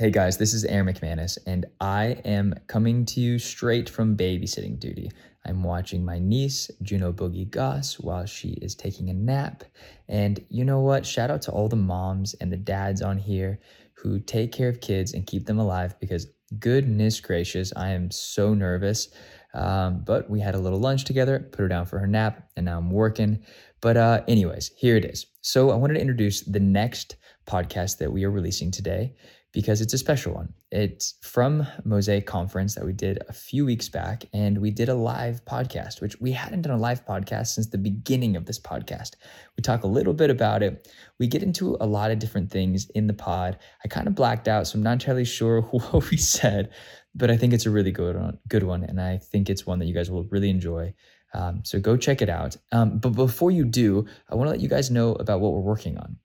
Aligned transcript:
Hey 0.00 0.10
guys, 0.10 0.38
this 0.38 0.54
is 0.54 0.64
Aaron 0.64 0.86
McManus, 0.86 1.36
and 1.46 1.66
I 1.78 2.22
am 2.24 2.54
coming 2.68 3.04
to 3.04 3.20
you 3.20 3.38
straight 3.38 3.86
from 3.86 4.16
babysitting 4.16 4.80
duty. 4.80 5.10
I'm 5.44 5.62
watching 5.62 6.02
my 6.02 6.18
niece, 6.18 6.70
Juno 6.80 7.12
Boogie 7.12 7.50
Goss, 7.50 8.00
while 8.00 8.24
she 8.24 8.52
is 8.62 8.74
taking 8.74 9.10
a 9.10 9.12
nap. 9.12 9.62
And 10.08 10.42
you 10.48 10.64
know 10.64 10.80
what? 10.80 11.04
Shout 11.04 11.30
out 11.30 11.42
to 11.42 11.50
all 11.50 11.68
the 11.68 11.76
moms 11.76 12.32
and 12.40 12.50
the 12.50 12.56
dads 12.56 13.02
on 13.02 13.18
here 13.18 13.60
who 13.92 14.20
take 14.20 14.52
care 14.52 14.70
of 14.70 14.80
kids 14.80 15.12
and 15.12 15.26
keep 15.26 15.44
them 15.44 15.58
alive 15.58 15.94
because 16.00 16.28
goodness 16.58 17.20
gracious, 17.20 17.70
I 17.76 17.90
am 17.90 18.10
so 18.10 18.54
nervous. 18.54 19.10
Um, 19.52 20.02
but 20.06 20.30
we 20.30 20.40
had 20.40 20.54
a 20.54 20.60
little 20.60 20.80
lunch 20.80 21.04
together, 21.04 21.46
put 21.52 21.60
her 21.60 21.68
down 21.68 21.84
for 21.84 21.98
her 21.98 22.06
nap, 22.06 22.48
and 22.56 22.64
now 22.64 22.78
I'm 22.78 22.90
working. 22.90 23.44
But, 23.82 23.98
uh, 23.98 24.22
anyways, 24.26 24.70
here 24.78 24.96
it 24.96 25.04
is. 25.04 25.26
So, 25.42 25.70
I 25.70 25.74
wanted 25.74 25.94
to 25.94 26.00
introduce 26.00 26.40
the 26.40 26.60
next 26.60 27.16
podcast 27.46 27.98
that 27.98 28.12
we 28.12 28.24
are 28.24 28.30
releasing 28.30 28.70
today 28.70 29.14
because 29.52 29.80
it's 29.80 29.94
a 29.94 29.98
special 29.98 30.34
one. 30.34 30.52
It's 30.70 31.14
from 31.22 31.66
Mosaic 31.84 32.26
Conference 32.26 32.74
that 32.76 32.84
we 32.84 32.92
did 32.92 33.18
a 33.28 33.32
few 33.32 33.64
weeks 33.64 33.88
back, 33.88 34.24
and 34.32 34.58
we 34.58 34.70
did 34.70 34.88
a 34.88 34.94
live 34.94 35.44
podcast, 35.44 36.00
which 36.00 36.20
we 36.20 36.32
hadn't 36.32 36.62
done 36.62 36.72
a 36.72 36.80
live 36.80 37.04
podcast 37.04 37.48
since 37.48 37.66
the 37.66 37.78
beginning 37.78 38.36
of 38.36 38.46
this 38.46 38.60
podcast. 38.60 39.16
We 39.56 39.62
talk 39.62 39.82
a 39.82 39.88
little 39.88 40.14
bit 40.14 40.30
about 40.30 40.62
it. 40.62 40.88
We 41.18 41.26
get 41.26 41.42
into 41.42 41.76
a 41.80 41.86
lot 41.86 42.12
of 42.12 42.20
different 42.20 42.50
things 42.50 42.88
in 42.90 43.08
the 43.08 43.12
pod. 43.12 43.58
I 43.84 43.88
kind 43.88 44.06
of 44.06 44.14
blacked 44.14 44.46
out, 44.46 44.68
so 44.68 44.76
I'm 44.76 44.84
not 44.84 44.92
entirely 44.92 45.24
sure 45.24 45.60
what 45.70 46.10
we 46.10 46.16
said, 46.16 46.70
but 47.14 47.30
I 47.30 47.36
think 47.36 47.52
it's 47.52 47.66
a 47.66 47.70
really 47.70 47.92
good 47.92 48.16
one, 48.16 48.38
good 48.48 48.62
one, 48.62 48.84
and 48.84 49.00
I 49.00 49.18
think 49.18 49.50
it's 49.50 49.66
one 49.66 49.80
that 49.80 49.86
you 49.86 49.94
guys 49.94 50.10
will 50.10 50.24
really 50.24 50.50
enjoy. 50.50 50.94
Um, 51.34 51.62
so 51.64 51.80
go 51.80 51.96
check 51.96 52.22
it 52.22 52.28
out. 52.28 52.56
Um, 52.72 52.98
but 52.98 53.10
before 53.10 53.50
you 53.50 53.64
do, 53.64 54.06
I 54.28 54.34
want 54.36 54.46
to 54.46 54.50
let 54.50 54.60
you 54.60 54.68
guys 54.68 54.90
know 54.90 55.12
about 55.14 55.40
what 55.40 55.52
we're 55.52 55.60
working 55.60 55.96
on 55.96 56.16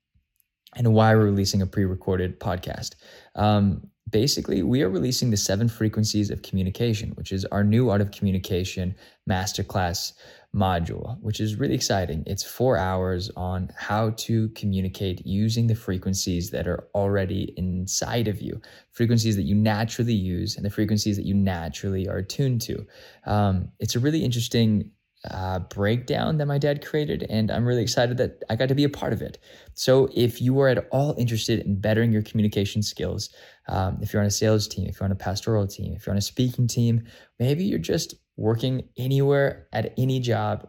and 0.76 0.94
why 0.94 1.16
we're 1.16 1.26
releasing 1.26 1.62
a 1.62 1.68
pre-recorded 1.68 2.40
podcast. 2.40 2.96
Um, 3.36 3.90
basically, 4.10 4.62
we 4.62 4.82
are 4.82 4.90
releasing 4.90 5.32
the 5.32 5.38
seven 5.38 5.68
frequencies 5.68 6.30
of 6.30 6.42
communication, 6.42 7.12
which 7.12 7.32
is 7.32 7.46
our 7.46 7.64
new 7.64 7.90
art 7.90 8.02
of 8.02 8.12
communication 8.12 8.96
masterclass 9.30 10.14
module, 10.56 11.20
which 11.22 11.40
is 11.40 11.56
really 11.56 11.76
exciting. 11.76 12.24
It's 12.26 12.44
four 12.44 12.78
hours 12.78 13.30
on 13.36 13.72
how 13.78 14.12
to 14.12 14.50
communicate 14.50 15.26
using 15.26 15.68
the 15.68 15.76
frequencies 15.76 16.50
that 16.52 16.68
are 16.68 16.88
already 16.96 17.54
inside 17.58 18.28
of 18.28 18.42
you, 18.42 18.62
frequencies 18.92 19.36
that 19.36 19.44
you 19.44 19.56
naturally 19.56 20.14
use, 20.14 20.56
and 20.56 20.66
the 20.66 20.70
frequencies 20.70 21.18
that 21.18 21.26
you 21.26 21.34
naturally 21.34 22.08
are 22.08 22.22
tuned 22.22 22.62
to. 22.62 22.86
Um, 23.26 23.70
it's 23.80 23.96
a 23.96 24.00
really 24.00 24.24
interesting 24.24 24.92
uh, 25.32 25.60
breakdown 25.60 26.38
that 26.38 26.46
my 26.46 26.58
dad 26.58 26.86
created, 26.86 27.26
and 27.30 27.52
I'm 27.52 27.66
really 27.66 27.82
excited 27.82 28.18
that 28.18 28.44
I 28.50 28.56
got 28.56 28.70
to 28.70 28.76
be 28.76 28.84
a 28.84 28.90
part 28.90 29.14
of 29.14 29.22
it. 29.22 29.38
So, 29.74 30.10
if 30.14 30.42
you 30.42 30.60
are 30.60 30.70
at 30.70 30.88
all 30.92 31.16
interested 31.18 31.60
in 31.60 31.80
bettering 31.80 32.12
your 32.12 32.22
communication 32.22 32.82
skills, 32.82 33.30
um, 33.68 33.98
if 34.02 34.14
you're 34.14 34.22
on 34.22 34.28
a 34.28 34.32
sales 34.32 34.68
team, 34.68 34.88
if 34.88 35.00
you're 35.00 35.06
on 35.06 35.12
a 35.12 35.16
pastoral 35.16 35.68
team, 35.68 35.94
if 35.94 36.06
you're 36.06 36.14
on 36.14 36.18
a 36.18 36.22
speaking 36.22 36.68
team, 36.68 37.04
maybe 37.40 37.64
you're 37.64 37.80
just 37.80 38.16
working 38.38 38.88
anywhere 38.98 39.68
at 39.74 39.94
any 39.98 40.20
job 40.20 40.68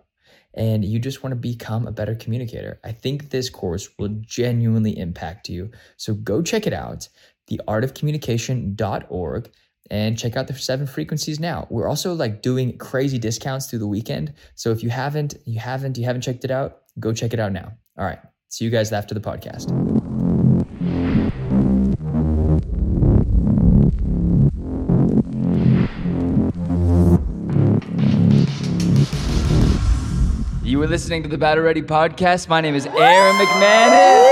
and 0.54 0.84
you 0.84 0.98
just 0.98 1.22
want 1.22 1.32
to 1.32 1.36
become 1.36 1.86
a 1.86 1.92
better 1.92 2.14
communicator, 2.14 2.80
I 2.82 2.92
think 2.92 3.28
this 3.28 3.50
course 3.50 3.90
will 3.98 4.16
genuinely 4.20 4.98
impact 4.98 5.48
you. 5.48 5.70
So, 5.96 6.14
go 6.14 6.42
check 6.42 6.66
it 6.66 6.72
out, 6.72 7.08
theartofcommunication.org 7.50 9.50
and 9.90 10.18
check 10.18 10.36
out 10.36 10.46
the 10.46 10.54
seven 10.54 10.86
frequencies 10.86 11.38
now. 11.40 11.66
We're 11.70 11.88
also 11.88 12.14
like 12.14 12.42
doing 12.42 12.76
crazy 12.78 13.18
discounts 13.18 13.66
through 13.66 13.80
the 13.80 13.86
weekend. 13.86 14.32
So 14.54 14.70
if 14.70 14.82
you 14.82 14.90
haven't, 14.90 15.34
you 15.44 15.58
haven't, 15.60 15.98
you 15.98 16.04
haven't 16.04 16.22
checked 16.22 16.44
it 16.44 16.50
out, 16.50 16.78
go 16.98 17.12
check 17.12 17.32
it 17.32 17.40
out 17.40 17.52
now. 17.52 17.72
All 17.98 18.04
right. 18.04 18.18
See 18.48 18.64
you 18.64 18.70
guys 18.70 18.92
after 18.92 19.14
the 19.14 19.20
podcast. 19.20 19.70
You 30.62 30.80
were 30.80 30.88
listening 30.88 31.22
to 31.22 31.28
the 31.28 31.38
Battle 31.38 31.62
Ready 31.62 31.82
podcast. 31.82 32.48
My 32.48 32.60
name 32.60 32.74
is 32.74 32.86
Aaron 32.86 33.36
McManus. 33.36 34.26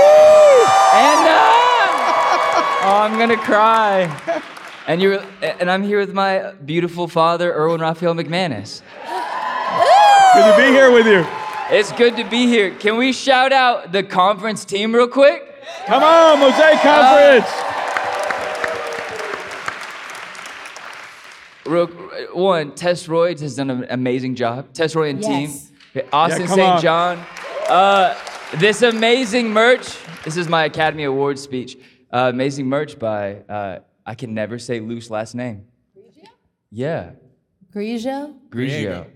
And 0.93 1.27
uh, 1.27 1.41
oh, 2.83 2.99
I'm 3.03 3.17
going 3.17 3.29
to 3.29 3.37
cry. 3.37 4.51
And 4.87 5.01
you're 5.01 5.23
and 5.41 5.69
I'm 5.71 5.81
here 5.83 5.99
with 5.99 6.13
my 6.13 6.51
beautiful 6.63 7.07
father, 7.07 7.51
Erwin 7.51 7.81
Raphael 7.81 8.13
McManus. 8.13 8.81
Good 10.35 10.51
to 10.51 10.57
be 10.57 10.67
here 10.71 10.91
with 10.91 11.07
you. 11.07 11.25
It's 11.71 11.91
good 11.93 12.15
to 12.17 12.23
be 12.23 12.45
here. 12.45 12.69
Can 12.75 12.97
we 12.97 13.11
shout 13.11 13.51
out 13.51 13.91
the 13.91 14.03
conference 14.03 14.63
team 14.63 14.93
real 14.93 15.07
quick? 15.07 15.41
Come 15.87 16.03
on, 16.03 16.39
Mosaic 16.39 16.79
Conference. 16.81 17.45
Uh, 21.65 21.69
real, 21.69 21.87
one, 22.33 22.71
Tess 22.75 23.07
Royds 23.07 23.41
has 23.41 23.55
done 23.55 23.71
an 23.71 23.87
amazing 23.89 24.35
job. 24.35 24.71
Tess 24.73 24.95
Roy 24.95 25.09
and 25.09 25.21
Yes. 25.21 25.71
team. 25.93 26.05
Austin 26.13 26.41
Yeah, 26.43 26.47
St. 26.47 26.59
on. 26.61 26.81
John. 26.81 27.25
Uh, 27.67 28.15
this 28.57 28.83
amazing 28.83 29.51
merch. 29.51 29.97
This 30.23 30.37
is 30.37 30.47
my 30.47 30.65
Academy 30.65 31.05
Awards 31.05 31.41
speech. 31.41 31.77
Uh, 32.13 32.29
amazing 32.31 32.67
merch 32.67 32.99
by 32.99 33.37
uh, 33.49 33.79
I 34.05 34.15
can 34.15 34.33
never 34.33 34.59
say 34.59 34.79
Luke's 34.79 35.09
last 35.09 35.35
name. 35.35 35.65
Grigio? 35.97 36.27
Yeah, 36.71 37.11
Grigio? 37.73 38.35
Grigio. 38.49 39.07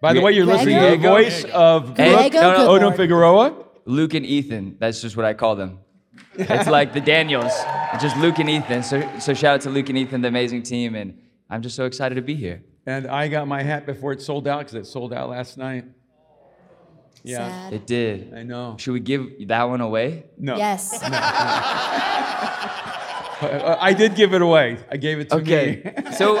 By 0.00 0.12
the 0.12 0.20
way, 0.20 0.32
you're 0.32 0.46
listening 0.46 0.78
to 0.78 0.90
the 0.90 0.96
voice 1.08 1.44
of 1.44 1.96
Hey, 1.96 2.12
Brooke 2.12 2.34
no, 2.34 2.56
no. 2.56 2.68
Odom 2.68 2.96
Figueroa. 2.96 3.64
Luke 3.86 4.14
and 4.14 4.26
Ethan. 4.26 4.76
That's 4.78 5.00
just 5.00 5.16
what 5.16 5.24
I 5.26 5.32
call 5.34 5.56
them. 5.56 5.78
It's 6.34 6.68
like 6.68 6.92
the 6.92 7.00
Daniels. 7.00 7.52
It's 7.94 8.02
just 8.02 8.16
Luke 8.18 8.38
and 8.38 8.50
Ethan. 8.50 8.82
So, 8.82 9.18
so 9.18 9.32
shout 9.32 9.54
out 9.54 9.60
to 9.62 9.70
Luke 9.70 9.88
and 9.88 9.96
Ethan, 9.98 10.20
the 10.20 10.28
amazing 10.28 10.62
team, 10.62 10.94
and 10.94 11.18
I'm 11.48 11.62
just 11.62 11.76
so 11.76 11.84
excited 11.84 12.16
to 12.16 12.22
be 12.22 12.34
here. 12.34 12.62
And 12.86 13.06
I 13.06 13.28
got 13.28 13.48
my 13.48 13.62
hat 13.62 13.86
before 13.86 14.12
it 14.12 14.20
sold 14.20 14.46
out 14.46 14.58
because 14.60 14.74
it 14.74 14.86
sold 14.86 15.12
out 15.12 15.30
last 15.30 15.56
night. 15.56 15.86
Yeah, 17.22 17.38
Sad. 17.38 17.72
It 17.72 17.86
did. 17.86 18.34
I 18.34 18.42
know. 18.44 18.76
Should 18.78 18.92
we 18.92 19.00
give 19.00 19.48
that 19.48 19.64
one 19.64 19.80
away? 19.80 20.26
No. 20.38 20.56
Yes. 20.56 21.00
Uh, 21.02 21.08
I 23.40 23.92
did 23.92 24.14
give 24.14 24.32
it 24.34 24.42
away. 24.42 24.78
I 24.90 24.96
gave 24.96 25.18
it 25.18 25.30
to 25.30 25.36
you. 25.36 25.42
Okay. 25.42 25.92
me. 26.04 26.12
so 26.12 26.36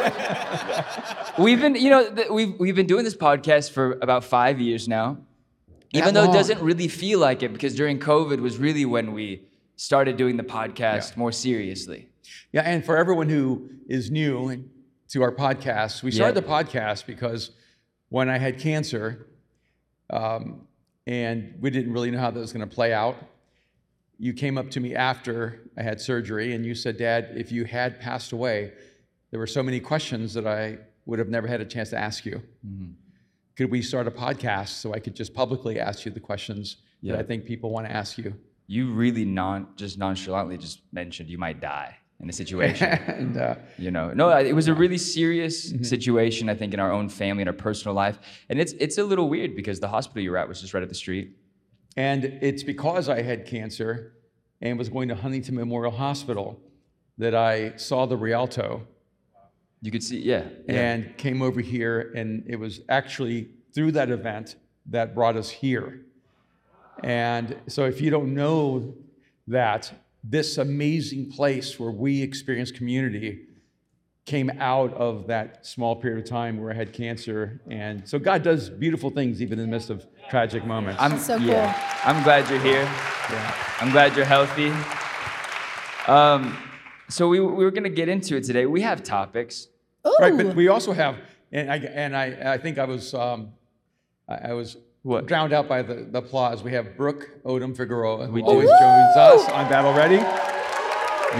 we've 1.38 1.60
been, 1.60 1.74
you 1.74 1.90
know, 1.90 2.10
th- 2.14 2.28
we've 2.30 2.58
we've 2.58 2.74
been 2.76 2.86
doing 2.86 3.04
this 3.04 3.16
podcast 3.16 3.72
for 3.72 3.92
about 4.02 4.24
five 4.24 4.60
years 4.60 4.88
now, 4.88 5.18
even 5.92 6.14
though 6.14 6.24
it 6.24 6.32
doesn't 6.32 6.60
really 6.60 6.88
feel 6.88 7.18
like 7.18 7.42
it 7.42 7.52
because 7.52 7.74
during 7.74 7.98
COVID 7.98 8.40
was 8.40 8.58
really 8.58 8.84
when 8.84 9.12
we 9.12 9.42
started 9.76 10.16
doing 10.16 10.36
the 10.36 10.42
podcast 10.42 11.10
Yeah. 11.12 11.18
more 11.18 11.32
seriously. 11.32 12.08
Yeah, 12.52 12.62
and 12.62 12.84
for 12.84 12.96
everyone 12.96 13.28
who 13.28 13.68
is 13.88 14.10
new 14.10 14.64
to 15.08 15.22
our 15.22 15.32
podcast, 15.32 16.02
we 16.02 16.10
started 16.10 16.34
Yeah. 16.34 16.40
the 16.40 16.48
podcast 16.48 17.06
because 17.06 17.50
when 18.08 18.28
I 18.30 18.38
had 18.38 18.58
cancer, 18.58 19.26
um, 20.10 20.66
and 21.06 21.54
we 21.60 21.70
didn't 21.70 21.92
really 21.92 22.10
know 22.10 22.18
how 22.18 22.30
that 22.30 22.40
was 22.40 22.52
going 22.52 22.66
to 22.68 22.74
play 22.74 22.92
out, 22.92 23.16
you 24.18 24.32
came 24.32 24.56
up 24.58 24.70
to 24.70 24.80
me 24.80 24.94
after 24.94 25.60
I 25.76 25.82
had 25.82 26.00
surgery 26.00 26.54
and 26.54 26.64
you 26.64 26.74
said, 26.74 26.96
Dad, 26.96 27.32
if 27.36 27.52
you 27.52 27.64
had 27.64 28.00
passed 28.00 28.32
away, 28.32 28.72
there 29.30 29.40
were 29.40 29.46
so 29.46 29.62
many 29.62 29.80
questions 29.80 30.32
that 30.34 30.46
I 30.46 30.78
would 31.04 31.18
have 31.18 31.28
never 31.28 31.46
had 31.46 31.60
a 31.60 31.64
chance 31.64 31.90
to 31.90 31.98
ask 31.98 32.24
you. 32.24 32.42
Mm-hmm. 32.66 32.92
Could 33.56 33.70
we 33.70 33.82
start 33.82 34.06
a 34.06 34.10
podcast 34.10 34.68
so 34.80 34.92
I 34.94 34.98
could 35.00 35.14
just 35.14 35.34
publicly 35.34 35.78
ask 35.80 36.04
you 36.04 36.10
the 36.12 36.20
questions 36.20 36.76
Yeah. 37.00 37.12
that 37.12 37.20
I 37.20 37.22
think 37.26 37.44
people 37.44 37.70
want 37.70 37.86
to 37.86 37.92
ask 37.92 38.18
you? 38.18 38.34
You 38.66 38.92
really 38.92 39.24
non 39.24 39.68
just 39.76 39.98
nonchalantly 39.98 40.56
just 40.58 40.80
mentioned 40.92 41.28
you 41.28 41.38
might 41.38 41.60
die 41.60 41.96
in 42.20 42.28
a 42.28 42.32
situation. 42.32 42.88
and 43.06 43.36
uh, 43.36 43.54
you 43.78 43.90
know 43.90 44.12
no 44.12 44.30
it 44.36 44.54
was 44.54 44.68
a 44.68 44.74
really 44.74 44.98
serious 44.98 45.70
situation 45.82 46.48
i 46.48 46.54
think 46.54 46.72
in 46.74 46.80
our 46.80 46.90
own 46.90 47.08
family 47.08 47.42
and 47.42 47.48
our 47.48 47.54
personal 47.68 47.94
life 47.94 48.18
and 48.48 48.58
it's 48.58 48.72
it's 48.80 48.96
a 48.98 49.04
little 49.04 49.28
weird 49.28 49.54
because 49.54 49.80
the 49.80 49.88
hospital 49.88 50.22
you're 50.22 50.38
at 50.38 50.48
was 50.48 50.60
just 50.62 50.72
right 50.74 50.82
up 50.82 50.88
the 50.88 50.94
street 50.94 51.36
And 51.96 52.24
it's 52.24 52.62
because 52.62 53.08
I 53.08 53.22
had 53.22 53.46
cancer 53.46 54.12
and 54.60 54.78
was 54.78 54.88
going 54.88 55.08
to 55.08 55.14
Huntington 55.14 55.54
Memorial 55.54 55.92
Hospital 55.92 56.60
that 57.18 57.34
I 57.34 57.76
saw 57.76 58.06
the 58.06 58.16
Rialto 58.16 58.86
you 59.82 59.90
could 59.90 60.02
see 60.02 60.18
yeah, 60.18 60.44
yeah. 60.68 60.74
and 60.74 61.16
came 61.16 61.42
over 61.42 61.60
here. 61.60 62.12
And 62.16 62.44
it 62.46 62.56
was 62.56 62.80
actually 62.88 63.50
through 63.74 63.92
that 63.92 64.10
event 64.10 64.56
that 64.86 65.14
brought 65.14 65.36
us 65.36 65.50
here. 65.50 66.02
And 67.02 67.56
so, 67.66 67.84
if 67.84 68.00
you 68.00 68.10
don't 68.10 68.34
know 68.34 68.94
that, 69.46 69.92
this 70.24 70.58
amazing 70.58 71.30
place 71.30 71.78
where 71.78 71.90
we 71.90 72.22
experience 72.22 72.72
community 72.72 73.42
came 74.26 74.50
out 74.58 74.92
of 74.94 75.26
that 75.28 75.64
small 75.64 75.94
period 75.96 76.18
of 76.24 76.28
time 76.28 76.60
where 76.60 76.70
I 76.72 76.74
had 76.74 76.92
cancer. 76.92 77.60
And 77.70 78.06
so, 78.08 78.18
God 78.18 78.42
does 78.42 78.68
beautiful 78.68 79.08
things 79.08 79.40
even 79.40 79.58
in 79.58 79.64
the 79.66 79.70
midst 79.70 79.88
of 79.88 80.04
tragic 80.28 80.64
moments. 80.66 81.00
i'm 81.00 81.16
So 81.18 81.36
yeah 81.36 81.72
i'm 82.04 82.20
glad 82.24 82.50
you're 82.50 82.58
here 82.60 82.84
i'm 83.80 83.92
glad 83.92 84.16
you're 84.16 84.24
healthy 84.24 84.72
um 86.10 86.56
so 87.08 87.28
we, 87.28 87.38
we 87.38 87.64
were 87.64 87.70
going 87.70 87.84
to 87.84 87.88
get 87.88 88.08
into 88.08 88.34
it 88.36 88.42
today 88.42 88.66
we 88.66 88.80
have 88.80 89.04
topics 89.04 89.68
Ooh. 90.06 90.16
Right, 90.20 90.36
but 90.36 90.54
we 90.56 90.66
also 90.68 90.92
have, 90.92 91.16
and 91.52 91.70
I, 91.70 91.76
and 91.76 92.16
I, 92.16 92.54
I 92.54 92.58
think 92.58 92.78
I 92.78 92.84
was, 92.84 93.12
um, 93.14 93.52
I, 94.28 94.50
I 94.50 94.52
was 94.52 94.76
What? 95.02 95.26
drowned 95.26 95.52
out 95.52 95.66
by 95.68 95.82
the, 95.82 95.94
the 96.10 96.18
applause. 96.18 96.62
We 96.62 96.72
have 96.72 96.96
Brooke 96.96 97.28
Odom 97.44 97.76
Figueroa, 97.76 98.26
who 98.26 98.32
We 98.32 98.40
do. 98.42 98.46
always 98.48 98.68
joins 98.68 99.16
us 99.16 99.48
on 99.50 99.68
Battle 99.68 99.92
Ready. 99.94 100.16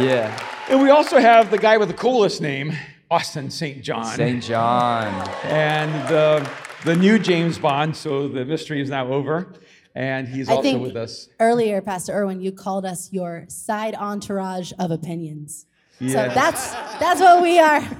yeah 0.04 0.36
And 0.68 0.82
we 0.82 0.90
also 0.90 1.18
have 1.18 1.50
the 1.50 1.58
guy 1.58 1.76
with 1.76 1.88
the 1.88 1.94
coolest 1.94 2.40
name, 2.40 2.72
Austin 3.08 3.50
St. 3.50 3.82
John. 3.84 4.04
St. 4.04 4.42
John. 4.42 5.28
And 5.44 6.08
the, 6.08 6.50
the 6.84 6.96
new 6.96 7.20
James 7.20 7.56
Bond, 7.56 7.96
so 7.96 8.26
the 8.26 8.44
mystery 8.44 8.80
is 8.80 8.90
now 8.90 9.06
over. 9.12 9.52
And 9.94 10.26
he's 10.26 10.48
I 10.48 10.54
also 10.54 10.62
think 10.62 10.82
with 10.82 10.96
us. 10.96 11.28
earlier, 11.38 11.80
Pastor 11.80 12.12
Erwin, 12.12 12.40
you 12.40 12.50
called 12.50 12.84
us 12.84 13.12
your 13.12 13.44
side 13.48 13.94
entourage 13.94 14.72
of 14.78 14.90
opinions. 14.90 15.66
So 16.00 16.12
that's 16.12 16.72
that's 16.98 17.20
what 17.20 17.42
we 17.42 17.58
are. 17.58 17.82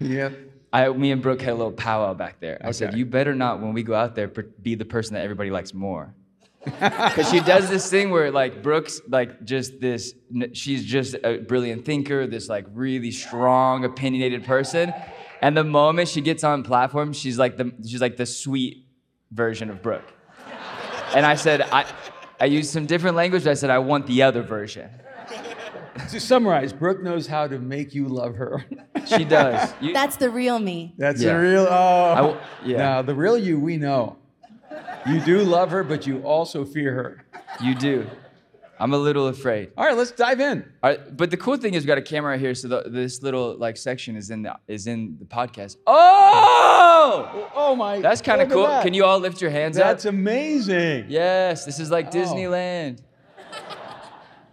Yeah. 0.00 0.30
I, 0.72 0.90
me 0.90 1.10
and 1.10 1.20
Brooke 1.20 1.40
had 1.40 1.54
a 1.54 1.56
little 1.56 1.72
powwow 1.72 2.14
back 2.14 2.38
there. 2.38 2.60
I 2.62 2.70
said, 2.70 2.96
"You 2.96 3.04
better 3.04 3.34
not, 3.34 3.60
when 3.60 3.72
we 3.72 3.82
go 3.82 3.94
out 3.94 4.14
there, 4.14 4.28
be 4.28 4.76
the 4.76 4.84
person 4.84 5.14
that 5.14 5.24
everybody 5.24 5.50
likes 5.50 5.74
more." 5.74 6.14
Because 6.80 7.30
she 7.30 7.40
does 7.40 7.68
this 7.68 7.88
thing 7.90 8.10
where, 8.10 8.30
like, 8.30 8.62
Brooks, 8.62 9.00
like 9.08 9.44
just 9.44 9.80
this. 9.80 10.14
She's 10.52 10.84
just 10.84 11.14
a 11.24 11.38
brilliant 11.38 11.84
thinker, 11.84 12.26
this 12.26 12.48
like 12.48 12.66
really 12.72 13.10
strong, 13.10 13.84
opinionated 13.84 14.44
person, 14.44 14.92
and 15.40 15.56
the 15.56 15.64
moment 15.64 16.08
she 16.08 16.20
gets 16.20 16.44
on 16.44 16.62
platform, 16.62 17.12
she's 17.12 17.38
like 17.38 17.56
the 17.56 17.72
she's 17.86 18.00
like 18.00 18.16
the 18.16 18.26
sweet 18.26 18.86
version 19.32 19.70
of 19.70 19.82
Brooke. 19.82 20.12
And 21.14 21.24
I 21.24 21.36
said, 21.36 21.62
I, 21.62 21.86
I 22.38 22.44
used 22.44 22.70
some 22.70 22.84
different 22.84 23.16
language. 23.16 23.44
But 23.44 23.50
I 23.52 23.54
said, 23.54 23.70
I 23.70 23.78
want 23.78 24.06
the 24.06 24.22
other 24.22 24.42
version. 24.42 24.90
To 26.10 26.20
summarize, 26.20 26.72
Brooke 26.72 27.02
knows 27.02 27.26
how 27.26 27.46
to 27.48 27.58
make 27.58 27.94
you 27.94 28.06
love 28.08 28.36
her. 28.36 28.64
She 29.06 29.24
does. 29.24 29.72
You- 29.80 29.92
That's 29.94 30.16
the 30.16 30.28
real 30.30 30.58
me. 30.58 30.94
That's 30.98 31.20
Yeah. 31.22 31.32
the 31.32 31.38
real. 31.40 31.66
Oh, 31.68 32.14
w- 32.16 32.36
yeah. 32.64 32.76
Now 32.76 33.02
the 33.02 33.14
real 33.14 33.36
you, 33.38 33.58
we 33.58 33.78
know. 33.78 34.17
You 35.06 35.20
do 35.20 35.38
love 35.42 35.70
her, 35.70 35.82
but 35.84 36.06
you 36.06 36.20
also 36.22 36.64
fear 36.64 36.92
her. 36.94 37.24
you 37.62 37.74
do. 37.74 38.06
I'm 38.80 38.92
a 38.94 38.98
little 38.98 39.26
afraid. 39.26 39.70
All 39.76 39.84
right, 39.84 39.96
let's 39.96 40.12
dive 40.12 40.38
in. 40.40 40.64
All 40.82 40.90
right, 40.90 41.16
but 41.16 41.30
the 41.32 41.36
cool 41.36 41.56
thing 41.56 41.74
is 41.74 41.82
we 41.82 41.88
got 41.88 41.98
a 41.98 42.02
camera 42.02 42.30
right 42.32 42.40
here, 42.40 42.54
so 42.54 42.68
the, 42.68 42.84
this 42.88 43.22
little 43.22 43.56
like 43.58 43.76
section 43.76 44.14
is 44.16 44.30
in 44.30 44.42
the 44.42 44.54
is 44.68 44.86
in 44.86 45.16
the 45.18 45.24
podcast. 45.24 45.76
Oh, 45.86 47.30
Oh, 47.34 47.50
oh 47.54 47.74
my! 47.76 48.00
that's 48.00 48.20
kind 48.22 48.40
of 48.40 48.48
cool. 48.50 48.62
that. 48.66 48.84
Can 48.84 48.94
you 48.94 49.04
all 49.04 49.18
lift 49.18 49.40
your 49.40 49.50
hands 49.50 49.76
That's 49.76 49.84
up? 49.84 49.90
That's 49.96 50.04
amazing. 50.04 51.06
Yes, 51.08 51.64
this 51.64 51.80
is 51.80 51.90
like 51.90 52.06
Oh. 52.08 52.10
Disneyland. 52.10 53.00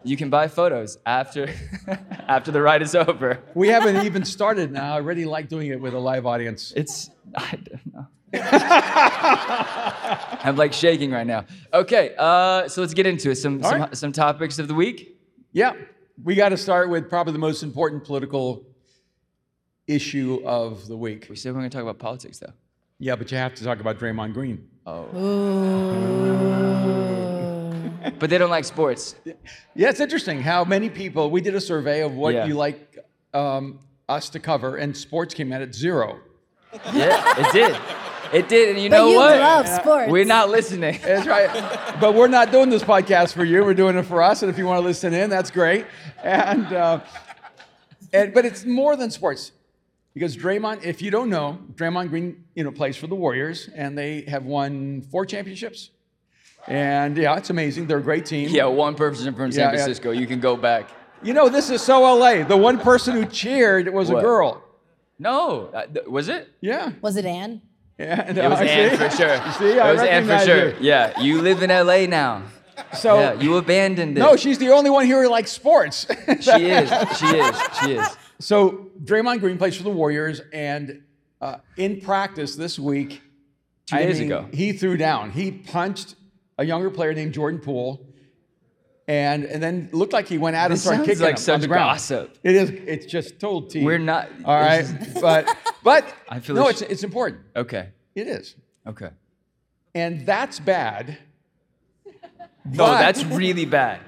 You 0.03 0.15
can 0.17 0.29
buy 0.29 0.47
photos 0.47 0.97
after 1.05 1.49
after 2.27 2.51
the 2.51 2.61
ride 2.61 2.81
is 2.81 2.95
over. 2.95 3.39
We 3.55 3.67
haven't 3.69 4.05
even 4.05 4.23
started 4.25 4.71
now. 4.71 4.93
I 4.93 4.95
already 4.95 5.25
like 5.25 5.49
doing 5.49 5.67
it 5.69 5.79
with 5.81 5.93
a 5.93 5.99
live 5.99 6.25
audience. 6.25 6.73
It's 6.75 7.09
I 7.35 7.51
don't 7.63 7.93
know. 7.93 8.07
I'm 10.43 10.55
like 10.55 10.73
shaking 10.73 11.11
right 11.11 11.27
now. 11.27 11.45
Okay, 11.73 12.13
uh, 12.17 12.67
so 12.67 12.81
let's 12.81 12.93
get 12.93 13.05
into 13.05 13.31
it. 13.31 13.35
Some 13.35 13.61
some, 13.63 13.81
right. 13.81 13.97
some 13.97 14.11
topics 14.11 14.59
of 14.59 14.67
the 14.67 14.73
week. 14.73 15.17
Yeah, 15.51 15.73
we 16.23 16.35
got 16.35 16.49
to 16.49 16.57
start 16.57 16.89
with 16.89 17.09
probably 17.09 17.33
the 17.33 17.39
most 17.39 17.63
important 17.63 18.03
political 18.03 18.65
issue 19.87 20.41
of 20.45 20.87
the 20.87 20.97
week. 20.97 21.27
We 21.29 21.35
said 21.35 21.53
we're 21.53 21.59
gonna 21.59 21.69
talk 21.69 21.83
about 21.83 21.99
politics 21.99 22.39
though. 22.39 22.53
Yeah, 22.99 23.15
but 23.15 23.31
you 23.31 23.37
have 23.37 23.53
to 23.55 23.63
talk 23.63 23.79
about 23.79 23.99
Draymond 23.99 24.33
Green. 24.33 24.69
Oh, 24.85 25.05
but 28.19 28.29
they 28.29 28.37
don't 28.37 28.49
like 28.49 28.65
sports. 28.65 29.15
Yeah, 29.73 29.89
it's 29.89 29.99
interesting 29.99 30.41
how 30.41 30.63
many 30.63 30.89
people. 30.89 31.29
We 31.29 31.41
did 31.41 31.55
a 31.55 31.61
survey 31.61 32.01
of 32.01 32.15
what 32.15 32.33
Yeah. 32.33 32.45
you 32.45 32.53
like 32.53 32.97
um, 33.33 33.79
us 34.07 34.29
to 34.29 34.39
cover, 34.39 34.77
and 34.77 34.95
sports 34.95 35.33
came 35.33 35.51
in 35.51 35.61
at 35.61 35.75
zero. 35.75 36.19
Yeah, 36.93 37.33
it 37.37 37.51
did. 37.53 37.75
It 38.33 38.49
did, 38.49 38.69
and 38.69 38.79
you 38.79 38.89
but 38.89 38.97
know 38.97 39.09
you 39.09 39.15
what? 39.15 39.39
love 39.39 39.67
sports. 39.67 40.11
We're 40.11 40.25
not 40.25 40.49
listening. 40.49 40.99
That's 41.03 41.27
right. 41.27 41.99
but 41.99 42.13
we're 42.15 42.27
not 42.27 42.51
doing 42.51 42.69
this 42.69 42.83
podcast 42.83 43.33
for 43.33 43.43
you. 43.43 43.63
We're 43.63 43.73
doing 43.73 43.95
it 43.97 44.03
for 44.03 44.21
us. 44.21 44.41
And 44.41 44.49
if 44.49 44.57
you 44.57 44.65
want 44.65 44.79
to 44.81 44.85
listen 44.85 45.13
in, 45.13 45.29
that's 45.29 45.51
great. 45.51 45.85
And, 46.23 46.65
uh, 46.73 46.99
and 48.11 48.33
but 48.33 48.45
it's 48.45 48.65
more 48.65 48.95
than 48.95 49.11
sports. 49.11 49.51
Because 50.13 50.37
Draymond, 50.37 50.83
if 50.85 51.01
you 51.01 51.11
don't 51.11 51.29
know, 51.29 51.59
Draymond 51.73 52.09
Green, 52.09 52.45
you 52.55 52.63
know, 52.63 52.71
plays 52.71 52.95
for 52.95 53.07
the 53.07 53.15
Warriors, 53.15 53.69
and 53.75 53.97
they 53.97 54.21
have 54.21 54.45
won 54.45 55.01
four 55.11 55.25
championships. 55.25 55.89
And 56.67 57.17
yeah, 57.17 57.35
it's 57.37 57.49
amazing. 57.49 57.87
They're 57.87 57.97
a 57.97 58.01
great 58.03 58.25
team. 58.25 58.49
Yeah, 58.49 58.65
one 58.65 58.95
person 58.95 59.35
from 59.35 59.51
San 59.51 59.59
Yeah, 59.59 59.65
yeah. 59.65 59.69
Francisco. 59.71 60.11
You 60.11 60.25
can 60.25 60.39
go 60.39 60.55
back. 60.55 60.89
You 61.21 61.33
know, 61.33 61.49
this 61.49 61.69
is 61.69 61.81
so 61.81 62.01
LA. 62.01 62.43
The 62.43 62.57
one 62.57 62.79
person 62.79 63.13
who 63.13 63.25
cheered 63.25 63.93
was 63.93 64.09
a 64.09 64.13
girl. 64.13 64.63
No, 65.19 65.67
uh, 65.73 65.85
th- 65.85 66.07
was 66.07 66.27
it? 66.29 66.49
Yeah. 66.61 66.91
Was 67.01 67.15
it 67.17 67.25
Anne? 67.25 67.61
Yeah. 67.97 68.23
and, 68.27 68.37
It 68.37 68.49
was 68.49 68.59
Ann 68.61 68.97
for 68.97 69.09
sure. 69.15 69.35
You 69.35 69.51
see, 69.73 69.79
I 69.79 69.89
it 69.89 69.93
was 69.93 70.01
Ann 70.01 70.25
for 70.27 70.39
sure. 70.39 70.69
you. 70.71 70.75
Yeah, 70.81 71.19
you 71.21 71.41
live 71.41 71.61
in 71.63 71.69
LA 71.69 72.05
now. 72.07 72.43
So 72.97 73.19
yeah, 73.19 73.33
you 73.39 73.55
abandoned 73.57 74.17
it. 74.17 74.19
no, 74.19 74.35
she's 74.35 74.57
the 74.57 74.69
only 74.69 74.89
one 74.89 75.05
here 75.05 75.23
who 75.23 75.29
likes 75.29 75.51
sports. 75.51 76.05
she 76.41 76.65
is. 76.65 76.89
She 77.17 77.25
is. 77.27 77.55
She 77.81 77.91
is. 77.93 78.17
So 78.39 78.89
Draymond 79.03 79.39
Green 79.39 79.57
plays 79.57 79.77
for 79.77 79.83
the 79.83 79.89
Warriors, 79.89 80.41
and 80.51 81.03
uh, 81.39 81.57
in 81.77 82.01
practice 82.01 82.55
this 82.55 82.77
week, 82.77 83.21
Two 83.87 83.95
I 83.95 84.03
days 84.05 84.19
mean, 84.19 84.31
ago. 84.31 84.49
he 84.51 84.73
threw 84.73 84.97
down. 84.97 85.31
He 85.31 85.51
punched 85.51 86.15
a 86.57 86.65
younger 86.65 86.89
player 86.89 87.13
named 87.13 87.33
Jordan 87.33 87.59
Poole, 87.61 88.05
and 89.07 89.43
and 89.45 89.61
then 89.61 89.89
looked 89.91 90.13
like 90.13 90.27
he 90.27 90.37
went 90.37 90.55
out 90.55 90.69
This 90.69 90.79
and 90.85 90.95
started 90.95 90.97
sounds 90.97 91.07
kicking 91.19 91.33
like 91.35 91.47
him 91.47 91.53
on 91.53 91.61
the 91.61 91.67
ground. 91.67 91.89
gossip. 91.91 92.37
It 92.43 92.55
is. 92.55 92.69
It's 92.71 93.05
just 93.05 93.39
total 93.39 93.63
tea. 93.63 93.83
We're 93.83 93.99
not. 93.99 94.29
All 94.43 94.59
right, 94.59 94.85
but 95.21 95.55
but 95.83 96.13
I 96.29 96.39
feel 96.39 96.55
no, 96.55 96.63
it's- 96.69 96.81
it's 96.81 96.91
it's 96.91 97.03
important. 97.03 97.41
Okay. 97.55 97.89
It 98.15 98.27
is, 98.27 98.55
Okay. 98.87 99.09
and 99.93 100.25
that's 100.25 100.59
bad. 100.59 101.17
No, 102.65 102.77
But- 102.77 102.99
that's 102.99 103.23
really 103.25 103.65
bad. 103.65 103.99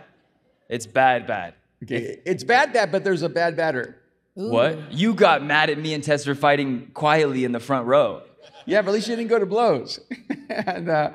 It's 0.70 0.86
bad, 0.88 1.28
bad. 1.28 1.54
okay. 1.84 2.20
It's 2.26 2.44
bad, 2.44 2.74
bad, 2.74 2.92
but 2.92 3.04
there's 3.04 3.22
a 3.22 3.30
bad 3.30 3.56
batter. 3.56 3.98
Ooh. 4.40 4.50
What? 4.50 4.92
You 4.92 5.14
got 5.14 5.44
mad 5.44 5.70
at 5.70 5.78
me 5.78 5.94
and 5.94 6.04
Tess 6.04 6.26
for 6.26 6.36
fighting 6.36 6.90
quietly 6.94 7.44
in 7.46 7.52
the 7.52 7.60
front 7.60 7.86
row. 7.88 8.22
Yeah, 8.66 8.82
but 8.82 8.90
at 8.90 8.94
least 8.96 9.08
you 9.08 9.16
didn't 9.16 9.30
go 9.30 9.40
to 9.40 9.46
blows, 9.46 10.00
and 10.50 10.90
uh, 10.90 11.12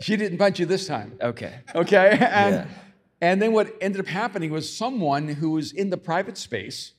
she 0.00 0.16
didn't 0.16 0.38
punch 0.38 0.58
you 0.60 0.66
this 0.66 0.86
time. 0.86 1.16
Okay. 1.20 1.54
Okay. 1.74 2.10
And, 2.20 2.54
Yeah. 2.54 2.66
And 3.22 3.40
then 3.40 3.52
what 3.52 3.74
ended 3.80 4.00
up 4.00 4.06
happening 4.08 4.50
was 4.50 4.74
someone 4.76 5.28
who 5.28 5.50
was 5.50 5.72
in 5.72 5.88
the 5.90 5.96
private 5.96 6.36
space 6.36 6.92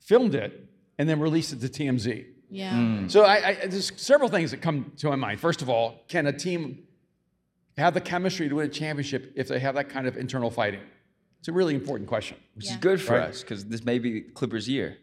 filmed 0.00 0.34
it 0.34 0.68
and 0.98 1.08
then 1.08 1.20
released 1.20 1.52
it 1.52 1.60
to 1.60 1.68
TMZ. 1.68 2.26
Yeah. 2.50 2.72
Hmm. 2.74 3.08
So 3.08 3.22
I, 3.24 3.48
I, 3.48 3.54
there's 3.66 3.92
several 3.96 4.28
things 4.28 4.50
that 4.50 4.60
come 4.60 4.92
to 4.98 5.08
my 5.08 5.16
mind. 5.16 5.38
First 5.40 5.62
of 5.62 5.68
all, 5.70 6.02
can 6.08 6.26
a 6.26 6.32
team 6.32 6.82
have 7.76 7.94
the 7.94 8.00
chemistry 8.00 8.48
to 8.48 8.54
win 8.56 8.66
a 8.66 8.68
championship 8.68 9.32
if 9.36 9.48
they 9.48 9.60
have 9.60 9.74
that 9.76 9.88
kind 9.88 10.06
of 10.06 10.16
internal 10.16 10.50
fighting? 10.50 10.80
It's 11.38 11.48
a 11.48 11.52
really 11.52 11.74
important 11.74 12.08
question. 12.08 12.36
Which 12.54 12.66
Yeah. 12.66 12.72
is 12.72 12.76
good 12.78 13.00
for 13.00 13.14
Right. 13.14 13.28
us 13.28 13.42
because 13.42 13.64
this 13.66 13.84
may 13.84 13.98
be 14.00 14.22
Clippers' 14.22 14.68
year. 14.68 14.96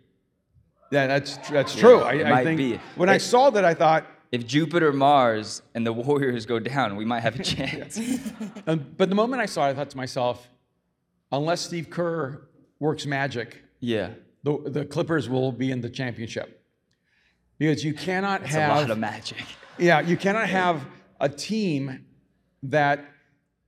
Yeah, 0.91 1.07
that's 1.07 1.37
that's 1.49 1.73
true. 1.75 1.99
I, 2.01 2.13
it 2.15 2.25
I 2.25 2.29
might 2.29 2.43
think 2.43 2.57
be. 2.57 2.79
when 2.95 3.09
I 3.09 3.17
saw 3.19 3.49
that, 3.51 3.63
I 3.65 3.73
thought, 3.73 4.05
If 4.31 4.45
Jupiter, 4.45 4.91
Mars, 4.91 5.61
and 5.73 5.85
the 5.85 5.93
Warriors 6.07 6.45
go 6.45 6.59
down, 6.59 6.95
we 6.95 7.05
might 7.05 7.21
have 7.21 7.39
a 7.39 7.43
chance. 7.43 7.97
um, 8.67 8.85
but 8.97 9.09
the 9.09 9.15
moment 9.15 9.41
I 9.41 9.45
saw 9.45 9.67
it, 9.67 9.71
I 9.71 9.73
thought 9.73 9.89
to 9.91 9.97
myself, 9.97 10.49
unless 11.31 11.61
Steve 11.61 11.89
Kerr 11.89 12.47
works 12.79 13.05
magic, 13.05 13.63
yeah. 13.79 14.09
the, 14.43 14.57
the 14.65 14.85
Clippers 14.85 15.29
will 15.29 15.51
be 15.51 15.71
in 15.71 15.81
the 15.81 15.89
championship. 15.89 16.61
Because 17.57 17.85
you 17.85 17.93
cannot 17.93 18.43
a 18.43 18.47
have 18.47 18.81
lot 18.81 18.91
of 18.91 18.97
magic. 18.97 19.43
yeah, 19.77 20.01
you 20.01 20.17
cannot 20.17 20.49
have 20.49 20.85
a 21.21 21.29
team 21.29 22.05
that 22.63 23.05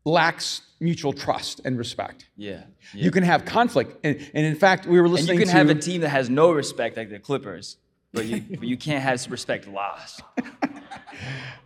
lacks 0.03 0.61
mutual 0.79 1.13
trust 1.13 1.61
and 1.65 1.77
respect. 1.77 2.29
Yeah. 2.35 2.63
yeah. 2.93 3.03
You 3.05 3.11
can 3.11 3.23
have 3.23 3.45
conflict, 3.45 3.97
and, 4.03 4.17
and 4.33 4.45
in 4.45 4.55
fact, 4.55 4.85
we 4.85 4.99
were 4.99 5.07
listening 5.07 5.31
and 5.31 5.39
you 5.39 5.45
can 5.45 5.53
to 5.53 5.57
have 5.57 5.69
a 5.69 5.79
team 5.79 6.01
that 6.01 6.09
has 6.09 6.29
no 6.29 6.51
respect 6.51 6.97
like 6.97 7.09
the 7.09 7.19
Clippers, 7.19 7.77
but 8.17 8.25
you, 8.25 8.41
but 8.59 8.67
you 8.67 8.77
can't 8.77 9.01
have 9.03 9.25
respect 9.31 9.67
lost. 9.67 10.21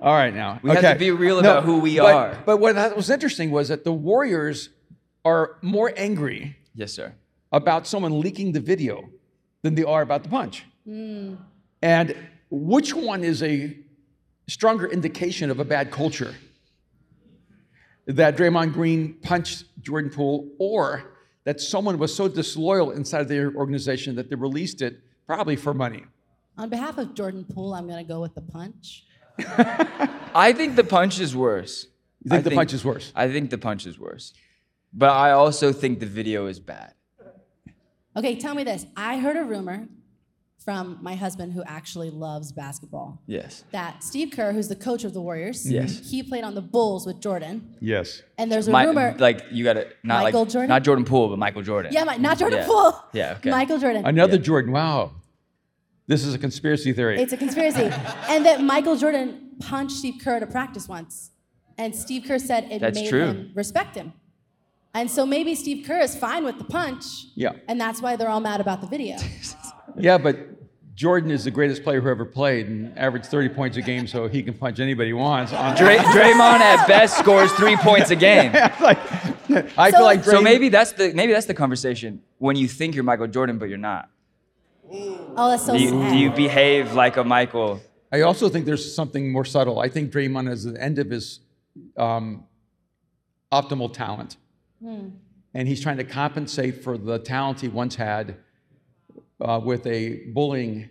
All 0.02 0.14
right, 0.14 0.34
now 0.34 0.60
We 0.64 0.72
have 0.72 0.82
to 0.82 0.96
be 1.00 1.12
real 1.12 1.40
about 1.40 1.64
who 1.64 1.80
we 1.80 1.98
but- 1.98 2.14
are. 2.14 2.38
But 2.46 2.58
what 2.58 2.76
that 2.76 2.96
was 2.96 3.10
interesting 3.10 3.52
was 3.52 3.68
that 3.70 3.84
the 3.84 3.92
Warriors 3.94 4.70
are 5.24 5.58
more 5.62 5.94
angry 5.98 6.56
Yes, 6.74 6.94
sir. 6.94 7.14
about 7.52 7.86
someone 7.88 8.20
leaking 8.22 8.54
the 8.54 8.60
video 8.60 9.10
than 9.62 9.76
they 9.76 9.84
are 9.84 10.02
about 10.02 10.24
the 10.24 10.30
punch. 10.30 10.66
Hmm. 10.86 11.36
And 11.82 12.16
which 12.50 12.94
one 12.94 13.24
is 13.24 13.44
a 13.44 13.78
stronger 14.48 14.88
indication 14.88 15.52
of 15.52 15.60
a 15.60 15.66
bad 15.66 15.92
culture? 15.92 16.34
That 18.08 18.36
Draymond 18.36 18.74
Green 18.74 19.14
punched 19.22 19.66
Jordan 19.82 20.10
Poole, 20.10 20.50
or 20.58 21.04
that 21.44 21.62
someone 21.62 21.98
was 22.00 22.14
so 22.16 22.28
disloyal 22.28 22.92
inside 22.92 23.28
their 23.28 23.54
organization 23.54 24.16
that 24.16 24.30
they 24.30 24.36
released 24.36 24.82
it 24.82 25.00
probably 25.28 25.56
for 25.56 25.74
money? 25.74 26.04
On 26.58 26.70
behalf 26.70 26.98
of 26.98 27.14
Jordan 27.14 27.46
Poole, 27.46 27.74
I'm 27.74 27.88
going 27.88 28.04
to 28.04 28.08
go 28.08 28.22
with 28.22 28.36
the 28.36 28.42
punch. 28.42 29.06
I 30.36 30.54
think 30.56 30.76
the 30.76 30.84
punch 30.84 31.20
is 31.20 31.36
worse. 31.36 31.88
You 32.24 32.30
think 32.30 32.46
I 32.46 32.50
the 32.50 32.56
punch 32.56 32.74
is 32.74 32.86
worse? 32.86 33.12
I 33.16 33.30
think 33.30 33.50
the 33.50 33.58
punch 33.58 33.86
is 33.86 33.98
worse. 34.00 34.34
But 34.94 35.10
I 35.10 35.32
also 35.32 35.72
think 35.72 36.00
the 36.00 36.06
video 36.06 36.46
is 36.48 36.60
bad. 36.60 36.94
Okay, 38.16 38.36
tell 38.36 38.54
me 38.54 38.64
this. 38.64 38.86
I 38.96 39.18
heard 39.20 39.38
a 39.38 39.44
rumor 39.44 39.88
from 40.64 41.00
my 41.02 41.16
husband 41.16 41.54
who 41.54 41.64
actually 41.64 42.12
loves 42.12 42.52
basketball. 42.52 43.20
Yes. 43.26 43.64
That 43.72 44.04
Steve 44.04 44.32
Kerr, 44.32 44.52
who's 44.52 44.68
the 44.68 44.76
coach 44.76 45.04
of 45.04 45.14
the 45.14 45.22
Warriors, 45.22 45.70
Yes. 45.70 46.08
he 46.12 46.22
played 46.22 46.44
on 46.44 46.54
the 46.54 46.62
Bulls 46.62 47.06
with 47.08 47.20
Jordan. 47.22 47.76
Yes. 47.80 48.22
And 48.38 48.52
there's 48.52 48.68
a 48.68 48.72
My, 48.72 48.84
rumor. 48.86 49.16
like 49.18 49.42
you 49.52 49.64
got 49.64 49.74
to 49.74 49.88
not 50.04 50.24
Michael 50.24 50.42
like 50.44 50.52
Jordan? 50.52 50.70
not 50.70 50.84
Jordan 50.84 51.06
Poole, 51.06 51.30
but 51.30 51.40
Michael 51.40 51.64
Jordan. 51.64 51.94
yeah, 51.94 52.04
my, 52.04 52.18
not 52.18 52.38
Jordan 52.38 52.60
Yeah. 52.60 52.66
Poole. 52.68 53.04
Yeah, 53.14 53.34
okay. 53.38 53.50
Michael 53.50 53.80
Jordan. 53.80 54.06
Another 54.06 54.38
Jordan. 54.38 54.72
Wow. 54.72 55.14
This 56.08 56.26
is 56.26 56.34
a 56.34 56.38
conspiracy 56.38 56.94
theory. 56.94 57.22
It's 57.22 57.34
a 57.34 57.38
conspiracy. 57.38 57.84
and 58.30 58.46
that 58.46 58.62
Michael 58.62 58.96
Jordan 58.98 59.52
punched 59.60 59.96
Steve 59.96 60.22
Kerr 60.24 60.36
at 60.38 60.44
a 60.44 60.48
practice 60.48 60.88
once. 60.88 61.32
And 61.78 61.96
Steve 61.96 62.24
Kerr 62.28 62.40
said 62.40 62.68
it 62.72 62.80
That's 62.82 63.00
made 63.00 63.10
true. 63.10 63.26
him 63.26 63.52
respect 63.56 63.96
him. 63.96 64.14
And 64.94 65.10
so 65.10 65.26
maybe 65.26 65.56
Steve 65.56 65.86
Kerr 65.88 66.00
is 66.02 66.16
fine 66.16 66.44
with 66.44 66.58
the 66.58 66.66
punch. 66.66 67.06
Yeah. 67.36 67.52
And 67.68 67.80
that's 67.80 68.02
why 68.02 68.18
they're 68.18 68.28
all 68.30 68.42
mad 68.42 68.60
about 68.60 68.82
the 68.82 68.88
video. 68.88 69.16
yeah, 69.98 70.18
but 70.18 70.38
Jordan 70.96 71.32
is 71.32 71.46
the 71.46 71.52
greatest 71.52 71.84
player 71.84 72.02
who 72.02 72.10
ever 72.10 72.26
played 72.26 72.68
and 72.68 72.96
averaged 73.00 73.28
30 73.28 73.50
points 73.50 73.78
a 73.78 73.82
game, 73.82 74.06
so 74.06 74.28
he 74.28 74.44
can 74.44 74.54
punch 74.54 74.80
anybody 74.82 75.10
he 75.10 75.14
wants. 75.14 75.54
On, 75.54 75.76
Dray- 75.78 75.98
Draymond 75.98 76.60
at 76.60 76.86
best 76.88 77.18
scores 77.18 77.52
three 77.54 77.78
points 77.78 78.12
a 78.12 78.16
game. 78.18 78.52
like, 78.82 79.00
I 79.78 79.92
So- 79.92 79.98
feel 79.98 80.04
like 80.06 80.24
So 80.26 80.42
maybe 80.42 80.68
that's 80.68 80.92
the 80.92 81.14
maybe 81.14 81.32
that's 81.32 81.46
the 81.46 81.54
conversation 81.54 82.22
when 82.40 82.58
you 82.58 82.68
think 82.68 82.94
you're 82.94 83.06
Michael 83.06 83.28
Jordan, 83.28 83.58
but 83.60 83.70
you're 83.70 83.78
not. 83.78 84.10
Oh, 84.94 85.50
that's 85.50 85.66
so 85.66 85.78
Do 85.78 85.82
you, 85.84 85.90
sad. 85.90 86.12
do 86.12 86.18
you 86.18 86.32
behave 86.32 86.94
like 86.94 87.18
a 87.18 87.24
Michael? 87.24 87.82
I 88.12 88.22
also 88.22 88.50
think 88.50 88.66
there's 88.66 88.94
something 88.94 89.32
more 89.32 89.46
subtle. 89.46 89.80
I 89.80 89.88
think 89.88 90.12
Draymond 90.12 90.50
is 90.52 90.66
at 90.66 90.74
the 90.74 90.84
end 90.84 91.00
of 91.00 91.10
his 91.10 91.40
um, 91.98 92.44
optimal 93.52 93.94
talent. 93.94 94.38
And 95.54 95.68
he's 95.68 95.82
trying 95.82 95.98
to 95.98 96.04
compensate 96.04 96.84
for 96.84 96.98
the 96.98 97.20
talent 97.20 97.62
he 97.62 97.68
once 97.68 97.96
had 97.96 98.38
uh, 99.40 99.60
with 99.64 99.86
a 99.86 100.24
bullying 100.34 100.90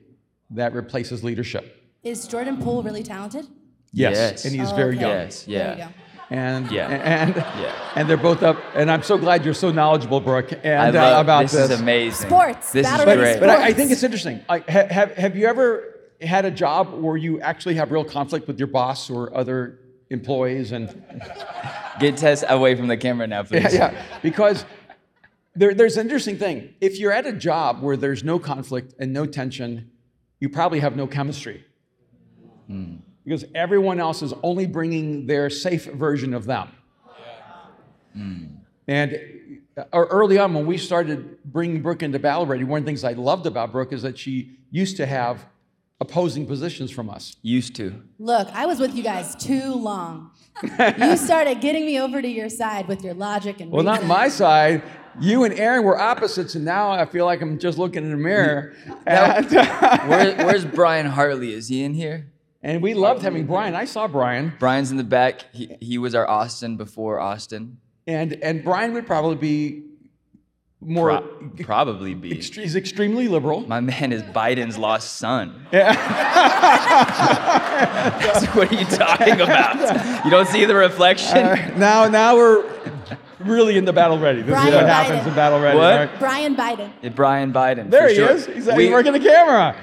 that 0.50 0.72
replaces 0.74 1.22
leadership. 1.24 1.76
Is 2.02 2.26
Jordan 2.26 2.56
Poole 2.62 2.82
really 2.82 3.02
talented? 3.02 3.46
Yes. 3.92 4.16
Yes. 4.16 4.44
And 4.44 4.54
he's 4.54 4.70
Oh, 4.70 4.76
very 4.76 4.96
okay. 4.96 5.00
young. 5.00 5.10
Yes, 5.10 5.44
There 5.44 5.72
you 5.72 5.78
yeah. 5.78 5.88
Go. 6.30 6.36
And, 6.36 6.70
Yeah. 6.70 6.88
and, 6.88 7.36
Yeah. 7.36 7.74
and 7.96 8.08
they're 8.08 8.16
both 8.16 8.42
up. 8.42 8.56
And 8.74 8.90
I'm 8.90 9.02
so 9.02 9.18
glad 9.18 9.44
you're 9.44 9.54
so 9.54 9.70
knowledgeable, 9.72 10.20
Brooke, 10.20 10.52
I 10.52 10.56
and 10.68 10.96
uh, 10.96 11.16
about 11.20 11.42
this, 11.42 11.52
this. 11.52 11.70
is 11.70 11.80
amazing. 11.80 12.28
Sports, 12.28 12.72
This 12.72 12.86
is 12.86 12.90
battle 12.92 13.06
But, 13.06 13.18
great. 13.18 13.40
but 13.40 13.50
I, 13.50 13.66
I 13.66 13.72
think 13.72 13.90
it's 13.90 14.02
interesting. 14.02 14.40
Like, 14.48 14.68
ha, 14.68 14.86
have, 14.88 15.12
have 15.16 15.36
you 15.36 15.46
ever 15.46 15.84
had 16.20 16.44
a 16.44 16.50
job 16.50 16.92
where 16.94 17.16
you 17.16 17.40
actually 17.40 17.74
have 17.76 17.90
real 17.90 18.04
conflict 18.04 18.46
with 18.46 18.58
your 18.58 18.68
boss 18.68 19.10
or 19.10 19.34
other 19.36 19.78
employees? 20.10 20.72
And 20.72 21.02
Get 22.00 22.16
Tess 22.16 22.44
away 22.48 22.74
from 22.76 22.86
the 22.88 22.96
camera 22.96 23.26
now, 23.26 23.42
please. 23.42 23.74
yeah, 23.74 23.92
yeah. 23.92 24.02
because 24.22 24.64
there, 25.54 25.74
there's 25.74 25.96
an 25.96 26.02
interesting 26.06 26.38
thing. 26.38 26.74
If 26.80 26.98
you're 26.98 27.12
at 27.12 27.26
a 27.26 27.32
job 27.32 27.82
where 27.82 27.96
there's 27.96 28.22
no 28.24 28.38
conflict 28.38 28.94
and 28.98 29.12
no 29.12 29.26
tension, 29.26 29.90
you 30.38 30.48
probably 30.48 30.80
have 30.80 30.96
no 30.96 31.06
chemistry. 31.06 31.64
Because 33.30 33.44
everyone 33.54 34.00
else 34.00 34.22
is 34.22 34.34
only 34.42 34.66
bringing 34.66 35.24
their 35.24 35.48
safe 35.50 35.84
version 35.84 36.34
of 36.34 36.46
them. 36.46 36.68
And 38.88 39.20
uh, 39.76 39.84
early 39.92 40.36
on, 40.36 40.52
when 40.52 40.66
we 40.66 40.76
started 40.76 41.40
bringing 41.44 41.80
Brooke 41.80 42.02
into 42.02 42.18
Battle 42.18 42.44
Ready, 42.44 42.64
one 42.64 42.80
of 42.80 42.84
the 42.84 42.88
things 42.88 43.04
I 43.04 43.12
loved 43.12 43.46
about 43.46 43.70
Brooke 43.70 43.92
is 43.92 44.02
that 44.02 44.18
she 44.18 44.58
used 44.72 44.96
to 44.96 45.06
have 45.06 45.46
opposing 46.00 46.44
positions 46.44 46.90
from 46.90 47.08
us. 47.08 47.36
Used 47.42 47.76
to. 47.76 48.02
Look, 48.18 48.48
I 48.52 48.66
was 48.66 48.80
with 48.80 48.96
you 48.96 49.04
guys 49.04 49.36
too 49.36 49.74
long. 49.74 50.32
you 50.98 51.16
started 51.16 51.60
getting 51.60 51.86
me 51.86 52.00
over 52.00 52.20
to 52.20 52.28
your 52.28 52.48
side 52.48 52.88
with 52.88 53.04
your 53.04 53.14
logic 53.14 53.60
and 53.60 53.70
Well, 53.70 53.84
not 53.84 54.04
my 54.06 54.26
side. 54.26 54.82
You 55.20 55.44
and 55.44 55.54
Aaron 55.54 55.84
were 55.84 55.96
opposites, 56.00 56.56
and 56.56 56.64
now 56.64 56.90
I 56.90 57.04
feel 57.04 57.26
like 57.26 57.42
I'm 57.42 57.60
just 57.60 57.78
looking 57.78 58.02
in 58.02 58.10
the 58.10 58.16
mirror. 58.16 58.74
And, 59.06 59.48
Where, 60.08 60.36
where's 60.44 60.64
Brian 60.64 61.06
Hartley? 61.06 61.52
Is 61.54 61.68
he 61.68 61.84
in 61.84 61.94
here? 61.94 62.26
And 62.62 62.82
we 62.82 62.94
loved 62.94 63.22
having 63.22 63.46
Brian. 63.46 63.74
I 63.74 63.84
saw 63.84 64.06
Brian, 64.08 64.52
Brian's 64.58 64.90
in 64.90 64.96
the 64.96 65.04
back. 65.04 65.44
He, 65.52 65.76
he 65.80 65.98
was 65.98 66.14
our 66.14 66.28
Austin 66.28 66.76
before 66.76 67.18
Austin. 67.20 67.78
and 68.06 68.32
and 68.42 68.62
Brian 68.64 68.92
would 68.94 69.06
probably 69.06 69.36
be 69.36 69.82
more. 70.80 71.20
Pro- 71.20 71.50
probably 71.64 72.14
be. 72.14 72.30
ext- 72.32 72.54
He's 72.60 72.76
extremely 72.76 73.28
liberal. 73.28 73.60
My 73.66 73.80
man 73.80 74.12
is 74.12 74.22
Biden's 74.22 74.78
lost 74.78 75.16
son. 75.18 75.66
Yeah. 75.72 75.94
what 78.54 78.70
are 78.70 78.74
you 78.74 78.84
talking 78.86 79.40
about? 79.40 80.24
You 80.24 80.30
don't 80.30 80.48
see 80.48 80.64
the 80.64 80.74
reflection? 80.74 81.38
Uh, 81.38 81.74
now, 81.76 82.08
now 82.08 82.36
we're 82.36 82.64
really 83.40 83.76
in 83.76 83.84
the 83.84 83.92
battle 83.92 84.18
ready. 84.18 84.42
This 84.42 84.50
Brian 84.50 84.68
is 84.68 84.74
what 84.74 84.84
Biden. 84.84 84.88
happens 84.88 85.26
in 85.26 85.34
battle 85.34 85.60
ready. 85.60 85.78
What? 85.78 86.10
right? 86.10 86.18
Brian 86.18 86.56
Biden. 86.56 86.92
Yeah, 87.02 87.08
Brian 87.10 87.52
Biden. 87.52 87.90
There 87.90 88.08
he 88.08 88.14
sure. 88.16 88.30
is. 88.30 88.46
He's, 88.46 88.66
We- 88.66 88.84
he's 88.84 88.92
working 88.92 89.12
the 89.12 89.20
camera. 89.20 89.76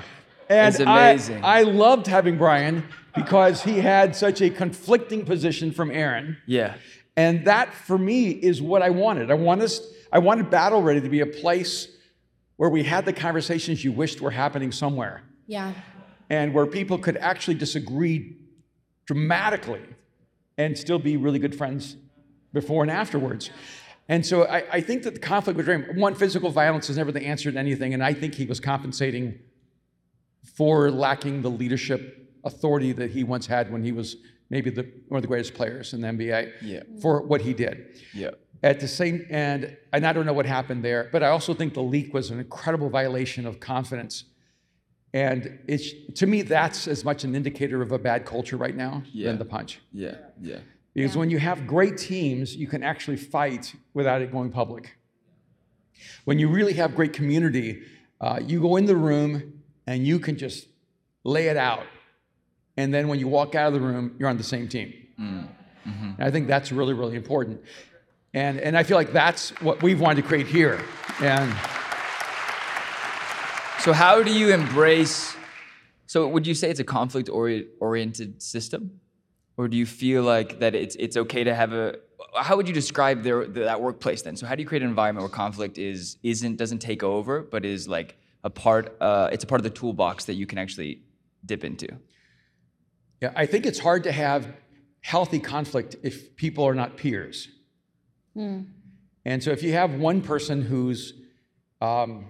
And 0.50 0.68
It's 0.74 0.80
amazing. 0.80 1.44
I, 1.44 1.60
I 1.60 1.62
loved 1.64 2.08
having 2.08 2.38
Brian 2.38 2.84
because 3.16 3.64
he 3.64 3.80
had 3.80 4.16
such 4.16 4.42
a 4.42 4.50
conflicting 4.50 5.26
position 5.26 5.72
from 5.72 5.92
Aaron. 5.92 6.38
Yeah. 6.46 6.76
And 7.16 7.46
that 7.46 7.74
for 7.74 7.98
me 7.98 8.30
is 8.30 8.62
what 8.62 8.82
I 8.82 8.90
wanted. 8.92 9.32
I 9.32 9.34
want 9.34 9.62
us, 9.62 9.82
I 10.12 10.20
wanted 10.20 10.50
Battle 10.50 10.82
Ready 10.82 11.02
to 11.02 11.10
be 11.10 11.22
a 11.22 11.26
place 11.26 11.88
where 12.58 12.70
we 12.70 12.84
had 12.84 13.06
the 13.06 13.14
conversations 13.14 13.84
you 13.84 13.92
wished 13.92 14.22
were 14.22 14.32
happening 14.32 14.72
somewhere 14.72 15.24
Yeah. 15.48 15.74
and 16.30 16.54
where 16.54 16.66
people 16.66 16.98
could 16.98 17.18
actually 17.18 17.56
disagree 17.56 18.38
dramatically 19.06 19.82
and 20.58 20.78
still 20.78 21.00
be 21.00 21.18
really 21.18 21.40
good 21.40 21.56
friends 21.56 21.96
before 22.54 22.84
and 22.84 22.92
afterwards. 22.92 23.50
And 24.10 24.26
so 24.26 24.46
I, 24.46 24.64
I 24.72 24.82
think 24.82 25.04
that 25.04 25.14
the 25.16 25.20
conflict 25.20 25.58
with 25.58 25.68
Draymond, 25.68 25.98
one, 25.98 26.16
physical 26.16 26.50
violence 26.50 26.90
is 26.90 26.98
never 26.98 27.12
the 27.12 27.22
answer 27.24 27.52
to 27.52 27.58
anything, 27.60 27.94
and 27.94 28.04
I 28.04 28.14
think 28.14 28.36
he 28.36 28.46
was 28.46 28.60
compensating 28.60 29.38
for 30.56 30.90
lacking 30.92 31.42
the 31.42 31.50
leadership 31.50 32.30
authority 32.44 32.92
that 32.94 33.12
he 33.12 33.24
once 33.24 33.46
had 33.46 33.72
when 33.72 33.84
he 33.84 33.92
was 33.92 34.18
maybe 34.50 34.70
the, 34.70 34.84
one 35.10 35.18
of 35.18 35.22
the 35.22 35.28
greatest 35.28 35.54
players 35.54 35.94
in 35.94 36.02
the 36.02 36.08
NBA 36.08 36.52
Yeah. 36.62 36.84
for 37.02 37.22
what 37.22 37.42
he 37.42 37.54
did. 37.54 38.00
Yeah. 38.14 38.32
At 38.64 38.80
the 38.80 38.88
same, 38.88 39.26
and, 39.30 39.78
and 39.94 40.06
I 40.08 40.14
don't 40.14 40.26
know 40.26 40.34
what 40.34 40.46
happened 40.46 40.84
there, 40.84 41.10
but 41.12 41.22
I 41.22 41.28
also 41.28 41.54
think 41.54 41.74
the 41.74 41.84
leak 41.84 42.14
was 42.14 42.32
an 42.32 42.40
incredible 42.40 42.90
violation 42.90 43.46
of 43.46 43.60
confidence. 43.60 44.24
And 45.14 45.60
it's, 45.68 45.92
to 46.16 46.26
me, 46.28 46.42
that's 46.42 46.88
as 46.88 47.04
much 47.04 47.24
an 47.24 47.36
indicator 47.36 47.82
of 47.82 47.92
a 47.92 48.00
bad 48.00 48.26
culture 48.26 48.58
right 48.58 48.76
now 48.76 49.04
Yeah. 49.12 49.28
than 49.28 49.38
the 49.38 49.46
punch. 49.46 49.80
Yeah. 49.92 50.16
Yeah. 50.42 50.60
Because 50.94 51.16
when 51.16 51.30
you 51.30 51.38
have 51.38 51.68
great 51.68 51.98
teams, 51.98 52.56
you 52.56 52.66
can 52.68 52.82
actually 52.82 53.18
fight 53.18 53.76
without 53.94 54.22
it 54.22 54.32
going 54.32 54.50
public. 54.52 54.98
When 56.26 56.40
you 56.40 56.48
really 56.50 56.74
have 56.74 56.96
great 56.96 57.14
community, 57.14 57.84
uh, 58.20 58.40
you 58.44 58.60
go 58.62 58.76
in 58.78 58.86
the 58.86 58.96
room 58.96 59.57
and 59.88 60.06
you 60.06 60.20
can 60.20 60.38
just 60.38 60.68
lay 61.24 61.48
it 61.48 61.58
out. 61.58 61.84
And 62.76 62.94
then 62.94 63.08
when 63.08 63.18
you 63.20 63.28
walk 63.28 63.56
out 63.56 63.68
of 63.68 63.74
the 63.74 63.80
room, 63.80 64.16
you're 64.20 64.30
on 64.30 64.38
the 64.38 64.44
same 64.44 64.68
team. 64.68 64.94
And 66.20 66.20
I 66.20 66.30
think 66.30 66.48
that's 66.48 66.72
really, 66.72 66.94
really 66.94 67.16
important. 67.16 67.62
And, 68.34 68.60
and 68.60 68.78
I 68.78 68.84
feel 68.84 68.98
like 68.98 69.14
that's 69.14 69.50
what 69.62 69.82
we've 69.82 70.00
wanted 70.00 70.22
to 70.22 70.28
create 70.28 70.46
here. 70.48 70.80
And 71.22 71.52
So 73.80 73.94
how 73.94 74.22
do 74.22 74.32
you 74.38 74.54
embrace? 74.54 75.36
So 76.08 76.28
would 76.28 76.46
you 76.46 76.54
say 76.54 76.70
it's 76.70 76.80
a 76.82 76.84
conflict 76.84 77.30
ori- 77.30 77.68
oriented 77.80 78.42
system, 78.42 79.00
or 79.56 79.68
do 79.70 79.78
you 79.78 79.86
feel 79.86 80.24
like 80.24 80.60
that 80.60 80.76
it's 80.76 80.96
it's 80.98 81.16
okay 81.16 81.44
to 81.46 81.56
have 81.56 81.72
a? 81.74 81.96
How 82.36 82.58
would 82.58 82.68
you 82.68 82.74
describe 82.74 83.24
their, 83.24 83.46
that 83.46 83.80
workplace 83.82 84.22
then? 84.24 84.36
So 84.36 84.46
how 84.46 84.56
do 84.56 84.62
you 84.62 84.68
create 84.68 84.84
an 84.84 84.90
environment 84.90 85.24
where 85.24 85.30
conflict 85.30 85.78
is 85.78 86.18
isn't 86.22 86.58
doesn't 86.58 86.80
take 86.80 87.02
over, 87.02 87.42
but 87.42 87.64
is 87.64 87.88
like 87.88 88.18
a 88.44 88.50
part? 88.50 88.96
Uh, 89.02 89.30
it's 89.32 89.44
a 89.44 89.48
part 89.48 89.60
of 89.60 89.64
the 89.64 89.70
toolbox 89.70 90.26
that 90.26 90.36
you 90.36 90.46
can 90.46 90.58
actually 90.58 91.02
dip 91.46 91.64
into. 91.64 91.88
yeah, 93.22 93.32
I 93.36 93.46
think 93.46 93.66
it's 93.66 93.80
hard 93.80 94.04
to 94.04 94.12
have 94.12 94.48
healthy 95.02 95.40
conflict 95.40 95.96
if 96.04 96.36
people 96.36 96.64
are 96.66 96.76
not 96.76 96.98
peers. 96.98 97.48
And 98.36 99.42
so 99.44 99.50
if 99.52 99.64
you 99.64 99.74
have 99.74 99.96
one 99.96 100.22
person 100.22 100.62
who's 100.62 101.14
um, 101.82 102.28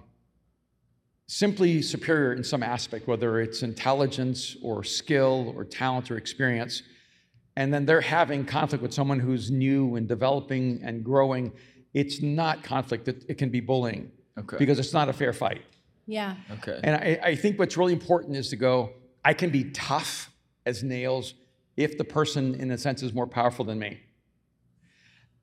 simply 1.26 1.82
superior 1.82 2.32
in 2.32 2.42
some 2.42 2.62
aspect, 2.62 3.06
whether 3.06 3.40
it's 3.40 3.62
intelligence 3.62 4.56
or 4.62 4.82
skill 4.84 5.52
or 5.54 5.64
talent 5.64 6.10
or 6.10 6.16
experience, 6.16 6.82
and 7.56 7.74
then 7.74 7.84
they're 7.84 8.00
having 8.00 8.46
conflict 8.46 8.80
with 8.82 8.94
someone 8.94 9.20
who's 9.20 9.50
new 9.50 9.96
and 9.96 10.08
developing 10.08 10.80
and 10.82 11.04
growing, 11.04 11.52
it's 11.92 12.22
not 12.22 12.62
conflict, 12.62 13.06
it, 13.08 13.24
it 13.28 13.34
can 13.36 13.50
be 13.50 13.60
bullying 13.60 14.10
Okay. 14.38 14.56
because 14.58 14.78
it's 14.78 14.92
not 14.94 15.08
a 15.08 15.12
fair 15.12 15.32
fight. 15.34 15.62
Yeah. 16.08 16.36
Okay. 16.50 16.80
And 16.82 16.96
I, 16.96 17.20
I 17.22 17.34
think 17.36 17.58
what's 17.58 17.76
really 17.76 17.92
important 17.92 18.34
is 18.34 18.48
to 18.48 18.56
go, 18.56 18.94
I 19.24 19.34
can 19.34 19.50
be 19.50 19.64
tough 19.64 20.30
as 20.64 20.82
nails 20.82 21.34
if 21.76 21.98
the 21.98 22.04
person, 22.04 22.54
in 22.54 22.70
a 22.70 22.78
sense, 22.78 23.02
is 23.02 23.12
more 23.12 23.26
powerful 23.26 23.64
than 23.64 23.78
me. 23.78 24.00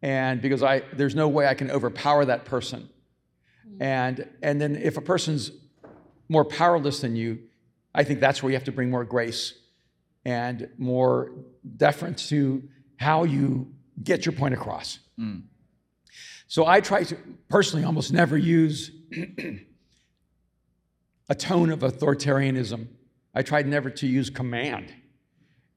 And 0.01 0.41
because 0.41 0.63
I, 0.63 0.81
there's 0.93 1.15
no 1.15 1.29
way 1.29 1.47
I 1.47 1.53
can 1.53 1.69
overpower 1.69 2.25
that 2.25 2.45
person. 2.45 2.89
Mm. 3.67 3.81
And, 3.81 4.29
and 4.41 4.59
then 4.59 4.75
if 4.75 4.97
a 4.97 5.01
person's 5.01 5.51
more 6.29 6.43
powerless 6.43 6.99
than 6.99 7.15
you, 7.15 7.43
I 7.93 8.03
think 8.03 8.19
that's 8.19 8.41
where 8.41 8.49
you 8.49 8.55
have 8.55 8.65
to 8.65 8.71
bring 8.71 8.89
more 8.89 9.05
grace 9.05 9.53
and 10.25 10.67
more 10.79 11.31
deference 11.77 12.27
to 12.29 12.63
how 12.97 13.23
you 13.23 13.71
get 14.03 14.25
your 14.25 14.33
point 14.33 14.55
across. 14.55 14.97
Mm. 15.19 15.43
So 16.47 16.65
I 16.65 16.81
try 16.81 17.03
to 17.03 17.17
personally 17.49 17.85
almost 17.85 18.11
never 18.11 18.35
use 18.35 18.91
a 21.29 21.35
tone 21.35 21.71
of 21.71 21.79
authoritarianism. 21.79 22.87
I 23.33 23.41
tried 23.41 23.67
never 23.67 23.89
to 23.89 24.07
use 24.07 24.29
command. 24.29 24.93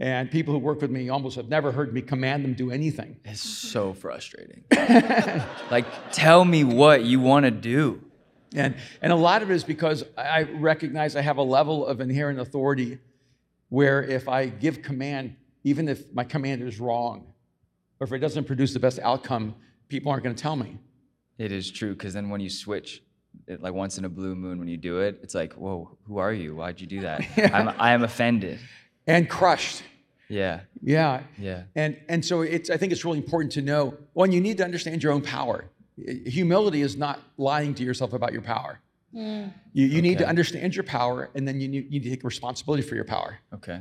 And 0.01 0.31
people 0.31 0.55
who 0.55 0.61
work 0.61 0.81
with 0.81 0.93
me 0.93 1.09
almost 1.09 1.37
have 1.37 1.49
never 1.49 1.73
heard 1.73 1.93
me 1.93 2.03
command 2.03 2.45
them 2.45 2.55
do 2.55 2.71
anything. 2.71 3.17
It's 3.25 3.41
so 3.41 3.93
frustrating. 3.95 4.65
like, 5.71 5.87
tell 6.13 6.45
me 6.45 6.63
what 6.63 7.05
you 7.05 7.19
want 7.19 7.45
to 7.47 7.51
do. 7.51 8.01
And, 8.55 8.77
and 9.03 9.13
a 9.13 9.17
lot 9.17 9.43
of 9.43 9.51
it 9.51 9.55
is 9.55 9.65
because 9.65 10.05
I 10.17 10.43
recognize 10.43 11.17
I 11.17 11.23
have 11.23 11.37
a 11.37 11.43
level 11.43 11.85
of 11.85 12.01
inherent 12.01 12.39
authority 12.39 12.99
where 13.71 14.03
if 14.03 14.29
I 14.29 14.47
give 14.47 14.83
command, 14.83 15.37
even 15.65 15.89
if 15.89 16.13
my 16.15 16.25
command 16.25 16.63
is 16.63 16.79
wrong, 16.79 17.33
or 18.01 18.07
if 18.07 18.13
it 18.13 18.19
doesn't 18.19 18.45
produce 18.45 18.73
the 18.73 18.81
best 18.81 19.01
outcome, 19.01 19.57
people 19.89 20.13
aren't 20.13 20.23
going 20.23 20.35
to 20.35 20.41
tell 20.41 20.57
me. 20.57 20.79
It 21.39 21.53
is 21.53 21.71
true, 21.71 21.93
because 21.93 22.15
then 22.15 22.31
when 22.31 22.41
you 22.41 22.51
switch, 22.51 23.03
it, 23.47 23.63
like 23.63 23.73
once 23.75 23.99
in 23.99 24.05
a 24.05 24.09
blue 24.09 24.35
moon, 24.35 24.59
when 24.59 24.69
you 24.69 24.77
do 24.77 24.99
it, 25.01 25.21
it's 25.23 25.35
like, 25.35 25.55
whoa, 25.55 25.97
who 26.07 26.19
are 26.19 26.33
you? 26.33 26.55
Why'd 26.57 26.81
you 26.81 26.87
do 26.87 27.01
that? 27.03 27.23
I'm, 27.55 27.69
I 27.79 27.93
am 27.93 28.03
offended. 28.03 28.59
And 29.07 29.29
crushed. 29.29 29.83
Yeah, 30.29 30.61
Yeah. 30.83 31.23
yeah. 31.39 31.63
And, 31.75 31.97
and 32.09 32.23
so 32.25 32.43
it's, 32.43 32.69
I 32.69 32.77
think 32.77 32.93
it's 32.93 33.05
really 33.05 33.19
important 33.19 33.53
to 33.53 33.63
know 33.63 33.97
one, 34.13 34.31
you 34.33 34.41
need 34.41 34.59
to 34.59 34.65
understand 34.65 35.03
your 35.03 35.13
own 35.13 35.23
power. 35.23 35.65
Humility 36.27 36.83
is 36.83 36.97
not 36.97 37.21
lying 37.39 37.75
to 37.75 37.83
yourself 37.85 38.13
about 38.13 38.33
your 38.33 38.43
power. 38.43 38.81
Mm. 39.15 39.53
You, 39.73 39.87
you 39.87 40.03
need 40.03 40.19
to 40.19 40.29
understand 40.29 40.77
your 40.77 40.85
power, 40.85 41.31
and 41.35 41.49
then 41.49 41.61
you 41.61 41.67
need, 41.69 41.85
you 41.87 41.99
need 41.99 42.03
to 42.05 42.11
take 42.11 42.25
responsibility 42.25 42.83
for 42.83 42.95
your 42.95 43.05
power. 43.07 43.39
Okay. 43.55 43.81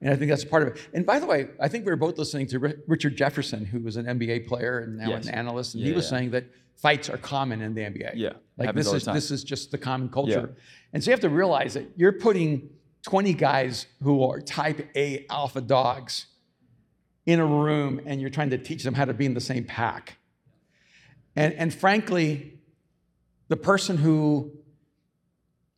And 0.00 0.10
I 0.12 0.16
think 0.16 0.30
that's 0.30 0.44
part 0.44 0.62
of 0.62 0.68
it. 0.74 0.88
And 0.94 1.04
by 1.06 1.18
the 1.20 1.26
way, 1.26 1.48
I 1.60 1.68
think 1.68 1.84
we 1.84 1.92
were 1.92 1.96
both 1.96 2.18
listening 2.18 2.46
to 2.48 2.58
Ri- 2.58 2.74
Richard 2.88 3.14
Jefferson, 3.16 3.64
who 3.66 3.78
was 3.80 3.96
an 3.96 4.06
NBA 4.06 4.48
player 4.48 4.80
and 4.80 4.96
now 4.96 5.10
Yes. 5.10 5.26
an 5.26 5.34
analyst, 5.34 5.74
and 5.74 5.82
Yeah, 5.82 5.90
he 5.90 5.94
was 5.94 6.06
yeah. 6.06 6.10
saying 6.18 6.30
that 6.30 6.46
fights 6.76 7.08
are 7.08 7.18
common 7.18 7.60
in 7.62 7.74
the 7.74 7.82
NBA. 7.82 8.12
Yeah, 8.14 8.32
like 8.56 8.74
this 8.74 8.92
is 8.92 9.04
this 9.04 9.30
is 9.30 9.44
just 9.44 9.70
the 9.70 9.78
common 9.78 10.08
culture. 10.08 10.54
And 10.92 11.02
so 11.02 11.10
you 11.10 11.12
have 11.12 11.20
to 11.20 11.30
realize 11.30 11.74
that 11.74 11.90
you're 11.96 12.12
putting 12.12 12.70
20 13.02 13.32
guys 13.34 13.86
who 14.02 14.24
are 14.24 14.40
type 14.40 14.88
A 14.94 15.26
alpha 15.30 15.60
dogs 15.60 16.26
in 17.24 17.40
a 17.40 17.46
room, 17.46 18.00
and 18.04 18.20
you're 18.20 18.30
trying 18.30 18.50
to 18.50 18.58
teach 18.58 18.82
them 18.82 18.94
how 18.94 19.04
to 19.04 19.14
be 19.14 19.26
in 19.26 19.34
the 19.34 19.40
same 19.40 19.64
pack. 19.64 20.18
And 21.36 21.54
and 21.54 21.72
frankly, 21.72 22.58
the 23.48 23.56
person 23.56 23.96
who 23.96 24.52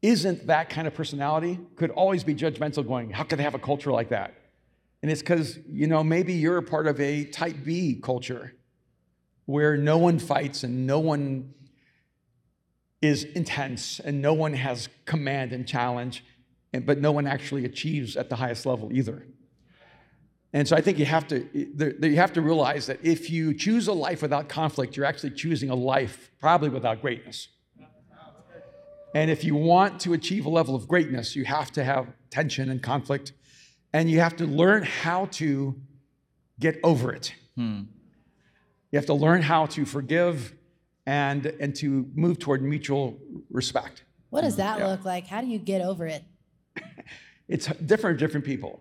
isn't 0.05 0.49
that 0.49 0.69
kind 0.69 0.87
of 0.87 0.95
personality 0.95 1.59
could 1.77 1.91
always 1.91 2.25
be 2.25 2.35
judgmental, 2.35 2.87
going, 2.87 3.11
How 3.11 3.25
could 3.25 3.39
they 3.39 3.43
have 3.43 3.55
a 3.55 3.59
culture 3.59 3.91
like 3.91 4.11
that? 4.11 4.35
And 5.03 5.11
it's 5.11 5.23
because, 5.23 5.59
you 5.69 5.87
know, 5.87 6.05
maybe 6.05 6.35
you're 6.35 6.59
a 6.59 6.63
part 6.63 6.87
of 6.87 7.01
a 7.01 7.25
type 7.25 7.57
B 7.65 8.01
culture 8.03 8.55
where 9.47 9.77
no 9.77 9.99
one 9.99 10.19
fights 10.19 10.65
and 10.65 10.87
no 10.87 10.99
one 10.99 11.55
is 13.03 13.25
intense 13.25 14.01
and 14.01 14.23
no 14.23 14.33
one 14.33 14.55
has 14.55 14.89
command 15.05 15.53
and 15.53 15.67
challenge, 15.69 16.25
and, 16.73 16.87
but 16.87 16.99
no 17.01 17.13
one 17.13 17.27
actually 17.27 17.65
achieves 17.65 18.17
at 18.17 18.31
the 18.31 18.37
highest 18.37 18.65
level 18.65 18.91
either. 18.93 19.27
And 20.55 20.69
so 20.69 20.77
I 20.77 20.81
think 20.81 20.99
you 20.99 21.05
have 21.05 21.27
to 21.29 21.49
you 21.53 22.17
have 22.17 22.33
to 22.35 22.41
realize 22.41 22.87
that 22.87 23.01
if 23.03 23.29
you 23.29 23.53
choose 23.55 23.89
a 23.89 23.93
life 23.93 24.23
without 24.23 24.49
conflict, 24.49 24.97
you're 24.97 25.05
actually 25.05 25.31
choosing 25.31 25.69
a 25.69 25.75
life 25.75 26.31
probably 26.39 26.69
without 26.69 27.03
greatness. 27.03 27.49
And 29.15 29.31
if 29.31 29.45
you 29.45 29.55
want 29.55 30.01
to 30.01 30.13
achieve 30.13 30.47
a 30.47 30.49
level 30.49 30.75
of 30.75 30.89
greatness, 30.89 31.37
you 31.37 31.45
have 31.45 31.71
to 31.73 31.85
have 31.85 32.09
tension 32.31 32.71
and 32.71 32.83
conflict, 32.83 33.33
and 33.93 34.09
you 34.11 34.21
have 34.21 34.37
to 34.37 34.47
learn 34.47 34.83
how 34.83 35.27
to 35.27 35.81
get 36.59 36.79
over 36.83 37.13
it. 37.13 37.35
Hmm. 37.57 37.83
You 38.95 38.99
have 38.99 39.07
to 39.07 39.15
learn 39.15 39.43
how 39.43 39.67
to 39.67 39.85
forgive 39.85 40.55
and, 41.05 41.47
and 41.47 41.75
to 41.75 42.09
move 42.15 42.39
toward 42.39 42.63
mutual 42.63 43.19
respect. 43.51 44.05
What 44.31 44.43
does 44.43 44.55
that 44.55 44.79
look 44.79 45.05
like? 45.05 45.27
How 45.27 45.41
do 45.41 45.49
you 45.49 45.59
get 45.59 45.83
over 45.83 46.07
it? 46.07 46.23
It's 47.49 47.67
different 47.67 48.01
for 48.01 48.15
different 48.15 48.47
people. 48.47 48.81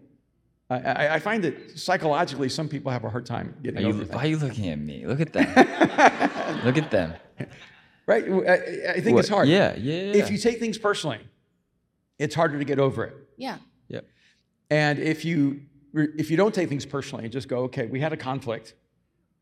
I, 0.70 0.76
I, 0.76 1.14
I 1.16 1.20
find 1.20 1.44
that 1.44 1.78
psychologically, 1.78 2.48
some 2.48 2.70
people 2.70 2.92
have 2.92 3.04
a 3.04 3.10
hard 3.10 3.26
time 3.26 3.56
Are 3.58 3.62
getting 3.62 3.82
you, 3.82 3.90
over 3.90 4.06
why 4.06 4.24
are 4.24 4.28
you 4.28 4.38
looking 4.38 4.70
at 4.70 4.80
me? 4.80 5.06
Look 5.06 5.20
at 5.20 5.34
them. 5.34 5.48
Look 6.64 6.78
at 6.78 6.90
them. 6.90 7.14
Right? 8.06 8.24
I, 8.24 8.92
I 8.92 9.02
think 9.02 9.16
What- 9.16 9.22
it's 9.22 9.30
hard. 9.30 9.50
Yeah, 9.50 9.76
yeah, 9.76 9.94
yeah. 9.94 10.24
If 10.24 10.30
you 10.32 10.38
take 10.38 10.60
things 10.60 10.78
personally, 10.78 11.20
it's 12.20 12.36
harder 12.36 12.60
to 12.60 12.64
get 12.64 12.80
over 12.80 13.04
it. 13.04 13.16
Yeah. 13.36 13.58
Yep. 13.90 14.06
And 14.70 15.00
if 15.00 15.26
you 15.26 15.62
if 15.94 16.32
you 16.32 16.38
don't 16.38 16.54
take 16.54 16.70
things 16.70 16.86
personally 16.86 17.24
and 17.26 17.34
just 17.34 17.50
go, 17.50 17.64
okay, 17.64 17.88
we 17.88 18.00
had 18.00 18.14
a 18.14 18.18
conflict, 18.18 18.76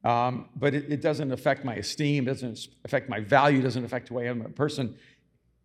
um, 0.04 0.50
but 0.56 0.74
it, 0.74 0.92
it 0.92 1.02
doesn't 1.02 1.32
affect 1.32 1.64
my 1.64 1.76
esteem, 1.76 2.26
doesn't 2.26 2.68
affect 2.84 3.10
my 3.10 3.20
value, 3.20 3.62
doesn't 3.62 3.86
affect 3.86 4.08
the 4.08 4.14
way 4.14 4.28
I'm 4.28 4.42
a 4.42 4.50
person, 4.50 4.98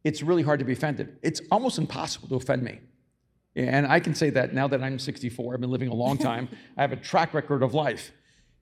it's 0.05 0.23
really 0.23 0.43
hard 0.43 0.61
to 0.61 0.65
be 0.65 0.73
offended. 0.73 1.19
It's 1.23 1.41
almost 1.51 1.79
impossible 1.79 2.29
to 2.29 2.37
offend 2.37 2.63
me. 2.63 2.79
And 3.57 3.87
I 3.87 4.01
can 4.01 4.15
say 4.15 4.31
that 4.31 4.53
now 4.53 4.69
that 4.69 4.83
I'm 4.83 4.99
64, 4.99 5.55
I've 5.55 5.61
been 5.61 5.71
living 5.71 5.89
a 5.89 5.95
long 5.95 6.19
time, 6.19 6.49
I 6.77 6.83
have 6.83 6.93
a 6.93 6.97
track 6.97 7.35
record 7.35 7.63
of 7.63 7.75
life. 7.75 8.13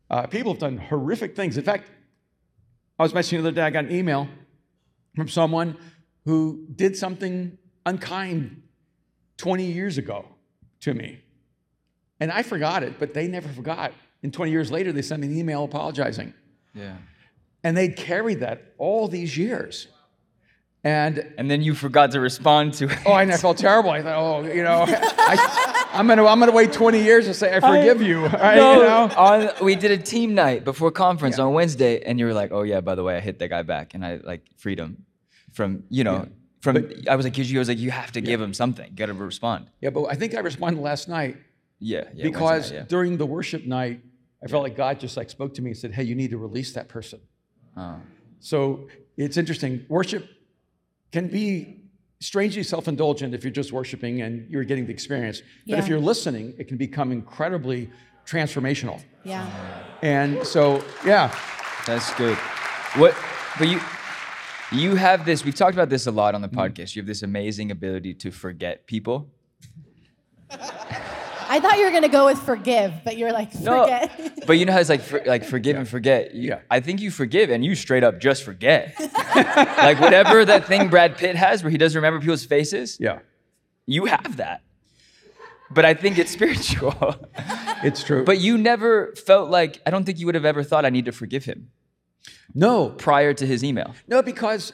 Uh, 0.09 0.27
people 0.27 0.53
have 0.53 0.61
done 0.61 0.79
horrific 0.79 1.35
things. 1.35 1.59
In 1.59 1.65
fact, 1.65 1.91
I 2.99 3.03
was 3.03 3.13
mentioning 3.13 3.43
the 3.43 3.49
other 3.49 3.57
day, 3.57 3.63
I 3.63 3.71
got 3.71 3.87
an 3.87 3.93
email 3.93 4.29
from 5.17 5.29
someone 5.29 5.77
who 6.25 6.67
did 6.75 6.97
something 6.97 7.59
unkind 7.85 8.63
20 9.37 9.65
years 9.65 9.99
ago 9.99 10.25
to 10.81 10.95
me. 10.95 11.21
And 12.21 12.31
I 12.31 12.43
forgot 12.43 12.83
it, 12.83 12.99
but 12.99 13.15
they 13.15 13.27
never 13.27 13.49
forgot. 13.49 13.93
And 14.25 14.33
20 14.33 14.51
years 14.51 14.73
later, 14.73 14.91
they 14.91 15.03
sent 15.03 15.21
me 15.21 15.29
an 15.29 15.37
email 15.39 15.63
apologizing. 15.65 16.35
Yeah. 16.75 16.97
And 17.63 17.77
they'd 17.77 17.95
carried 17.97 18.41
that 18.41 18.73
all 18.79 19.07
these 19.07 19.37
years. 19.39 19.87
And 20.83 21.33
And 21.39 21.51
then 21.51 21.63
you 21.63 21.75
forgot 21.75 22.11
to 22.13 22.21
respond 22.21 22.75
to 22.75 22.87
it. 22.91 22.99
oh, 23.07 23.15
and 23.15 23.33
I 23.33 23.37
felt 23.37 23.57
terrible. 23.59 23.91
I 23.91 24.03
thought, 24.03 24.17
oh, 24.19 24.45
you 24.53 24.63
know, 24.63 24.85
I, 24.89 25.91
I'm 25.93 26.07
gonna 26.07 26.27
I'm 26.27 26.41
gonna 26.41 26.53
wait 26.53 26.73
20 26.73 27.03
years 27.03 27.25
to 27.27 27.33
say 27.35 27.55
I 27.57 27.61
forgive 27.61 28.03
you. 28.03 28.25
Right? 28.27 28.57
No, 28.57 28.73
You 28.75 28.79
know? 28.81 29.11
on, 29.17 29.51
we 29.65 29.77
did 29.77 29.93
a 29.93 29.99
team 29.99 30.35
night 30.35 30.65
before 30.65 30.91
conference 30.91 31.39
on 31.39 31.55
Wednesday, 31.55 32.03
and 32.03 32.19
you 32.19 32.27
were 32.27 32.35
like, 32.35 32.51
"Oh 32.53 32.63
yeah, 32.65 32.81
by 32.81 32.95
the 32.97 33.03
way, 33.03 33.17
I 33.17 33.21
hit 33.21 33.39
that 33.39 33.49
guy 33.49 33.63
back, 33.63 33.95
and 33.95 34.05
I 34.05 34.21
like 34.23 34.43
freed 34.59 34.79
him 34.79 35.05
from 35.53 35.85
you 35.89 36.05
know 36.05 36.29
from." 36.61 36.77
I 37.09 37.17
was 37.17 37.25
like, 37.25 37.35
"Cause 37.35 37.51
you 37.51 37.59
was 37.61 37.69
like, 37.69 37.79
you 37.79 37.91
have 37.91 38.13
to 38.13 38.21
give 38.21 38.41
him 38.41 38.53
something. 38.53 38.91
You 38.91 38.97
got 38.97 39.07
to 39.07 39.15
respond." 39.15 39.71
Yeah, 39.81 39.91
but 39.91 40.05
I 40.07 40.15
think 40.17 40.35
I 40.35 40.41
responded 40.41 40.83
last 40.83 41.09
night 41.09 41.37
Yeah, 41.79 42.05
yeah. 42.15 42.25
Because 42.25 42.71
night, 42.73 42.77
yeah. 42.79 42.85
during 42.89 43.17
the 43.17 43.27
worship 43.27 43.65
night, 43.65 44.01
I 44.45 44.49
felt 44.49 44.63
like 44.63 44.77
God 44.77 45.01
just 45.01 45.17
like 45.17 45.31
spoke 45.31 45.55
to 45.55 45.63
me 45.63 45.71
and 45.71 45.79
said, 45.79 45.93
"Hey, 45.93 46.05
you 46.05 46.15
need 46.15 46.31
to 46.31 46.39
release 46.39 46.73
that 46.75 46.89
person." 46.89 47.21
Oh. 47.77 47.97
So 48.41 48.89
it's 49.17 49.37
interesting. 49.37 49.87
Worship 49.89 50.29
can 51.13 51.29
be 51.29 51.81
strangely 52.21 52.63
self-indulgent 52.63 53.35
if 53.35 53.45
you're 53.45 53.53
just 53.53 53.73
worshiping 53.73 54.23
and 54.23 54.49
you're 54.51 54.65
getting 54.65 54.87
the 54.87 54.93
experience. 54.93 55.43
But 55.67 55.79
if 55.79 55.89
you're 55.89 56.01
listening, 56.01 56.55
it 56.59 56.69
can 56.69 56.77
become 56.77 57.13
incredibly 57.13 57.91
transformational. 58.27 59.03
Yeah. 59.25 59.47
And 60.03 60.47
so, 60.47 60.85
yeah, 61.05 61.35
That's 61.87 62.15
good. 62.15 62.37
What? 62.97 63.15
But 63.59 63.69
you, 63.69 63.81
you 64.73 64.95
have 64.95 65.27
this. 65.27 65.45
We've 65.45 65.55
talked 65.55 65.75
about 65.75 65.91
this 65.91 66.07
a 66.07 66.11
lot 66.11 66.35
on 66.35 66.41
the 66.41 66.49
mm-hmm. 66.49 66.59
podcast. 66.59 66.97
You 66.97 67.03
have 67.03 67.07
this 67.07 67.23
amazing 67.23 67.71
ability 67.71 68.15
to 68.15 68.31
forget 68.31 68.87
people. 68.87 69.29
I 71.55 71.61
thought 71.61 71.79
you 71.79 71.85
were 71.85 71.91
gonna 71.93 72.09
go 72.09 72.27
with 72.27 72.39
forgive, 72.43 72.93
but 73.05 73.17
you're 73.17 73.33
like 73.33 73.55
No, 73.61 73.83
forget. 73.85 74.41
but 74.47 74.55
you 74.55 74.65
know 74.67 74.73
how 74.73 74.81
it's 74.81 74.89
like 74.89 75.03
for, 75.03 75.23
like 75.25 75.45
forgive 75.45 75.77
and 75.77 75.89
forget. 75.89 76.35
You- 76.35 76.49
Yeah. 76.51 76.61
I 76.71 76.81
think 76.81 77.01
you 77.01 77.11
forgive 77.11 77.51
and 77.51 77.65
you 77.65 77.75
straight 77.77 78.03
up 78.03 78.19
just 78.21 78.43
forget. 78.43 78.95
like 79.37 80.01
whatever 80.01 80.45
that 80.45 80.67
thing 80.67 80.89
Brad 80.89 81.17
Pitt 81.17 81.37
has 81.37 81.63
where 81.63 81.71
he 81.71 81.79
doesn't 81.79 81.97
remember 81.97 82.21
people's 82.21 82.45
faces. 82.45 82.99
yeah, 83.01 83.21
You 83.87 84.07
have 84.07 84.37
that. 84.39 84.63
But 85.71 85.85
I 85.85 85.95
think 85.95 86.19
it's 86.19 86.33
spiritual. 86.39 86.95
it's 87.83 88.03
true. 88.03 88.25
but 88.25 88.39
you 88.39 88.59
never 88.59 89.15
felt 89.15 89.49
like 89.51 89.81
I 89.87 89.91
don't 89.91 90.05
think 90.05 90.19
you 90.19 90.27
would 90.27 90.35
have 90.35 90.45
ever 90.45 90.63
thought 90.65 90.85
I 90.85 90.91
need 90.91 91.05
to 91.07 91.13
forgive 91.13 91.45
him 91.45 91.71
no, 92.55 92.89
prior 92.91 93.33
to 93.35 93.47
his 93.47 93.63
email. 93.65 93.95
no, 94.09 94.23
because 94.23 94.73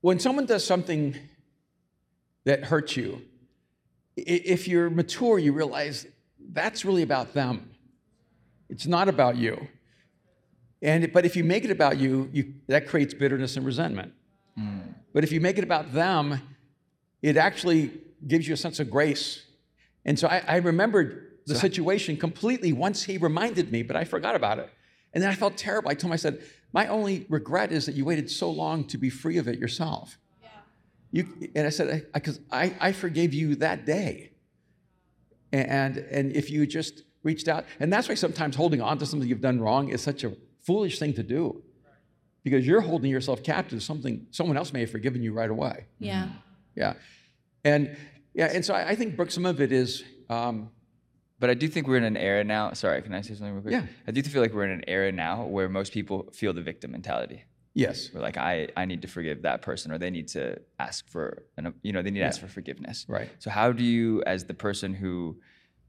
when 0.00 0.18
someone 0.18 0.46
does 0.46 0.64
something 0.64 1.16
that 2.44 2.64
hurts 2.64 2.96
you, 2.96 3.08
i- 3.14 3.35
if 4.16 4.66
you're 4.66 4.90
mature, 4.90 5.38
you 5.38 5.52
realize 5.52 6.06
that's 6.52 6.84
really 6.84 7.02
about 7.02 7.34
them. 7.34 7.70
It's 8.68 8.86
not 8.86 9.08
about 9.08 9.36
you. 9.36 9.68
And 10.82 11.12
but 11.12 11.24
if 11.24 11.36
you 11.36 11.44
make 11.44 11.64
it 11.64 11.70
about 11.70 11.98
you, 11.98 12.28
you 12.32 12.54
that 12.68 12.86
creates 12.86 13.14
bitterness 13.14 13.56
and 13.56 13.64
resentment. 13.64 14.12
Hmm. 14.56 14.78
But 15.12 15.24
if 15.24 15.32
you 15.32 15.40
make 15.40 15.58
it 15.58 15.64
about 15.64 15.92
them, 15.92 16.40
it 17.22 17.36
actually 17.36 17.92
gives 18.26 18.46
you 18.46 18.54
a 18.54 18.56
sense 18.56 18.80
of 18.80 18.90
grace. 18.90 19.44
And 20.04 20.18
so 20.18 20.28
I, 20.28 20.42
I 20.46 20.56
remembered 20.56 21.38
the 21.46 21.54
situation 21.54 22.16
completely 22.16 22.72
once 22.72 23.04
he 23.04 23.18
reminded 23.18 23.70
me, 23.70 23.82
but 23.82 23.96
I 23.96 24.04
forgot 24.04 24.34
about 24.34 24.58
it. 24.58 24.70
And 25.14 25.22
then 25.22 25.30
I 25.30 25.34
felt 25.34 25.56
terrible. 25.56 25.90
I 25.90 25.94
told 25.94 26.10
him, 26.10 26.12
I 26.12 26.16
said, 26.16 26.42
my 26.72 26.88
only 26.88 27.24
regret 27.28 27.72
is 27.72 27.86
that 27.86 27.94
you 27.94 28.04
waited 28.04 28.30
so 28.30 28.50
long 28.50 28.84
to 28.88 28.98
be 28.98 29.08
free 29.08 29.38
of 29.38 29.48
it 29.48 29.58
yourself. 29.58 30.18
You, 31.16 31.50
and 31.56 31.66
I 31.66 31.70
said, 31.70 31.88
because 32.12 32.38
I, 32.50 32.64
I 32.80 32.92
forgave 32.92 33.32
you 33.40 33.56
that 33.56 33.78
day. 33.86 34.32
And, 35.52 35.96
and 35.96 36.26
if 36.40 36.50
you 36.50 36.66
just 36.66 36.94
reached 37.22 37.48
out, 37.48 37.64
and 37.80 37.92
that's 37.92 38.08
why 38.08 38.14
sometimes 38.16 38.54
holding 38.56 38.80
on 38.82 38.98
to 38.98 39.06
something 39.06 39.28
you've 39.28 39.40
done 39.50 39.58
wrong 39.60 39.88
is 39.88 40.00
such 40.02 40.24
a 40.24 40.30
foolish 40.66 40.98
thing 40.98 41.14
to 41.14 41.22
do 41.22 41.62
because 42.44 42.66
you're 42.66 42.82
holding 42.90 43.10
yourself 43.10 43.42
captive 43.42 43.78
to 43.80 43.84
something 43.84 44.26
someone 44.30 44.56
else 44.56 44.72
may 44.72 44.80
have 44.80 44.90
forgiven 44.90 45.22
you 45.22 45.32
right 45.32 45.50
away. 45.50 45.86
yeah. 45.98 46.28
Yeah. 46.74 46.92
And 47.64 47.96
yeah, 48.34 48.50
and 48.54 48.62
so 48.64 48.74
I, 48.74 48.90
I 48.90 48.94
think 48.94 49.16
Brooke, 49.16 49.30
some 49.30 49.46
of 49.46 49.60
it 49.60 49.72
is. 49.72 50.04
Um, 50.28 50.70
But 51.38 51.48
I 51.50 51.54
do 51.54 51.68
think 51.68 51.86
we're 51.88 51.96
in 52.04 52.04
an 52.04 52.16
era 52.16 52.44
now. 52.44 52.72
Sorry, 52.74 53.00
can 53.02 53.14
I 53.14 53.22
say 53.22 53.34
something 53.34 53.54
real 53.54 53.62
quick? 53.62 53.72
Yeah. 53.72 53.86
I 54.08 54.10
do 54.10 54.22
feel 54.22 54.42
like 54.42 54.54
we're 54.56 54.64
in 54.70 54.76
an 54.80 54.84
era 54.88 55.10
now 55.12 55.44
where 55.54 55.68
most 55.68 55.92
people 55.92 56.18
feel 56.32 56.52
the 56.52 56.62
victim 56.62 56.90
mentality. 56.92 57.40
Yes. 57.84 58.10
We're 58.12 58.20
like, 58.28 58.36
I, 58.36 58.68
I 58.76 58.84
need 58.90 59.02
to 59.02 59.08
forgive 59.08 59.42
that 59.42 59.58
person, 59.62 59.92
or 59.92 59.98
they 59.98 60.10
need 60.10 60.28
to 60.28 60.44
ask 60.78 61.08
for, 61.08 61.42
an, 61.56 61.74
you 61.82 61.92
know, 61.92 62.02
they 62.02 62.10
need 62.10 62.20
to 62.20 62.26
ask 62.32 62.40
for 62.40 62.48
forgiveness. 62.48 63.04
Right. 63.08 63.28
So 63.38 63.48
how 63.50 63.68
do 63.72 63.84
you, 63.84 64.22
as 64.26 64.44
the 64.44 64.54
person 64.54 64.94
who 64.94 65.16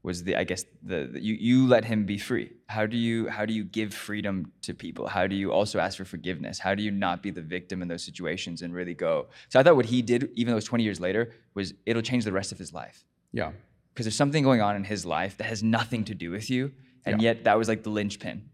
was 0.04 0.22
the, 0.22 0.36
I 0.36 0.44
guess 0.44 0.64
the, 0.82 1.08
the 1.12 1.20
you 1.20 1.34
you 1.34 1.66
let 1.66 1.84
him 1.84 2.04
be 2.06 2.18
free. 2.18 2.52
How 2.68 2.86
do 2.86 2.96
you 2.96 3.28
how 3.28 3.44
do 3.44 3.52
you 3.52 3.64
give 3.64 3.92
freedom 3.92 4.52
to 4.62 4.72
people? 4.72 5.08
How 5.08 5.26
do 5.26 5.34
you 5.34 5.50
also 5.52 5.80
ask 5.80 5.96
for 5.98 6.04
forgiveness? 6.04 6.58
How 6.60 6.74
do 6.76 6.82
you 6.84 6.92
not 6.92 7.16
be 7.20 7.30
the 7.32 7.42
victim 7.42 7.82
in 7.82 7.88
those 7.88 8.04
situations 8.04 8.62
and 8.62 8.72
really 8.72 8.94
go? 8.94 9.26
So 9.48 9.58
I 9.58 9.62
thought 9.64 9.74
what 9.76 9.86
he 9.86 10.00
did, 10.00 10.30
even 10.34 10.48
though 10.52 10.56
it 10.58 10.62
was 10.64 10.64
20 10.66 10.84
years 10.84 11.00
later, 11.00 11.32
was 11.54 11.74
it'll 11.84 12.02
change 12.10 12.24
the 12.24 12.32
rest 12.32 12.52
of 12.52 12.58
his 12.58 12.72
life 12.72 13.04
Yeah. 13.32 13.50
because 13.92 14.06
there's 14.06 14.16
something 14.16 14.44
going 14.44 14.60
on 14.60 14.76
in 14.76 14.84
his 14.84 15.04
life 15.04 15.36
that 15.38 15.44
has 15.52 15.62
nothing 15.64 16.04
to 16.04 16.14
do 16.14 16.30
with 16.30 16.48
you, 16.48 16.72
and 17.04 17.20
yet 17.20 17.42
that 17.44 17.58
was 17.58 17.66
like 17.68 17.82
the 17.82 17.90
linchpin 17.90 18.50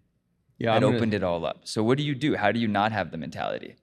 Yeah. 0.65 0.79
that 0.79 0.85
opened 0.85 1.15
it 1.15 1.23
all 1.23 1.45
up. 1.45 1.61
So 1.65 1.83
what 1.83 1.99
do 1.99 2.05
you 2.05 2.15
do? 2.15 2.35
How 2.37 2.53
do 2.53 2.59
you 2.59 2.69
not 2.69 2.93
have 2.93 3.11
the 3.11 3.17
mentality? 3.17 3.77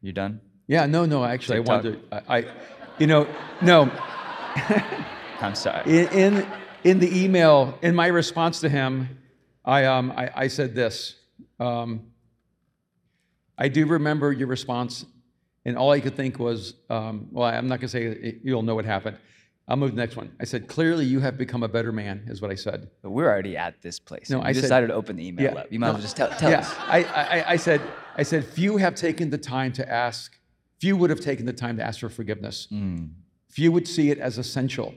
You 0.00 0.12
done? 0.12 0.40
Yeah. 0.66 0.86
No. 0.86 1.06
No. 1.06 1.24
Actually, 1.24 1.58
I 1.58 1.60
wanted 1.60 2.10
to. 2.10 2.22
I, 2.30 2.38
I 2.38 2.44
you 2.98 3.06
know, 3.06 3.26
no. 3.62 3.90
I'm 5.40 5.54
sorry. 5.54 5.90
In, 5.90 6.08
in 6.08 6.46
in 6.84 6.98
the 7.00 7.24
email, 7.24 7.78
in 7.82 7.94
my 7.94 8.06
response 8.06 8.60
to 8.60 8.68
him, 8.68 9.18
I 9.64 9.84
um 9.86 10.12
I, 10.12 10.30
I 10.34 10.48
said 10.48 10.74
this. 10.74 11.16
Um, 11.58 12.12
I 13.56 13.68
do 13.68 13.86
remember 13.86 14.32
your 14.32 14.48
response, 14.48 15.04
and 15.64 15.78
all 15.78 15.90
I 15.92 16.00
could 16.00 16.16
think 16.16 16.38
was, 16.38 16.74
um, 16.90 17.28
well, 17.30 17.46
I'm 17.46 17.68
not 17.68 17.80
gonna 17.80 17.88
say 17.88 18.04
it, 18.04 18.40
you'll 18.42 18.62
know 18.62 18.74
what 18.74 18.84
happened. 18.84 19.16
I'll 19.66 19.76
move 19.76 19.90
to 19.90 19.96
the 19.96 20.02
next 20.02 20.16
one. 20.16 20.30
I 20.38 20.44
said, 20.44 20.68
clearly 20.68 21.06
you 21.06 21.20
have 21.20 21.38
become 21.38 21.62
a 21.62 21.68
better 21.68 21.90
man, 21.90 22.24
is 22.26 22.42
what 22.42 22.50
I 22.50 22.54
said. 22.54 22.90
But 23.02 23.10
we're 23.10 23.28
already 23.30 23.56
at 23.56 23.80
this 23.80 23.98
place. 23.98 24.28
No, 24.28 24.38
you 24.38 24.44
I 24.44 24.52
said- 24.52 24.60
decided 24.62 24.88
to 24.88 24.94
open 24.94 25.16
the 25.16 25.26
email 25.26 25.52
Yeah, 25.52 25.60
up. 25.60 25.72
You 25.72 25.78
might 25.78 25.88
as 25.88 25.94
well 25.94 26.02
just 26.02 26.16
tell, 26.16 26.28
tell 26.30 26.50
yeah, 26.50 26.58
us. 26.58 26.74
I, 26.80 27.02
I, 27.04 27.50
I 27.52 27.56
said, 27.56 27.80
I 28.16 28.22
said, 28.24 28.44
few 28.44 28.76
have 28.76 28.94
taken 28.94 29.30
the 29.30 29.38
time 29.38 29.72
to 29.74 29.90
ask. 29.90 30.38
Few 30.80 30.96
would 30.96 31.08
have 31.08 31.20
taken 31.20 31.46
the 31.46 31.52
time 31.52 31.78
to 31.78 31.82
ask 31.82 32.00
for 32.00 32.10
forgiveness. 32.10 32.68
Mm. 32.70 33.12
Few 33.48 33.72
would 33.72 33.88
see 33.88 34.10
it 34.10 34.18
as 34.18 34.36
essential 34.36 34.94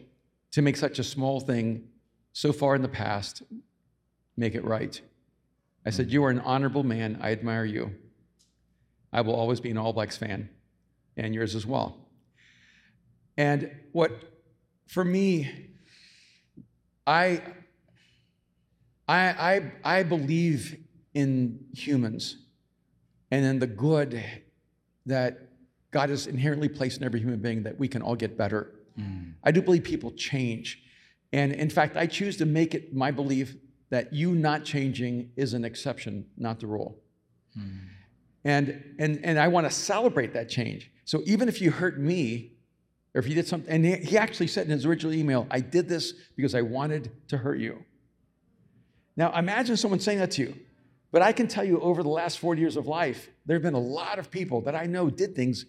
to 0.52 0.62
make 0.62 0.76
such 0.76 1.00
a 1.00 1.04
small 1.04 1.40
thing 1.40 1.88
so 2.34 2.52
far 2.52 2.76
in 2.76 2.82
the 2.82 2.90
past 2.90 3.44
make 4.36 4.54
it 4.54 4.64
right. 4.66 5.00
I 5.86 5.92
said, 5.92 6.10
mm. 6.10 6.12
you 6.12 6.26
are 6.26 6.30
an 6.30 6.40
honorable 6.40 6.84
man. 6.84 7.20
I 7.22 7.32
admire 7.32 7.64
you. 7.66 7.96
I 9.14 9.22
will 9.22 9.36
always 9.36 9.62
be 9.62 9.72
an 9.72 9.78
All 9.78 9.94
Blacks 9.94 10.18
fan, 10.18 10.50
and 11.16 11.34
yours 11.34 11.56
as 11.56 11.66
well. 11.66 11.98
And 13.38 13.72
what, 13.94 14.12
for 14.88 15.04
me, 15.06 15.70
I, 17.06 17.42
I, 19.08 19.20
I, 19.20 19.72
I 20.00 20.04
believe 20.04 20.78
in 21.14 21.60
humans 21.74 22.38
and 23.32 23.46
in 23.46 23.60
the 23.60 23.68
good 23.68 24.22
that 25.06 25.50
God 25.92 26.10
has 26.10 26.28
inherently 26.28 26.70
placed 26.70 26.98
in 26.98 27.04
every 27.04 27.20
human 27.20 27.40
being 27.40 27.64
that 27.64 27.78
we 27.78 27.88
can 27.88 28.02
all 28.02 28.16
get 28.16 28.38
better. 28.38 28.74
Mm. 29.00 29.34
I 29.44 29.52
do 29.52 29.62
believe 29.62 29.84
people 29.84 30.12
change. 30.12 30.84
And 31.32 31.54
in 31.54 31.70
fact, 31.70 31.96
I 31.96 32.08
choose 32.08 32.38
to 32.38 32.46
make 32.46 32.74
it 32.74 32.94
my 32.94 33.12
belief 33.12 33.56
that 33.90 34.14
you 34.14 34.36
not 34.36 34.66
changing 34.66 35.32
is 35.36 35.54
an 35.54 35.64
exception, 35.64 36.26
not 36.38 36.60
the 36.60 36.68
rule. 36.68 37.00
Mm. 37.58 37.80
And, 38.44 38.96
and, 39.00 39.20
and 39.24 39.40
I 39.40 39.48
want 39.48 39.66
to 39.68 39.72
celebrate 39.72 40.34
that 40.34 40.50
change. 40.50 40.92
So 41.06 41.22
even 41.26 41.48
if 41.48 41.62
you 41.62 41.72
hurt 41.72 42.00
me, 42.00 42.57
or 43.18 43.20
if 43.20 43.28
you 43.28 43.34
did 43.34 43.48
something, 43.48 43.68
and 43.74 43.84
he 43.84 43.96
he 43.96 44.16
actually 44.16 44.46
said 44.46 44.68
in 44.68 44.72
his 44.72 44.86
original 44.86 45.12
email, 45.12 45.48
I 45.50 45.60
did 45.60 45.90
this 45.90 46.14
because 46.36 46.54
I 46.54 46.62
wanted 46.62 47.12
to 47.30 47.38
hurt 47.38 47.58
you. 47.58 47.84
Now 49.16 49.36
imagine 49.36 49.76
someone 49.76 50.00
saying 50.00 50.20
that 50.20 50.30
to 50.32 50.44
you. 50.44 50.56
But 51.12 51.24
I 51.24 51.32
can 51.32 51.48
tell 51.48 51.64
you 51.64 51.80
over 51.80 52.04
the 52.04 52.10
last 52.10 52.38
40 52.38 52.62
years 52.62 52.78
of 52.78 52.86
life, 52.86 53.28
there 53.48 53.56
have 53.56 53.64
been 53.64 53.74
a 53.74 53.80
lot 53.80 54.20
of 54.20 54.30
people 54.30 54.62
that 54.62 54.76
I 54.76 54.86
know 54.86 55.10
did 55.10 55.36
things, 55.36 55.66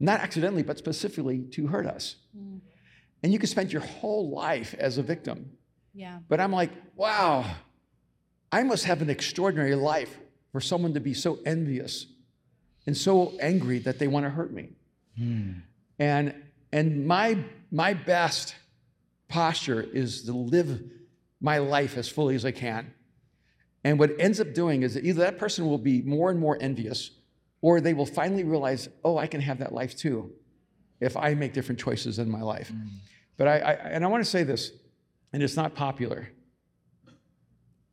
not 0.00 0.18
accidentally, 0.18 0.64
but 0.64 0.76
specifically 0.76 1.42
to 1.52 1.68
hurt 1.68 1.86
us. 1.86 2.16
Mm. 2.36 2.60
And 3.22 3.32
you 3.32 3.38
can 3.38 3.48
spend 3.48 3.72
your 3.72 3.82
whole 3.82 4.30
life 4.30 4.74
as 4.76 4.98
a 4.98 5.04
victim. 5.04 5.52
Yeah. 5.94 6.18
But 6.28 6.40
I'm 6.40 6.50
like, 6.52 6.70
wow, 6.96 7.44
I 8.50 8.64
must 8.64 8.86
have 8.86 9.02
an 9.02 9.10
extraordinary 9.10 9.76
life 9.76 10.18
for 10.50 10.60
someone 10.60 10.94
to 10.94 11.00
be 11.00 11.14
so 11.14 11.38
envious 11.46 12.06
and 12.86 12.96
so 12.96 13.34
angry 13.40 13.78
that 13.80 14.00
they 14.00 14.08
want 14.08 14.24
to 14.24 14.30
hurt 14.30 14.52
me. 14.52 14.70
Hmm. 15.16 15.52
And 15.98 16.34
and 16.72 17.06
my 17.06 17.38
my 17.70 17.94
best 17.94 18.54
posture 19.28 19.82
is 19.82 20.22
to 20.24 20.32
live 20.32 20.82
my 21.40 21.58
life 21.58 21.96
as 21.96 22.08
fully 22.08 22.34
as 22.34 22.44
I 22.44 22.52
can. 22.52 22.92
And 23.84 23.98
what 23.98 24.12
ends 24.18 24.40
up 24.40 24.54
doing 24.54 24.82
is 24.82 24.94
that 24.94 25.04
either 25.04 25.20
that 25.20 25.38
person 25.38 25.66
will 25.66 25.78
be 25.78 26.02
more 26.02 26.30
and 26.30 26.40
more 26.40 26.58
envious, 26.60 27.10
or 27.60 27.80
they 27.80 27.94
will 27.94 28.06
finally 28.06 28.44
realize, 28.44 28.88
oh, 29.04 29.18
I 29.18 29.26
can 29.26 29.40
have 29.40 29.58
that 29.58 29.72
life 29.72 29.96
too, 29.96 30.32
if 31.00 31.16
I 31.16 31.34
make 31.34 31.52
different 31.52 31.80
choices 31.80 32.18
in 32.18 32.28
my 32.30 32.42
life. 32.42 32.72
But 33.36 33.48
I, 33.48 33.58
I 33.58 33.72
and 33.72 34.04
I 34.04 34.08
want 34.08 34.24
to 34.24 34.30
say 34.30 34.42
this, 34.42 34.72
and 35.32 35.42
it's 35.42 35.56
not 35.56 35.74
popular. 35.74 36.30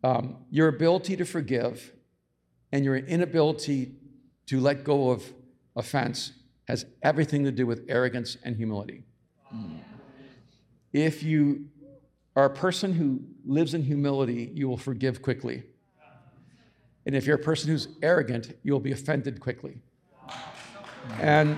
Um, 0.04 0.38
your 0.50 0.68
ability 0.68 1.16
to 1.18 1.26
forgive 1.26 1.94
and 2.72 2.84
your 2.84 2.98
inability 2.98 3.94
to 4.48 4.60
let 4.60 4.84
go 4.84 5.12
of 5.12 5.32
offense 5.76 6.34
has 6.68 6.86
everything 7.02 7.44
to 7.44 7.52
do 7.52 7.66
with 7.66 7.86
arrogance 7.88 8.38
and 8.44 8.56
humility. 8.56 9.04
If 10.92 11.24
you 11.24 11.66
are 12.36 12.46
a 12.46 12.50
person 12.50 12.94
who 12.94 13.22
lives 13.46 13.74
in 13.74 13.84
humility, 13.84 14.52
you 14.54 14.68
will 14.68 14.78
forgive 14.78 15.22
quickly. 15.22 15.64
And 17.06 17.16
if 17.16 17.26
you're 17.26 17.36
a 17.36 17.40
person 17.40 17.70
who's 17.70 17.90
arrogant, 18.02 18.58
you'll 18.64 18.80
be 18.80 18.92
offended 18.92 19.40
quickly. 19.40 19.82
And 21.20 21.58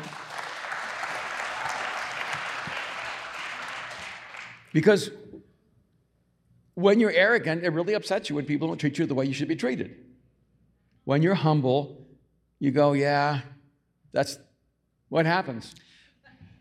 because 4.74 5.12
when 6.74 7.00
you're 7.00 7.12
arrogant, 7.12 7.64
it 7.64 7.70
really 7.70 7.94
upsets 7.94 8.30
you 8.30 8.36
when 8.36 8.46
people 8.46 8.68
don't 8.68 8.78
treat 8.78 8.98
you 8.98 9.06
the 9.06 9.14
way 9.14 9.26
you 9.26 9.34
should 9.34 9.48
be 9.48 9.56
treated. 9.56 9.96
When 11.04 11.22
you're 11.22 11.36
humble, 11.36 12.08
you 12.60 12.72
go, 12.72 12.94
yeah, 12.94 13.42
that's 14.12 14.40
what 15.16 15.26
happens. 15.26 15.74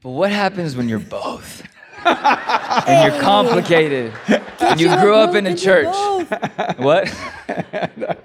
But 0.00 0.10
what 0.10 0.30
happens 0.30 0.76
when 0.76 0.88
you're 0.88 1.00
both? 1.00 1.66
and 2.04 3.12
you're 3.12 3.20
complicated. 3.20 4.12
and 4.60 4.80
you 4.80 4.96
grew 4.98 5.16
up 5.16 5.34
in 5.34 5.44
a 5.48 5.56
church. 5.56 5.94
What? 6.78 7.12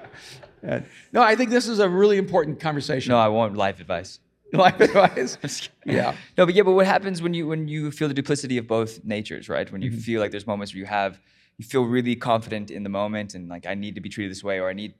No, 1.13 1.23
I 1.23 1.35
think 1.35 1.49
this 1.49 1.67
is 1.69 1.79
a 1.79 1.87
really 1.87 2.17
important 2.17 2.59
conversation. 2.59 3.11
No, 3.11 3.17
I 3.17 3.29
want 3.29 3.55
life 3.55 3.79
advice. 3.79 4.19
Life 4.53 4.79
advice. 4.81 5.69
Yeah. 5.85 6.13
No, 6.37 6.45
but 6.45 6.53
yeah, 6.53 6.63
but 6.63 6.73
what 6.73 6.85
happens 6.85 7.21
when 7.21 7.33
you 7.33 7.47
when 7.47 7.67
you 7.67 7.91
feel 7.91 8.07
the 8.07 8.13
duplicity 8.13 8.57
of 8.57 8.67
both 8.67 9.03
natures, 9.05 9.47
right? 9.47 9.71
When 9.71 9.81
you 9.81 9.89
mm-hmm. 9.89 9.99
feel 10.01 10.19
like 10.19 10.31
there's 10.31 10.45
moments 10.45 10.73
where 10.73 10.79
you 10.79 10.85
have 10.85 11.19
you 11.57 11.65
feel 11.65 11.85
really 11.85 12.15
confident 12.15 12.69
in 12.69 12.83
the 12.83 12.89
moment 12.89 13.35
and 13.35 13.47
like 13.47 13.65
I 13.65 13.73
need 13.73 13.95
to 13.95 14.01
be 14.01 14.09
treated 14.09 14.31
this 14.31 14.43
way 14.43 14.59
or 14.59 14.69
I 14.69 14.73
need 14.73 14.93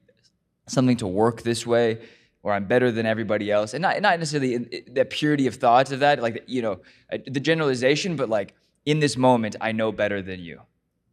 something 0.68 0.98
to 0.98 1.08
work 1.08 1.42
this 1.42 1.68
way 1.68 2.00
or 2.44 2.54
I'm 2.54 2.66
better 2.66 2.92
than 2.92 3.06
everybody 3.06 3.52
else. 3.52 3.74
And 3.74 3.82
not 3.82 4.02
not 4.02 4.20
necessarily 4.20 4.84
the 4.92 5.06
purity 5.06 5.48
of 5.48 5.56
thoughts 5.56 5.92
of 5.92 6.00
that, 6.00 6.22
like 6.22 6.44
you 6.48 6.62
know, 6.62 6.80
uh, 7.12 7.18
the 7.26 7.40
generalization, 7.40 8.16
but 8.16 8.30
like 8.30 8.54
in 8.86 9.00
this 9.00 9.18
moment 9.18 9.56
I 9.62 9.72
know 9.72 9.92
better 9.92 10.22
than 10.22 10.40
you. 10.40 10.62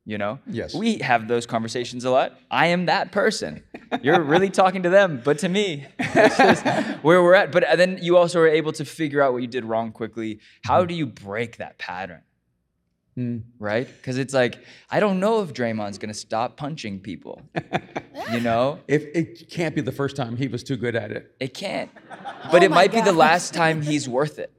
You 0.09 0.19
know? 0.19 0.39
Yes. 0.47 0.73
We 0.73 0.99
have 0.99 1.27
those 1.27 1.47
conversations 1.47 2.05
a 2.05 2.11
lot. 2.11 2.39
I 2.49 2.69
am 2.69 2.87
that 2.87 3.11
person. 3.11 3.65
You're 4.03 4.23
really 4.23 4.51
talking 4.51 4.85
to 4.85 4.89
them, 4.89 5.21
but 5.25 5.41
to 5.41 5.49
me, 5.49 5.85
it's 5.99 6.37
just 6.37 6.65
where 7.03 7.21
we're 7.21 7.35
at. 7.35 7.51
But 7.51 7.65
then 7.77 7.99
you 8.01 8.17
also 8.17 8.39
are 8.39 8.47
able 8.47 8.71
to 8.75 8.85
figure 8.85 9.21
out 9.21 9.33
what 9.33 9.43
you 9.43 9.49
did 9.49 9.65
wrong 9.65 9.91
quickly. 9.91 10.39
How 10.65 10.85
do 10.85 10.95
you 10.95 11.07
break 11.07 11.57
that 11.57 11.79
pattern? 11.79 12.23
Right? 13.59 13.87
Because 13.87 14.18
it's 14.18 14.35
like, 14.35 14.62
I 14.90 15.00
don't 15.00 15.20
know 15.20 15.42
if 15.42 15.55
Draymond's 15.55 15.98
gonna 15.98 16.14
stop 16.14 16.57
punching 16.57 17.00
people. 17.00 17.40
you 18.33 18.40
know? 18.40 18.81
If 18.88 19.05
it 19.14 19.48
can't 19.50 19.74
be 19.74 19.81
the 19.81 19.92
first 19.92 20.16
time 20.16 20.37
he 20.37 20.48
was 20.48 20.62
too 20.62 20.76
good 20.76 20.94
at 20.94 21.11
it. 21.11 21.35
It 21.40 21.55
can't. 21.55 21.90
But 22.50 22.62
it 22.62 22.70
my 22.70 22.76
might 22.76 22.92
be 22.92 23.00
the 23.00 23.12
last 23.12 23.55
time 23.55 23.81
he's 23.83 24.09
worth 24.09 24.38
it. 24.38 24.52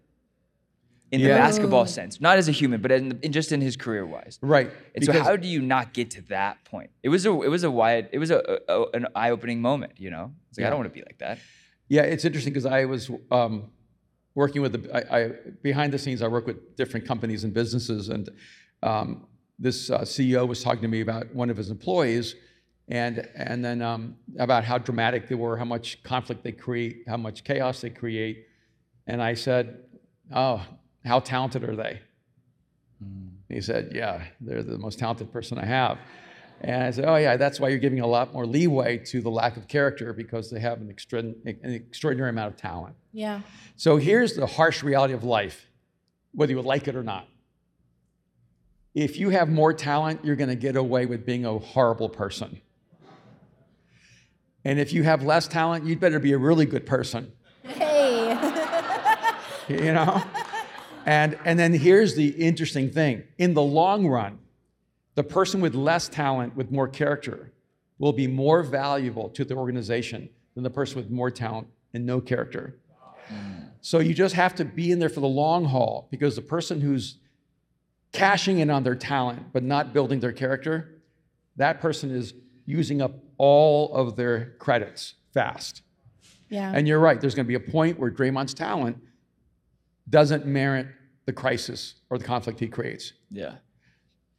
In 1.10 1.22
the 1.22 1.30
basketball 1.30 1.86
sense, 1.86 2.20
not 2.20 2.38
as 2.38 2.50
a 2.50 2.52
human, 2.52 2.82
but 2.82 2.92
in, 2.92 3.18
in 3.22 3.32
just 3.32 3.54
in 3.54 3.62
his 3.62 3.78
career 3.78 4.06
wise. 4.06 4.40
Right. 4.42 4.70
And 4.94 5.06
so, 5.06 5.14
how 5.14 5.38
do 5.38 5.48
you 5.48 5.62
not 5.62 5.94
get 5.94 6.12
to 6.12 6.22
that 6.24 6.66
point? 6.66 6.90
It 7.02 7.08
was 7.08 7.26
a, 7.26 7.30
it 7.44 7.48
was 7.48 7.64
a 7.64 7.72
wide, 7.72 8.10
it 8.12 8.20
was 8.20 8.30
a, 8.30 8.60
a 8.68 8.84
an 8.94 9.08
eye 9.16 9.30
opening 9.30 9.62
moment. 9.62 9.94
You 9.98 10.10
know, 10.10 10.34
it's 10.50 10.58
like 10.58 10.68
I 10.68 10.70
don't 10.70 10.80
want 10.80 10.94
to 10.94 11.00
be 11.00 11.06
like 11.06 11.20
that. 11.20 11.40
Yeah, 11.88 12.02
it's 12.02 12.26
interesting 12.26 12.52
because 12.52 12.66
I 12.66 12.84
was 12.84 13.10
um, 13.32 13.70
working 14.38 14.62
with 14.62 14.74
the 14.74 14.82
I, 14.96 15.18
I, 15.18 15.32
behind 15.64 15.92
the 15.92 15.98
scenes. 15.98 16.22
I 16.22 16.28
work 16.28 16.46
with 16.46 16.76
different 16.76 17.08
companies 17.08 17.44
and 17.44 17.54
businesses, 17.54 18.10
and 18.10 18.30
um, 18.84 19.26
this 19.58 19.90
uh, 19.90 20.02
CEO 20.02 20.48
was 20.48 20.64
talking 20.64 20.84
to 20.84 20.88
me 20.88 21.02
about 21.02 21.34
one 21.34 21.50
of 21.50 21.58
his 21.58 21.72
employees, 21.72 22.36
and 22.88 23.28
and 23.36 23.66
then 23.66 23.82
um, 23.82 24.16
about 24.38 24.64
how 24.64 24.78
dramatic 24.78 25.28
they 25.28 25.36
were, 25.36 25.58
how 25.58 25.66
much 25.66 26.04
conflict 26.04 26.44
they 26.44 26.52
create, 26.52 27.04
how 27.08 27.18
much 27.18 27.44
chaos 27.44 27.82
they 27.82 27.90
create, 27.90 28.46
and 29.08 29.24
I 29.24 29.34
said, 29.34 29.80
"Oh, 30.32 30.64
how 31.04 31.20
talented 31.20 31.64
are 31.64 31.76
they? 31.76 32.00
And 33.00 33.32
he 33.50 33.62
said, 33.62 33.92
Yeah, 33.94 34.24
they're 34.42 34.64
the 34.64 34.78
most 34.78 35.00
talented 35.00 35.32
person 35.32 35.58
I 35.58 35.66
have. 35.66 35.98
And 36.62 36.84
I 36.84 36.92
said, 36.92 37.06
Oh, 37.06 37.16
yeah, 37.16 37.38
that's 37.38 37.60
why 37.60 37.70
you're 37.70 37.78
giving 37.78 38.00
a 38.00 38.08
lot 38.08 38.34
more 38.34 38.46
leeway 38.46 38.98
to 39.06 39.22
the 39.22 39.30
lack 39.30 39.58
of 39.58 39.68
character 39.68 40.14
because 40.14 40.50
they 40.50 40.60
have 40.60 40.82
an, 40.82 40.90
extra, 40.90 41.20
an 41.20 41.60
extraordinary 41.64 42.30
amount 42.30 42.54
of 42.54 42.58
talent. 42.58 42.96
Yeah. 43.12 43.42
So 43.76 43.98
here's 43.98 44.34
the 44.34 44.48
harsh 44.48 44.84
reality 44.84 45.14
of 45.14 45.24
life, 45.24 45.68
whether 46.34 46.52
you 46.52 46.62
like 46.62 46.88
it 46.88 46.96
or 46.96 47.04
not. 47.04 47.28
If 48.96 49.18
you 49.18 49.30
have 49.30 49.50
more 49.50 49.74
talent, 49.74 50.26
you're 50.26 50.36
going 50.36 50.50
to 50.50 50.56
get 50.56 50.76
away 50.76 51.06
with 51.06 51.26
being 51.26 51.46
a 51.46 51.60
horrible 51.60 52.10
person. 52.10 52.62
And 54.66 54.80
if 54.80 54.92
you 54.92 55.04
have 55.04 55.24
less 55.24 55.48
talent, 55.48 55.86
you'd 55.86 56.00
better 56.00 56.20
be 56.20 56.34
a 56.34 56.38
really 56.38 56.66
good 56.66 56.86
person, 56.86 57.32
Hey. 57.64 58.36
you 59.70 59.94
know? 59.94 60.24
And, 61.06 61.38
and 61.46 61.58
then 61.58 61.74
here's 61.74 62.16
the 62.16 62.28
interesting 62.28 62.90
thing 62.90 63.24
in 63.38 63.54
the 63.54 63.62
long 63.62 64.08
run, 64.08 64.40
the 65.18 65.24
person 65.24 65.62
with 65.62 65.74
less 65.74 66.08
talent, 66.08 66.56
with 66.56 66.72
more 66.72 66.88
character, 66.88 67.52
will 67.98 68.14
be 68.14 68.28
more 68.28 68.62
valuable 68.62 69.30
to 69.30 69.44
the 69.44 69.56
organization 69.56 70.30
than 70.54 70.64
the 70.64 70.70
person 70.70 70.96
with 70.98 71.10
more 71.10 71.32
talent 71.32 71.68
and 71.96 72.06
no 72.06 72.22
character. 72.22 72.78
So 73.82 73.98
you 73.98 74.14
just 74.14 74.36
have 74.36 74.54
to 74.56 74.64
be 74.64 74.92
in 74.92 75.00
there 75.00 75.10
for 75.10 75.20
the 75.20 75.28
long 75.28 75.66
haul 75.66 76.08
because 76.12 76.36
the 76.36 76.44
person 76.44 76.82
who's 76.82 77.18
cashing 78.14 78.60
in 78.60 78.70
on 78.70 78.84
their 78.84 78.94
talent 78.94 79.52
but 79.52 79.64
not 79.64 79.92
building 79.92 80.20
their 80.20 80.32
character, 80.32 81.02
that 81.56 81.82
person 81.82 82.12
is 82.12 82.36
using 82.68 83.02
up 83.02 83.16
all 83.40 83.92
of 83.96 84.18
their 84.18 84.52
credits 84.60 85.16
fast. 85.34 85.82
yeah. 86.48 86.72
And 86.76 86.88
you're 86.88 87.00
right, 87.00 87.20
there's 87.20 87.34
going 87.34 87.46
to 87.46 87.48
be 87.48 87.56
a 87.56 87.72
point 87.72 87.98
where 87.98 88.12
Draymond's 88.12 88.54
talent 88.54 88.98
doesn't 90.08 90.46
merit 90.46 90.86
the 91.26 91.34
crisis 91.34 91.96
or 92.12 92.20
the 92.20 92.24
conflict 92.24 92.60
he 92.60 92.68
creates. 92.68 93.14
Yeah. 93.32 93.56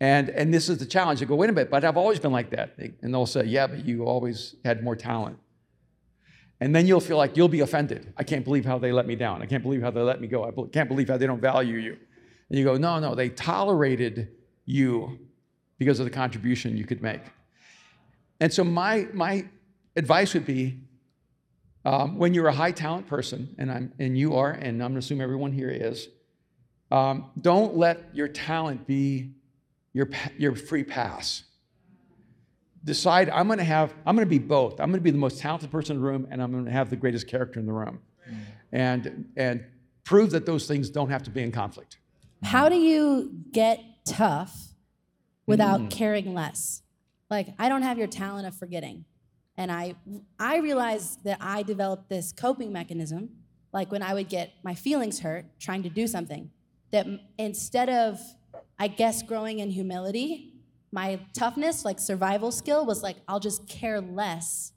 And, 0.01 0.31
and 0.31 0.55
this 0.55 0.69
is 0.69 0.79
the 0.79 0.87
challenge. 0.87 1.21
You 1.21 1.27
go, 1.27 1.35
wait 1.35 1.51
a 1.51 1.53
minute, 1.53 1.71
but 1.71 1.85
I've 1.85 1.97
always 1.97 2.21
been 2.21 2.33
like 2.33 2.51
that. 2.51 2.75
And 3.03 3.13
they'll 3.13 3.27
say, 3.27 3.45
yeah, 3.45 3.67
but 3.67 3.85
you 3.85 4.05
always 4.05 4.55
had 4.65 4.85
more 4.85 4.95
talent. 4.95 5.39
And 6.61 6.75
then 6.75 6.87
you'll 6.87 7.01
feel 7.01 7.17
like 7.17 7.37
you'll 7.37 7.49
be 7.49 7.61
offended. 7.61 8.13
I 8.17 8.25
can't 8.25 8.45
believe 8.45 8.65
how 8.65 8.79
they 8.79 8.93
let 8.93 9.07
me 9.07 9.17
down. 9.17 9.43
I 9.43 9.47
can't 9.47 9.63
believe 9.63 9.83
how 9.83 9.91
they 9.91 10.01
let 10.01 10.21
me 10.21 10.29
go. 10.29 10.45
I 10.45 10.53
can't 10.73 10.89
believe 10.89 11.09
how 11.09 11.17
they 11.17 11.27
don't 11.27 11.41
value 11.41 11.77
you. 11.77 11.97
And 12.49 12.59
you 12.59 12.65
go, 12.65 12.77
no, 12.77 12.99
no, 12.99 13.15
they 13.15 13.29
tolerated 13.29 14.29
you 14.67 15.19
because 15.79 16.01
of 16.01 16.05
the 16.05 16.11
contribution 16.11 16.77
you 16.77 16.85
could 16.85 17.03
make. 17.03 17.21
And 18.41 18.53
so 18.53 18.65
my, 18.65 19.09
my 19.13 19.47
advice 19.97 20.35
would 20.35 20.47
be 20.47 20.79
um, 21.85 22.19
when 22.19 22.35
you're 22.35 22.49
a 22.49 22.53
high 22.53 22.73
talent 22.73 23.07
person, 23.07 23.55
and, 23.59 23.71
I'm, 23.71 23.93
and 23.99 24.19
you 24.19 24.37
are, 24.37 24.51
and 24.51 24.83
I'm 24.83 24.91
going 24.91 24.95
to 24.95 24.99
assume 24.99 25.21
everyone 25.21 25.53
here 25.53 25.71
is, 25.71 26.09
um, 26.91 27.31
don't 27.41 27.77
let 27.77 28.15
your 28.15 28.29
talent 28.29 28.87
be 28.87 29.33
your, 29.99 30.09
your 30.39 30.55
free 30.55 30.85
pass. 30.85 31.43
Decide, 32.85 33.29
I'm 33.31 33.49
going 33.49 33.59
to 33.59 33.65
have, 33.65 33.93
I'm 34.07 34.15
going 34.15 34.27
to 34.27 34.31
be 34.31 34.39
both. 34.39 34.81
I'm 34.81 34.91
going 34.91 35.01
to 35.01 35.05
be 35.05 35.11
the 35.11 35.19
most 35.19 35.41
talented 35.41 35.71
person 35.71 35.97
in 35.97 36.03
the 36.03 36.09
room, 36.09 36.29
and 36.31 36.41
I'm 36.41 36.53
going 36.53 36.65
to 36.65 36.71
have 36.71 36.89
the 36.89 36.97
greatest 36.97 37.27
character 37.27 37.59
in 37.59 37.67
the 37.67 37.73
room. 37.73 37.99
And, 38.71 39.27
and 39.37 39.65
prove 40.05 40.31
that 40.31 40.47
those 40.47 40.67
things 40.69 40.89
don't 40.89 41.11
have 41.11 41.23
to 41.25 41.31
be 41.31 41.43
in 41.43 41.51
conflict. 41.51 41.99
How 42.43 42.69
do 42.69 42.77
you 42.77 43.33
get 43.53 43.81
tough 44.05 44.55
without 45.47 45.81
Mm. 45.81 45.91
caring 45.91 46.35
less? 46.35 46.83
Like 47.31 47.49
I 47.59 47.69
don't 47.69 47.83
have 47.83 47.99
your 47.99 48.07
talent 48.07 48.47
of 48.47 48.55
forgetting. 48.55 49.05
And 49.57 49.73
I 49.73 49.97
I 50.39 50.59
realized 50.59 51.25
that 51.25 51.39
I 51.41 51.63
developed 51.63 52.09
this 52.09 52.33
coping 52.33 52.73
mechanism 52.73 53.31
like 53.73 53.91
when 53.91 54.03
I 54.03 54.15
would 54.15 54.29
get 54.29 54.53
my 54.63 54.75
feelings 54.75 55.21
hurt 55.21 55.47
trying 55.59 55.83
to 55.83 55.89
do 55.91 56.07
something 56.07 56.51
that 56.93 57.07
instead 57.39 57.89
of 57.89 58.21
I 58.79 58.88
guess 58.88 59.23
growing 59.23 59.59
in 59.59 59.71
humility, 59.71 60.55
my 60.93 61.21
toughness 61.35 61.85
like 61.85 61.99
survival 61.99 62.53
skill 62.53 62.87
was 62.87 63.03
like 63.03 63.17
I'll 63.27 63.41
just 63.41 63.69
care 63.69 64.01
less 64.01 64.73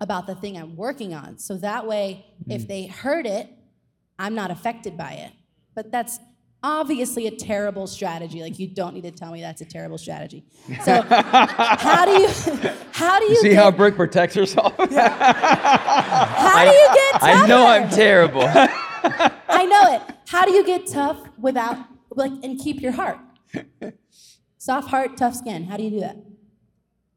about 0.00 0.26
the 0.26 0.34
thing 0.34 0.56
I'm 0.56 0.76
working 0.76 1.14
on. 1.14 1.38
So 1.38 1.56
that 1.58 1.86
way 1.86 2.26
if 2.48 2.62
mm. 2.62 2.68
they 2.68 2.86
hurt 2.86 3.26
it, 3.26 3.48
I'm 4.18 4.34
not 4.34 4.50
affected 4.50 4.96
by 4.96 5.12
it. 5.12 5.32
But 5.74 5.90
that's 5.90 6.18
obviously 6.62 7.26
a 7.26 7.30
terrible 7.30 7.86
strategy. 7.86 8.40
Like 8.40 8.58
you 8.58 8.66
don't 8.66 8.94
need 8.94 9.02
to 9.02 9.10
tell 9.10 9.30
me 9.30 9.42
that's 9.42 9.60
a 9.60 9.64
terrible 9.66 9.98
strategy. 9.98 10.44
So 10.82 11.02
how 11.08 12.04
do 12.06 12.12
you 12.12 12.28
how 12.92 13.20
do 13.20 13.26
you, 13.26 13.36
See 13.36 13.50
get, 13.50 13.62
how 13.62 13.70
Brooke 13.70 13.96
protects 13.96 14.34
herself? 14.34 14.74
how 14.78 14.86
do 16.64 16.70
you 16.70 16.88
get 16.94 17.12
tougher? 17.12 17.26
I 17.26 17.46
know 17.46 17.66
I'm 17.66 17.88
terrible. 17.90 18.44
I 18.46 19.66
know 19.66 19.94
it. 19.94 20.02
How 20.26 20.46
do 20.46 20.52
you 20.52 20.64
get 20.64 20.86
tough 20.86 21.18
without 21.38 21.76
like 22.10 22.32
and 22.42 22.58
keep 22.58 22.80
your 22.80 22.92
heart? 22.92 23.18
Soft 24.58 24.88
heart, 24.88 25.16
tough 25.16 25.34
skin. 25.34 25.64
How 25.64 25.76
do 25.76 25.82
you 25.82 25.90
do 25.90 26.00
that? 26.00 26.16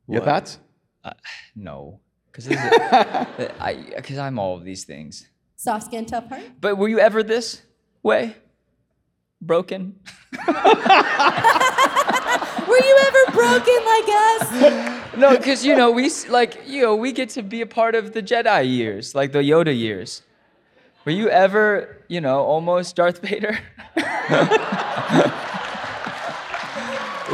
Your 0.07 0.21
thoughts? 0.21 0.59
Uh, 1.03 1.13
no. 1.55 1.99
Because 2.31 2.49
uh, 2.51 3.51
I, 3.59 3.93
because 3.95 4.17
I'm 4.17 4.37
all 4.37 4.55
of 4.57 4.63
these 4.63 4.83
things. 4.83 5.27
Soft 5.55 5.85
skin, 5.85 6.05
tough 6.05 6.27
heart? 6.29 6.43
But 6.61 6.77
were 6.77 6.87
you 6.87 6.99
ever 6.99 7.23
this 7.23 7.61
way? 8.03 8.35
Broken? 9.41 9.95
Were 12.67 12.83
you 12.83 12.97
ever 13.07 13.31
broken 13.31 13.79
like 13.85 14.09
us? 14.09 15.15
No, 15.15 15.37
because 15.37 15.65
you 15.65 15.75
know 15.75 15.89
we 15.91 16.05
s- 16.07 16.27
like 16.27 16.59
you 16.65 16.81
know 16.81 16.95
we 16.95 17.11
get 17.11 17.29
to 17.29 17.43
be 17.43 17.61
a 17.61 17.65
part 17.65 17.95
of 17.95 18.13
the 18.13 18.21
Jedi 18.21 18.67
years, 18.69 19.13
like 19.15 19.31
the 19.31 19.39
Yoda 19.39 19.77
years. 19.77 20.23
Were 21.05 21.11
you 21.11 21.29
ever, 21.29 22.03
you 22.09 22.19
know, 22.19 22.39
almost 22.39 22.95
Darth 22.95 23.19
Vader? 23.21 23.57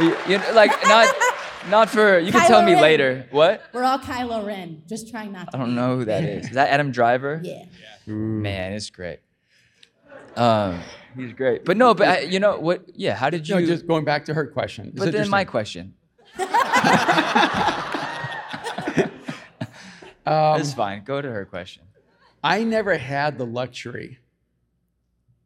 You, 0.00 0.16
you 0.28 0.38
know, 0.38 0.52
like 0.54 0.70
not, 0.84 1.14
not 1.68 1.90
for. 1.90 2.18
You 2.18 2.32
can 2.32 2.46
tell 2.46 2.62
Kylo 2.62 2.66
me 2.66 2.72
Ren. 2.74 2.82
later. 2.82 3.26
What? 3.30 3.62
We're 3.72 3.84
all 3.84 3.98
Kylo 3.98 4.44
Ren. 4.46 4.82
Just 4.88 5.10
trying 5.10 5.32
not 5.32 5.50
to. 5.50 5.56
I 5.56 5.60
don't 5.60 5.74
know 5.74 5.96
who 5.98 6.04
that 6.06 6.24
is. 6.24 6.46
Is 6.46 6.52
that 6.52 6.70
Adam 6.70 6.90
Driver? 6.92 7.40
Yeah. 7.44 7.64
Man, 8.06 8.74
it's 8.74 8.90
great. 8.90 9.20
Um, 10.36 10.78
he's 11.16 11.32
great. 11.32 11.64
But 11.64 11.78
no, 11.78 11.94
but 11.94 12.06
I, 12.06 12.18
you 12.20 12.38
know 12.38 12.58
what? 12.58 12.84
Yeah. 12.94 13.14
How 13.14 13.30
did 13.30 13.48
you? 13.48 13.54
No, 13.54 13.64
just 13.64 13.86
going 13.86 14.04
back 14.04 14.26
to 14.26 14.34
her 14.34 14.46
question. 14.46 14.88
It's 14.88 14.98
but 14.98 15.12
then 15.12 15.30
my 15.30 15.44
question. 15.44 15.94
Um, 20.26 20.58
it's 20.60 20.72
fine. 20.72 21.04
Go 21.04 21.20
to 21.20 21.30
her 21.30 21.44
question. 21.44 21.82
I 22.42 22.64
never 22.64 22.96
had 22.96 23.36
the 23.38 23.44
luxury 23.44 24.18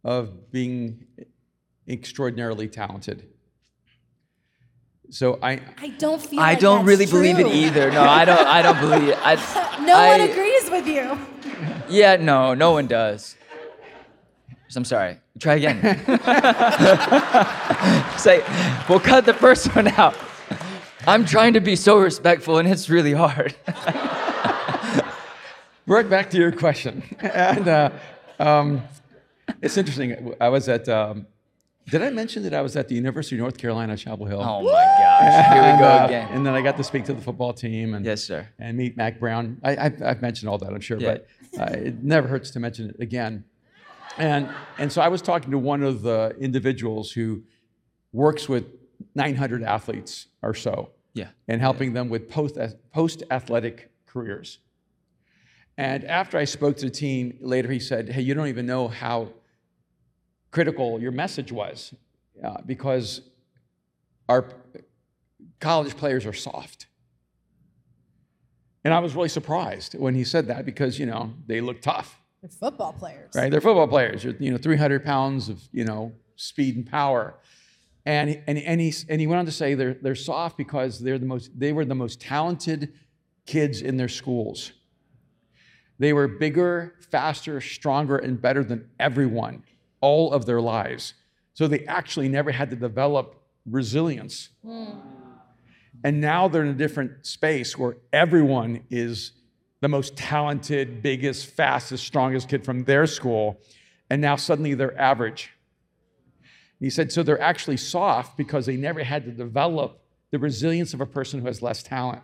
of 0.04 0.52
being 0.52 1.04
extraordinarily 1.88 2.68
talented. 2.68 3.28
So 5.10 5.38
I, 5.42 5.60
I 5.78 5.88
don't 5.98 6.20
feel 6.20 6.38
I 6.40 6.50
like 6.52 6.60
don't 6.60 6.84
that's 6.84 6.88
really 6.88 7.06
believe 7.06 7.38
it 7.38 7.46
either. 7.46 7.90
No, 7.90 8.02
I 8.02 8.24
don't. 8.26 8.46
I 8.46 8.60
don't 8.62 8.78
believe 8.80 9.08
it. 9.08 9.18
I, 9.22 9.34
No 9.86 9.96
I- 9.96 10.18
one 10.18 10.28
agrees 10.28 10.70
with 10.70 10.86
you. 10.86 11.18
Yeah, 11.88 12.16
no, 12.16 12.52
no 12.54 12.72
one 12.72 12.86
does. 12.86 13.36
So 14.68 14.78
I'm 14.78 14.84
sorry. 14.84 15.18
Try 15.40 15.54
again. 15.54 15.80
Say, 18.18 18.42
we'll 18.88 19.00
cut 19.00 19.24
the 19.24 19.32
first 19.34 19.66
one 19.74 19.88
out. 19.88 20.14
I'm 21.06 21.24
trying 21.24 21.54
to 21.54 21.60
be 21.60 21.74
so 21.74 21.98
respectful, 21.98 22.58
and 22.58 22.68
it's 22.68 22.90
really 22.90 23.14
hard. 23.14 23.54
Brooke, 25.86 26.10
back 26.10 26.28
to 26.30 26.36
your 26.36 26.52
question. 26.52 27.02
and 27.20 27.66
uh, 27.66 27.90
um, 28.38 28.82
it's 29.62 29.78
interesting. 29.78 30.34
I 30.38 30.50
was 30.50 30.68
at, 30.68 30.86
um, 30.88 31.26
did 31.90 32.02
I 32.02 32.10
mention 32.10 32.42
that 32.44 32.54
I 32.54 32.60
was 32.60 32.76
at 32.76 32.88
the 32.88 32.94
University 32.94 33.36
of 33.36 33.40
North 33.40 33.56
Carolina, 33.58 33.96
Chapel 33.96 34.26
Hill? 34.26 34.40
Oh 34.40 34.62
my 34.62 34.70
gosh. 34.70 35.52
Here 35.52 35.72
we 35.72 35.78
go 35.78 35.88
uh, 35.88 36.06
again. 36.06 36.28
And 36.32 36.44
then 36.46 36.54
I 36.54 36.60
got 36.62 36.76
to 36.76 36.84
speak 36.84 37.04
to 37.06 37.14
the 37.14 37.20
football 37.20 37.52
team 37.52 37.94
and, 37.94 38.04
Yes, 38.04 38.22
sir. 38.24 38.48
and 38.58 38.76
meet 38.76 38.96
Mack 38.96 39.18
Brown. 39.18 39.58
I, 39.62 39.76
I've, 39.76 40.02
I've 40.02 40.22
mentioned 40.22 40.48
all 40.48 40.58
that, 40.58 40.70
I'm 40.72 40.80
sure, 40.80 40.98
Yeah. 40.98 41.18
but 41.54 41.60
uh, 41.60 41.72
it 41.78 42.02
never 42.02 42.28
hurts 42.28 42.50
to 42.52 42.60
mention 42.60 42.90
it 42.90 43.00
again. 43.00 43.44
And, 44.16 44.48
and 44.78 44.92
so 44.92 45.00
I 45.00 45.08
was 45.08 45.22
talking 45.22 45.50
to 45.52 45.58
one 45.58 45.82
of 45.82 46.02
the 46.02 46.34
individuals 46.40 47.12
who 47.12 47.42
works 48.12 48.48
with 48.48 48.64
900 49.14 49.62
athletes 49.62 50.26
or 50.42 50.54
so 50.54 50.90
Yeah. 51.14 51.28
and 51.46 51.60
helping 51.60 51.92
them 51.92 52.08
with 52.08 52.28
post, 52.28 52.58
post 52.92 53.22
athletic 53.30 53.90
careers. 54.06 54.58
And 55.76 56.04
after 56.04 56.36
I 56.36 56.44
spoke 56.44 56.76
to 56.78 56.86
the 56.86 56.90
team 56.90 57.38
later, 57.40 57.70
he 57.70 57.78
said, 57.78 58.08
Hey, 58.08 58.22
you 58.22 58.34
don't 58.34 58.48
even 58.48 58.66
know 58.66 58.88
how 58.88 59.28
critical 60.50 61.00
your 61.00 61.12
message 61.12 61.52
was 61.52 61.94
uh, 62.42 62.58
because 62.64 63.22
our 64.28 64.48
college 65.60 65.96
players 65.96 66.26
are 66.26 66.32
soft. 66.32 66.86
And 68.84 68.94
I 68.94 69.00
was 69.00 69.14
really 69.14 69.28
surprised 69.28 69.94
when 69.98 70.14
he 70.14 70.24
said 70.24 70.46
that 70.46 70.64
because, 70.64 70.98
you 70.98 71.06
know, 71.06 71.34
they 71.46 71.60
look 71.60 71.82
tough, 71.82 72.20
They're 72.40 72.48
football 72.48 72.92
players. 72.92 73.34
right? 73.34 73.50
They're 73.50 73.60
football 73.60 73.88
players, 73.88 74.24
You're, 74.24 74.34
you 74.38 74.50
know, 74.50 74.58
300 74.58 75.04
pounds 75.04 75.48
of, 75.48 75.60
you 75.72 75.84
know, 75.84 76.12
speed 76.36 76.76
and 76.76 76.86
power. 76.86 77.34
And, 78.06 78.42
and, 78.46 78.56
and, 78.58 78.80
he, 78.80 78.94
and 79.08 79.20
he 79.20 79.26
went 79.26 79.40
on 79.40 79.46
to 79.46 79.52
say 79.52 79.74
they're, 79.74 79.94
they're 79.94 80.14
soft 80.14 80.56
because 80.56 81.00
they're 81.00 81.18
the 81.18 81.26
most, 81.26 81.50
they 81.58 81.72
were 81.72 81.84
the 81.84 81.94
most 81.94 82.20
talented 82.20 82.94
kids 83.44 83.82
in 83.82 83.96
their 83.96 84.08
schools. 84.08 84.72
They 85.98 86.12
were 86.12 86.28
bigger, 86.28 86.94
faster, 87.10 87.60
stronger, 87.60 88.16
and 88.16 88.40
better 88.40 88.62
than 88.62 88.88
everyone 89.00 89.64
all 90.00 90.32
of 90.32 90.46
their 90.46 90.60
lives. 90.60 91.14
So 91.54 91.66
they 91.66 91.84
actually 91.86 92.28
never 92.28 92.52
had 92.52 92.70
to 92.70 92.76
develop 92.76 93.34
resilience. 93.66 94.50
Hmm. 94.64 94.90
And 96.04 96.20
now 96.20 96.46
they're 96.46 96.62
in 96.62 96.68
a 96.68 96.74
different 96.74 97.26
space 97.26 97.76
where 97.76 97.96
everyone 98.12 98.84
is 98.90 99.32
the 99.80 99.88
most 99.88 100.16
talented, 100.16 101.02
biggest, 101.02 101.46
fastest, 101.46 102.04
strongest 102.06 102.48
kid 102.48 102.64
from 102.64 102.84
their 102.84 103.06
school. 103.06 103.60
And 104.10 104.20
now 104.22 104.36
suddenly 104.36 104.74
they're 104.74 104.98
average. 104.98 105.50
And 106.78 106.86
He 106.86 106.90
said, 106.90 107.10
so 107.10 107.22
they're 107.22 107.40
actually 107.40 107.76
soft 107.76 108.36
because 108.36 108.66
they 108.66 108.76
never 108.76 109.02
had 109.02 109.24
to 109.24 109.32
develop 109.32 110.00
the 110.30 110.38
resilience 110.38 110.94
of 110.94 111.00
a 111.00 111.06
person 111.06 111.40
who 111.40 111.46
has 111.46 111.62
less 111.62 111.82
talent. 111.82 112.22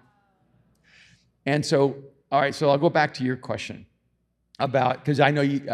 And 1.46 1.64
so, 1.66 1.96
all 2.30 2.40
right, 2.40 2.54
so 2.54 2.70
I'll 2.70 2.78
go 2.78 2.90
back 2.90 3.14
to 3.14 3.24
your 3.24 3.36
question 3.36 3.86
about, 4.58 5.00
because 5.00 5.20
I 5.20 5.30
know 5.30 5.40
you, 5.40 5.68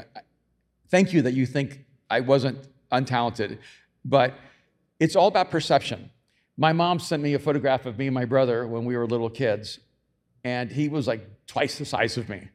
thank 0.88 1.12
you 1.12 1.22
that 1.22 1.34
you 1.34 1.46
think 1.46 1.84
I 2.11 2.20
wasn't 2.20 2.59
untalented, 2.92 3.59
but 4.05 4.35
it's 4.99 5.16
all 5.16 5.29
about 5.29 5.51
perception. 5.51 6.11
My 6.57 6.73
mom 6.73 6.99
sent 6.99 7.23
me 7.23 7.35
a 7.35 7.38
photograph 7.38 7.87
of 7.87 7.99
me 7.99 8.09
and 8.09 8.14
my 8.14 8.25
brother 8.25 8.66
when 8.66 8.85
we 8.85 8.96
were 8.96 9.07
little 9.07 9.31
kids, 9.31 9.79
and 10.44 10.70
he 10.70 10.88
was 10.88 11.07
like 11.07 11.27
twice 11.46 11.79
the 11.79 11.85
size 11.85 12.16
of 12.16 12.29
me. 12.29 12.49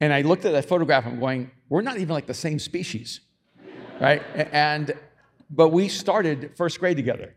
And 0.00 0.12
I 0.12 0.22
looked 0.22 0.44
at 0.44 0.52
that 0.52 0.64
photograph, 0.64 1.06
I'm 1.06 1.20
going, 1.20 1.50
we're 1.68 1.82
not 1.82 1.98
even 1.98 2.12
like 2.14 2.26
the 2.26 2.34
same 2.34 2.58
species, 2.58 3.20
right? 4.00 4.22
And, 4.34 4.92
but 5.48 5.68
we 5.68 5.88
started 5.88 6.52
first 6.56 6.80
grade 6.80 6.96
together. 6.96 7.34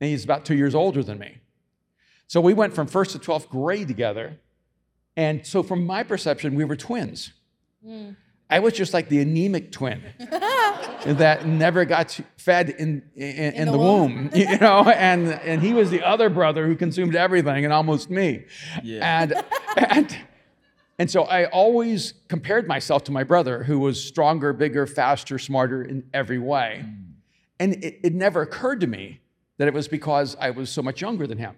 And 0.00 0.10
he's 0.10 0.24
about 0.24 0.46
two 0.46 0.56
years 0.56 0.74
older 0.74 1.02
than 1.02 1.18
me. 1.18 1.38
So 2.26 2.40
we 2.40 2.54
went 2.54 2.74
from 2.74 2.86
first 2.86 3.10
to 3.12 3.18
12th 3.18 3.48
grade 3.48 3.88
together. 3.88 4.38
And 5.16 5.44
so, 5.44 5.62
from 5.62 5.84
my 5.84 6.04
perception, 6.04 6.54
we 6.54 6.64
were 6.64 6.76
twins. 6.76 7.32
Mm. 7.84 8.14
I 8.50 8.60
was 8.60 8.72
just 8.72 8.94
like 8.94 9.08
the 9.08 9.20
anemic 9.20 9.72
twin 9.72 10.02
that 11.04 11.46
never 11.46 11.84
got 11.84 12.18
fed 12.38 12.70
in, 12.70 13.02
in, 13.14 13.28
in, 13.28 13.54
in 13.54 13.66
the, 13.66 13.72
the 13.72 13.78
womb, 13.78 14.30
you 14.34 14.58
know, 14.58 14.88
and, 14.88 15.28
and 15.28 15.62
he 15.62 15.74
was 15.74 15.90
the 15.90 16.02
other 16.02 16.30
brother 16.30 16.66
who 16.66 16.74
consumed 16.74 17.14
everything 17.14 17.64
and 17.64 17.74
almost 17.74 18.08
me. 18.08 18.46
Yeah. 18.82 19.22
And, 19.22 19.44
and, 19.76 20.18
and 20.98 21.10
so 21.10 21.24
I 21.24 21.44
always 21.46 22.14
compared 22.28 22.66
myself 22.66 23.04
to 23.04 23.12
my 23.12 23.22
brother 23.22 23.64
who 23.64 23.78
was 23.78 24.02
stronger, 24.02 24.52
bigger, 24.54 24.86
faster, 24.86 25.38
smarter 25.38 25.82
in 25.82 26.04
every 26.14 26.38
way. 26.38 26.84
Mm. 26.84 27.04
And 27.60 27.84
it, 27.84 28.00
it 28.02 28.14
never 28.14 28.40
occurred 28.40 28.80
to 28.80 28.86
me 28.86 29.20
that 29.58 29.68
it 29.68 29.74
was 29.74 29.88
because 29.88 30.36
I 30.40 30.50
was 30.50 30.70
so 30.70 30.80
much 30.80 31.00
younger 31.00 31.26
than 31.26 31.38
him. 31.38 31.56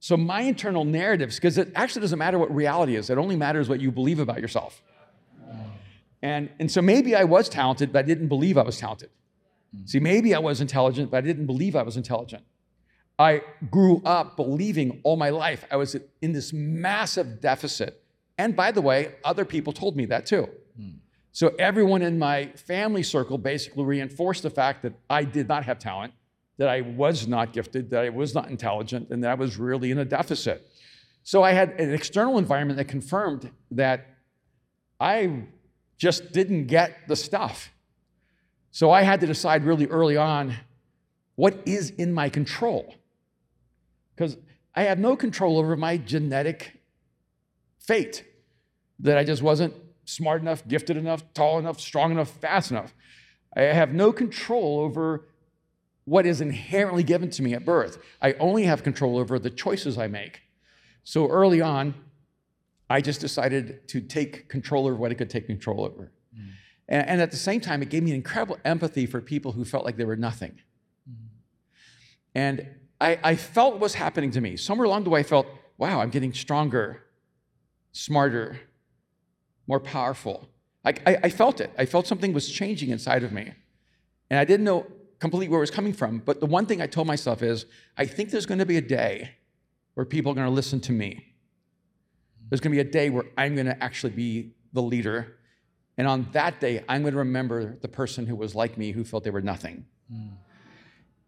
So 0.00 0.16
my 0.16 0.42
internal 0.42 0.84
narratives, 0.84 1.36
because 1.36 1.56
it 1.58 1.70
actually 1.76 2.02
doesn't 2.02 2.18
matter 2.18 2.38
what 2.38 2.52
reality 2.54 2.96
is, 2.96 3.08
it 3.08 3.18
only 3.18 3.36
matters 3.36 3.68
what 3.68 3.80
you 3.80 3.92
believe 3.92 4.18
about 4.18 4.40
yourself. 4.40 4.82
And, 6.22 6.50
and 6.60 6.70
so 6.70 6.80
maybe 6.80 7.16
I 7.16 7.24
was 7.24 7.48
talented, 7.48 7.92
but 7.92 8.00
I 8.00 8.02
didn't 8.02 8.28
believe 8.28 8.56
I 8.56 8.62
was 8.62 8.78
talented. 8.78 9.10
Mm. 9.76 9.88
See, 9.88 10.00
maybe 10.00 10.34
I 10.34 10.38
was 10.38 10.60
intelligent, 10.60 11.10
but 11.10 11.18
I 11.18 11.20
didn't 11.22 11.46
believe 11.46 11.74
I 11.74 11.82
was 11.82 11.96
intelligent. 11.96 12.44
I 13.18 13.42
grew 13.70 14.00
up 14.04 14.36
believing 14.36 15.00
all 15.04 15.16
my 15.16 15.30
life 15.30 15.64
I 15.70 15.76
was 15.76 15.96
in 16.20 16.32
this 16.32 16.52
massive 16.52 17.40
deficit. 17.40 18.02
And 18.38 18.56
by 18.56 18.72
the 18.72 18.80
way, 18.80 19.14
other 19.24 19.44
people 19.44 19.72
told 19.72 19.96
me 19.96 20.06
that 20.06 20.26
too. 20.26 20.48
Mm. 20.80 20.98
So 21.32 21.48
everyone 21.58 22.02
in 22.02 22.18
my 22.18 22.46
family 22.56 23.02
circle 23.02 23.38
basically 23.38 23.84
reinforced 23.84 24.42
the 24.42 24.50
fact 24.50 24.82
that 24.82 24.92
I 25.08 25.24
did 25.24 25.48
not 25.48 25.64
have 25.64 25.78
talent, 25.78 26.12
that 26.58 26.68
I 26.68 26.82
was 26.82 27.26
not 27.26 27.52
gifted, 27.52 27.90
that 27.90 28.04
I 28.04 28.10
was 28.10 28.34
not 28.34 28.50
intelligent, 28.50 29.08
and 29.10 29.24
that 29.24 29.30
I 29.30 29.34
was 29.34 29.56
really 29.56 29.90
in 29.90 29.98
a 29.98 30.04
deficit. 30.04 30.68
So 31.22 31.42
I 31.42 31.52
had 31.52 31.80
an 31.80 31.92
external 31.92 32.38
environment 32.38 32.76
that 32.76 32.88
confirmed 32.88 33.50
that 33.70 34.06
I 35.00 35.44
just 36.02 36.32
didn't 36.32 36.66
get 36.66 37.06
the 37.06 37.14
stuff. 37.14 37.70
So 38.72 38.90
I 38.90 39.02
had 39.02 39.20
to 39.20 39.26
decide 39.28 39.62
really 39.62 39.86
early 39.86 40.16
on 40.16 40.56
what 41.36 41.62
is 41.64 41.90
in 41.90 42.12
my 42.12 42.28
control. 42.28 42.96
Because 44.16 44.36
I 44.74 44.82
have 44.82 44.98
no 44.98 45.14
control 45.14 45.58
over 45.58 45.76
my 45.76 45.98
genetic 45.98 46.80
fate, 47.78 48.24
that 48.98 49.16
I 49.16 49.22
just 49.22 49.42
wasn't 49.42 49.74
smart 50.04 50.42
enough, 50.42 50.66
gifted 50.66 50.96
enough, 50.96 51.22
tall 51.34 51.60
enough, 51.60 51.78
strong 51.78 52.10
enough, 52.10 52.30
fast 52.30 52.72
enough. 52.72 52.92
I 53.54 53.62
have 53.62 53.94
no 53.94 54.10
control 54.12 54.80
over 54.80 55.28
what 56.04 56.26
is 56.26 56.40
inherently 56.40 57.04
given 57.04 57.30
to 57.30 57.44
me 57.44 57.54
at 57.54 57.64
birth. 57.64 57.98
I 58.20 58.32
only 58.40 58.64
have 58.64 58.82
control 58.82 59.18
over 59.18 59.38
the 59.38 59.50
choices 59.50 59.98
I 59.98 60.08
make. 60.08 60.40
So 61.04 61.28
early 61.28 61.60
on, 61.60 61.94
I 62.92 63.00
just 63.00 63.22
decided 63.22 63.88
to 63.88 64.02
take 64.02 64.50
control 64.50 64.86
over 64.86 64.96
what 64.96 65.10
I 65.10 65.14
could 65.14 65.30
take 65.30 65.46
control 65.46 65.82
over. 65.86 66.12
Mm. 66.38 66.48
And, 66.88 67.08
and, 67.08 67.20
at 67.22 67.30
the 67.30 67.38
same 67.38 67.58
time, 67.58 67.80
it 67.80 67.88
gave 67.88 68.02
me 68.02 68.10
an 68.10 68.16
incredible 68.16 68.58
empathy 68.66 69.06
for 69.06 69.22
people 69.22 69.52
who 69.52 69.64
felt 69.64 69.86
like 69.86 69.96
they 69.96 70.04
were 70.04 70.14
nothing. 70.14 70.60
Mm. 71.10 71.14
And 72.34 72.66
I, 73.00 73.18
I 73.24 73.34
felt 73.36 73.72
what 73.72 73.80
was 73.80 73.94
happening 73.94 74.30
to 74.32 74.42
me. 74.42 74.58
Somewhere 74.58 74.84
along 74.84 75.04
the 75.04 75.10
way, 75.10 75.20
I 75.20 75.22
felt, 75.22 75.46
wow, 75.78 76.02
I'm 76.02 76.10
getting 76.10 76.34
stronger, 76.34 77.02
smarter, 77.92 78.60
more 79.66 79.80
powerful. 79.80 80.50
I, 80.84 80.90
I, 81.06 81.16
I 81.24 81.30
felt 81.30 81.62
it. 81.62 81.70
I 81.78 81.86
felt 81.86 82.06
something 82.06 82.34
was 82.34 82.50
changing 82.50 82.90
inside 82.90 83.22
of 83.24 83.32
me. 83.32 83.52
And 84.28 84.38
I 84.38 84.44
didn't 84.44 84.64
know 84.64 84.86
completely 85.18 85.48
where 85.48 85.60
it 85.60 85.62
was 85.62 85.70
coming 85.70 85.94
from. 85.94 86.18
But 86.18 86.40
the 86.40 86.46
one 86.46 86.66
thing 86.66 86.82
I 86.82 86.88
told 86.88 87.06
myself 87.06 87.42
is 87.42 87.64
I 87.96 88.04
think 88.04 88.30
there's 88.30 88.44
going 88.44 88.58
to 88.58 88.66
be 88.66 88.76
a 88.76 88.82
day 88.82 89.30
where 89.94 90.04
people 90.04 90.32
are 90.32 90.34
going 90.34 90.46
to 90.46 90.52
listen 90.52 90.78
to 90.80 90.92
me. 90.92 91.31
There's 92.52 92.60
going 92.60 92.76
to 92.76 92.84
be 92.84 92.86
a 92.86 92.92
day 92.92 93.08
where 93.08 93.24
I'm 93.38 93.54
going 93.54 93.64
to 93.64 93.82
actually 93.82 94.12
be 94.12 94.52
the 94.74 94.82
leader. 94.82 95.38
And 95.96 96.06
on 96.06 96.28
that 96.32 96.60
day, 96.60 96.84
I'm 96.86 97.00
going 97.00 97.14
to 97.14 97.20
remember 97.20 97.78
the 97.80 97.88
person 97.88 98.26
who 98.26 98.36
was 98.36 98.54
like 98.54 98.76
me, 98.76 98.92
who 98.92 99.04
felt 99.04 99.24
they 99.24 99.30
were 99.30 99.40
nothing. 99.40 99.86
Mm. 100.12 100.32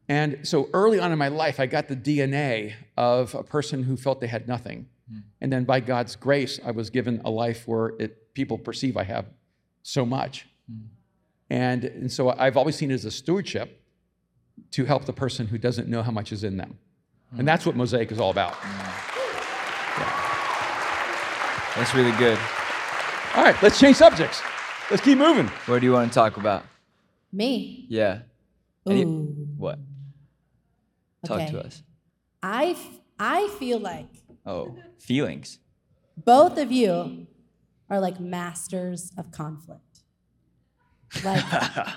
And 0.07 0.47
so 0.47 0.69
early 0.75 0.99
on 1.01 1.13
in 1.13 1.19
my 1.19 1.29
life, 1.29 1.61
I 1.61 1.65
got 1.65 1.89
the 1.89 1.97
DNA 1.97 2.75
of 2.99 3.35
a 3.35 3.43
person 3.43 3.85
who 3.85 3.97
felt 3.97 4.21
they 4.21 4.27
had 4.27 4.47
nothing. 4.47 4.87
Mm. 5.11 5.23
And 5.41 5.51
then 5.51 5.65
by 5.65 5.81
God's 5.81 6.15
grace, 6.15 6.61
I 6.63 6.73
was 6.73 6.91
given 6.91 7.23
a 7.25 7.31
life 7.31 7.67
where 7.67 7.95
it, 7.99 8.35
people 8.35 8.59
perceive 8.59 8.99
I 8.99 9.05
have 9.05 9.25
so 9.83 10.05
much. 10.05 10.47
Mm. 10.71 10.89
And, 11.49 11.85
and 11.85 12.13
so 12.13 12.35
I've 12.37 12.59
always 12.59 12.77
seen 12.77 12.91
it 12.91 12.95
as 12.97 13.07
a 13.07 13.11
stewardship 13.11 13.81
to 14.73 14.85
help 14.85 15.07
the 15.07 15.15
person 15.15 15.47
who 15.47 15.57
doesn't 15.57 15.89
know 15.89 16.03
how 16.03 16.13
much 16.13 16.33
is 16.33 16.45
in 16.45 16.59
them. 16.59 16.79
And 17.39 17.49
that's 17.49 17.65
what 17.65 17.77
Mosaic 17.77 18.13
is 18.13 18.21
all 18.21 18.31
about. 18.31 18.55
That's 21.77 21.95
really 21.95 22.13
good. 22.19 22.39
All 23.35 23.43
right, 23.43 23.61
let's 23.63 23.81
change 23.81 23.97
subjects. 23.97 24.41
Let's 24.91 25.03
keep 25.03 25.19
moving. 25.19 25.49
What 25.67 25.81
do 25.81 25.87
you 25.87 25.93
want 25.93 26.11
to 26.11 26.15
talk 26.15 26.37
about? 26.37 26.65
Me. 27.33 27.87
Yeah. 27.89 28.21
Any, 28.89 29.05
what? 29.05 29.79
Talk 31.27 31.41
okay. 31.41 31.51
to 31.51 31.65
us. 31.65 31.83
I, 32.43 32.67
f- 32.67 33.01
I 33.19 33.49
feel 33.59 33.81
like. 33.81 34.07
Oh, 34.47 34.77
feelings. 35.01 35.59
Both 36.17 36.59
of 36.59 36.71
you 36.71 37.27
are 37.91 37.99
like 37.99 38.21
masters 38.21 39.11
of 39.19 39.33
conflict. 39.33 39.81
Like 41.25 41.45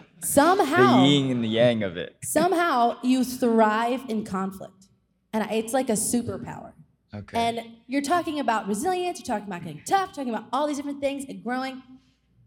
somehow. 0.24 1.02
the 1.02 1.08
yin 1.08 1.32
and 1.32 1.44
the 1.44 1.50
yang 1.50 1.84
of 1.84 1.98
it. 1.98 2.16
somehow 2.24 2.98
you 3.04 3.24
thrive 3.24 4.04
in 4.08 4.24
conflict. 4.26 4.88
And 5.34 5.48
it's 5.52 5.74
like 5.74 5.90
a 5.90 5.94
superpower. 5.94 6.74
Okay. 7.14 7.38
And 7.38 7.78
you're 7.88 8.02
talking 8.02 8.40
about 8.40 8.68
resilience, 8.68 9.20
you're 9.20 9.26
talking 9.26 9.48
about 9.48 9.64
getting 9.64 9.82
tough, 9.86 10.14
talking 10.14 10.30
about 10.30 10.46
all 10.52 10.68
these 10.68 10.78
different 10.78 11.00
things 11.00 11.26
and 11.28 11.44
growing. 11.44 11.82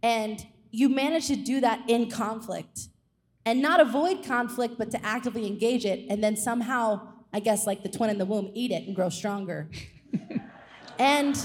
And 0.02 0.44
you 0.70 0.88
manage 0.88 1.26
to 1.28 1.36
do 1.36 1.60
that 1.60 1.88
in 1.88 2.10
conflict 2.10 2.88
and 3.46 3.62
not 3.62 3.80
avoid 3.80 4.24
conflict, 4.24 4.76
but 4.78 4.90
to 4.90 5.04
actively 5.04 5.46
engage 5.46 5.84
it. 5.84 6.06
And 6.08 6.22
then 6.22 6.36
somehow, 6.36 7.08
I 7.32 7.40
guess, 7.40 7.66
like 7.66 7.82
the 7.82 7.88
twin 7.88 8.10
in 8.10 8.18
the 8.18 8.26
womb, 8.26 8.50
eat 8.54 8.70
it 8.70 8.86
and 8.86 8.94
grow 8.94 9.08
stronger. 9.08 9.68
and 10.98 11.36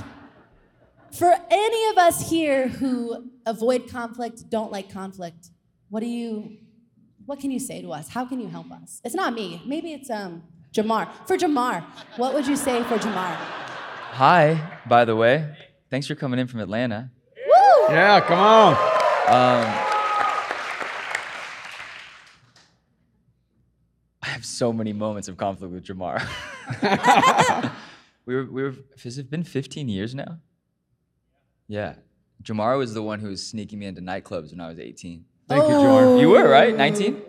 for 1.12 1.34
any 1.50 1.90
of 1.92 1.98
us 1.98 2.30
here 2.30 2.68
who 2.68 3.32
avoid 3.46 3.90
conflict, 3.90 4.50
don't 4.50 4.72
like 4.72 4.92
conflict, 4.92 5.50
what 5.90 6.02
do 6.02 6.08
you, 6.08 6.58
what 7.26 7.40
can 7.40 7.52
you 7.52 7.60
say 7.60 7.82
to 7.82 7.94
us? 7.94 8.10
How 8.10 8.26
can 8.26 8.40
you 8.42 8.50
help 8.50 8.72
us? 8.72 9.02
It's 9.06 9.16
not 9.16 9.34
me. 9.34 9.62
Maybe 9.66 9.94
it's 9.94 10.10
um, 10.10 10.44
Jamar. 10.76 11.08
For 11.26 11.38
Jamar, 11.38 11.84
what 12.18 12.34
would 12.34 12.46
you 12.46 12.58
say 12.58 12.84
for 12.84 12.98
Jamar? 12.98 13.34
Hi, 14.16 14.80
by 14.86 15.06
the 15.06 15.16
way. 15.16 15.56
Thanks 15.90 16.06
for 16.06 16.16
coming 16.16 16.38
in 16.38 16.48
from 16.48 16.60
Atlanta. 16.60 17.12
Woo! 17.38 17.94
Yeah, 17.96 18.20
come 18.20 18.40
on. 18.40 18.74
Um, 18.74 19.66
I 24.22 24.28
have 24.28 24.46
so 24.46 24.74
many 24.74 24.92
moments 24.92 25.30
of 25.30 25.38
conflict 25.38 25.74
with 25.74 25.86
Jamar. 25.86 26.22
we 28.26 28.36
were, 28.36 28.46
we 28.46 28.64
were, 28.64 28.76
has 29.02 29.18
it 29.18 29.32
been 29.32 29.46
15 29.46 29.88
years 29.88 30.14
now? 30.14 30.40
Yeah. 31.70 31.96
Jamar 32.44 32.78
was 32.78 32.94
the 32.94 33.02
one 33.02 33.22
who 33.22 33.30
was 33.30 33.48
sneaking 33.48 33.80
me 33.80 33.86
into 33.86 34.02
nightclubs 34.02 34.52
when 34.52 34.60
I 34.60 34.68
was 34.68 34.80
18. 34.80 35.24
Thank 35.48 35.64
oh. 35.64 35.70
you, 35.70 35.76
Jamar. 35.76 36.20
You 36.20 36.30
were, 36.30 36.50
right? 36.50 36.76
19? 36.76 37.22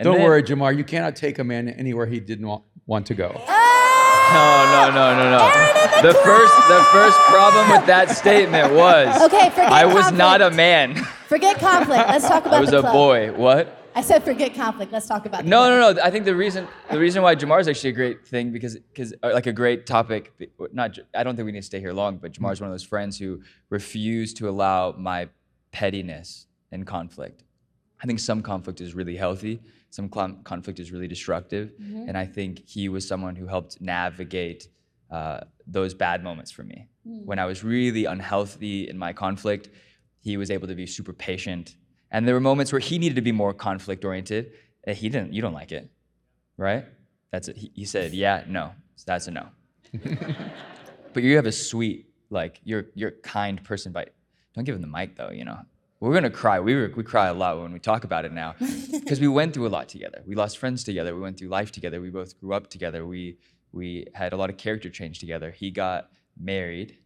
And 0.00 0.06
Don't 0.06 0.16
then, 0.16 0.24
worry, 0.24 0.42
Jamar. 0.42 0.74
You 0.74 0.82
cannot 0.82 1.14
take 1.14 1.38
a 1.38 1.44
man 1.44 1.68
anywhere 1.68 2.06
he 2.06 2.20
didn't 2.20 2.46
want, 2.46 2.64
want 2.86 3.04
to 3.08 3.14
go. 3.14 3.28
No, 3.28 4.64
no, 4.72 4.90
no, 4.94 5.14
no, 5.18 5.30
no. 5.30 6.02
The 6.08 6.14
first, 6.14 6.54
the 6.68 6.82
first 6.90 7.18
problem 7.28 7.68
with 7.70 7.84
that 7.86 8.08
statement 8.08 8.72
was 8.72 9.20
okay. 9.24 9.50
Forget 9.50 9.70
I 9.70 9.84
was 9.84 10.04
conflict. 10.04 10.16
not 10.16 10.40
a 10.40 10.50
man. 10.52 10.94
Forget 11.28 11.58
conflict. 11.58 12.08
Let's 12.08 12.26
talk 12.26 12.46
about 12.46 12.54
I 12.54 12.60
was 12.62 12.70
the 12.70 12.78
a 12.78 12.80
club. 12.80 12.92
boy. 12.94 13.32
What? 13.32 13.76
I 13.94 14.00
said 14.00 14.22
forget 14.24 14.54
conflict. 14.54 14.90
Let's 14.90 15.06
talk 15.06 15.26
about 15.26 15.42
the 15.42 15.50
No, 15.50 15.58
club. 15.66 15.96
no, 15.96 16.00
no. 16.00 16.02
I 16.06 16.10
think 16.10 16.24
the 16.24 16.34
reason 16.34 16.66
the 16.90 16.98
reason 16.98 17.22
why 17.22 17.34
Jamar 17.36 17.60
is 17.60 17.68
actually 17.68 17.90
a 17.90 17.92
great 17.92 18.26
thing 18.26 18.52
because 18.52 18.76
because 18.76 19.12
uh, 19.22 19.32
like 19.34 19.46
a 19.48 19.52
great 19.52 19.84
topic. 19.84 20.32
be- 20.38 20.48
Not 20.72 20.92
J- 20.92 21.02
I 21.14 21.24
don't 21.24 21.36
think 21.36 21.44
we 21.44 21.52
need 21.52 21.60
to 21.60 21.66
stay 21.66 21.80
here 21.80 21.92
long, 21.92 22.16
but 22.16 22.32
Jamar 22.32 22.52
is 22.54 22.60
one 22.62 22.70
of 22.70 22.72
those 22.72 22.84
friends 22.84 23.18
who 23.18 23.42
refuse 23.68 24.32
to 24.34 24.48
allow 24.48 24.92
my 24.96 25.28
pettiness 25.72 26.46
and 26.72 26.86
conflict. 26.86 27.42
I 28.02 28.06
think 28.06 28.18
some 28.20 28.40
conflict 28.42 28.80
is 28.80 28.94
really 28.94 29.16
healthy. 29.16 29.60
Some 29.90 30.08
con- 30.08 30.42
conflict 30.44 30.78
is 30.78 30.92
really 30.92 31.08
destructive, 31.08 31.72
mm-hmm. 31.80 32.08
and 32.08 32.16
I 32.16 32.26
think 32.26 32.66
he 32.66 32.88
was 32.88 33.06
someone 33.06 33.34
who 33.36 33.46
helped 33.46 33.80
navigate 33.80 34.68
uh, 35.10 35.40
those 35.66 35.94
bad 35.94 36.22
moments 36.22 36.50
for 36.50 36.62
me. 36.62 36.88
Mm. 37.06 37.24
When 37.24 37.38
I 37.38 37.44
was 37.44 37.64
really 37.64 38.04
unhealthy 38.04 38.88
in 38.88 38.96
my 38.96 39.12
conflict, 39.12 39.68
he 40.20 40.36
was 40.36 40.50
able 40.50 40.68
to 40.68 40.74
be 40.74 40.86
super 40.86 41.12
patient. 41.12 41.74
And 42.10 42.26
there 42.26 42.34
were 42.34 42.40
moments 42.40 42.72
where 42.72 42.80
he 42.80 42.98
needed 42.98 43.16
to 43.16 43.22
be 43.22 43.32
more 43.32 43.52
conflict 43.52 44.04
oriented. 44.04 44.52
and 44.84 44.96
eh, 44.96 44.98
He 44.98 45.08
didn't. 45.08 45.32
You 45.32 45.42
don't 45.42 45.52
like 45.52 45.72
it, 45.72 45.90
right? 46.56 46.84
That's 47.32 47.48
it. 47.48 47.56
He, 47.56 47.72
he 47.74 47.84
said, 47.84 48.12
"Yeah, 48.12 48.44
no." 48.48 48.72
So 48.96 49.04
that's 49.06 49.28
a 49.28 49.30
no. 49.30 49.46
but 51.12 51.22
you 51.22 51.36
have 51.36 51.46
a 51.46 51.52
sweet, 51.52 52.06
like 52.28 52.60
you're 52.64 52.86
you're 52.94 53.10
a 53.10 53.20
kind 53.22 53.62
person. 53.62 53.92
But 53.92 54.14
don't 54.54 54.64
give 54.64 54.74
him 54.74 54.80
the 54.82 54.88
mic 54.88 55.16
though. 55.16 55.30
You 55.30 55.44
know, 55.44 55.58
we're 56.00 56.14
gonna 56.14 56.30
cry. 56.30 56.60
We 56.60 56.74
were, 56.74 56.90
we 56.96 57.04
cry 57.04 57.28
a 57.28 57.34
lot 57.34 57.60
when 57.60 57.72
we 57.72 57.78
talk 57.78 58.04
about 58.04 58.24
it 58.24 58.32
now, 58.32 58.54
because 58.92 59.20
we 59.20 59.28
went 59.28 59.52
through 59.52 59.66
a 59.66 59.68
lot 59.68 59.88
together. 59.88 60.22
We 60.26 60.34
lost 60.34 60.58
friends 60.58 60.82
together. 60.82 61.14
We 61.14 61.20
went 61.20 61.38
through 61.38 61.48
life 61.48 61.70
together. 61.70 62.00
We 62.00 62.10
both 62.10 62.38
grew 62.40 62.54
up 62.54 62.70
together. 62.70 63.06
We 63.06 63.36
we 63.72 64.06
had 64.14 64.32
a 64.32 64.36
lot 64.36 64.50
of 64.50 64.56
character 64.56 64.88
change 64.88 65.18
together. 65.18 65.50
He 65.50 65.70
got 65.70 66.10
married, 66.38 66.96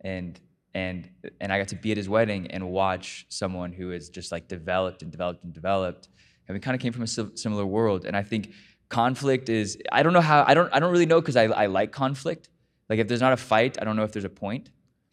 and 0.00 0.40
and 0.74 1.10
and 1.40 1.52
I 1.52 1.58
got 1.58 1.68
to 1.68 1.76
be 1.76 1.90
at 1.90 1.96
his 1.98 2.08
wedding 2.08 2.46
and 2.50 2.70
watch 2.70 3.26
someone 3.28 3.72
who 3.72 3.92
is 3.92 4.08
just 4.08 4.32
like 4.32 4.48
developed 4.48 5.02
and 5.02 5.10
developed 5.10 5.44
and 5.44 5.52
developed. 5.52 6.08
And 6.48 6.54
we 6.54 6.60
kind 6.60 6.74
of 6.74 6.80
came 6.80 6.92
from 6.92 7.02
a 7.02 7.06
similar 7.06 7.66
world. 7.66 8.04
And 8.04 8.16
I 8.16 8.22
think 8.22 8.52
conflict 8.88 9.48
is 9.48 9.78
I 9.90 10.02
don't 10.02 10.12
know 10.12 10.20
how 10.20 10.44
I 10.46 10.54
don't 10.54 10.72
I 10.72 10.80
don't 10.80 10.92
really 10.92 11.06
know 11.06 11.20
because 11.20 11.36
I 11.36 11.44
I 11.44 11.66
like 11.66 11.92
conflict. 11.92 12.48
Like 12.88 12.98
if 12.98 13.08
there's 13.08 13.20
not 13.20 13.32
a 13.32 13.36
fight, 13.36 13.78
I 13.80 13.84
don't 13.84 13.96
know 13.96 14.04
if 14.04 14.12
there's 14.12 14.24
a 14.24 14.30
point. 14.30 14.70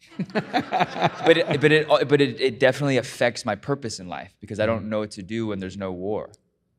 but 0.32 1.36
it, 1.36 1.60
but 1.60 1.72
it 1.72 1.88
but 2.08 2.20
it, 2.20 2.40
it 2.40 2.58
definitely 2.58 2.96
affects 2.96 3.44
my 3.44 3.54
purpose 3.54 4.00
in 4.00 4.08
life 4.08 4.34
because 4.40 4.58
I 4.60 4.66
don't 4.66 4.88
know 4.88 5.00
what 5.00 5.10
to 5.12 5.22
do 5.22 5.46
when 5.48 5.58
there's 5.60 5.76
no 5.76 5.92
war. 5.92 6.30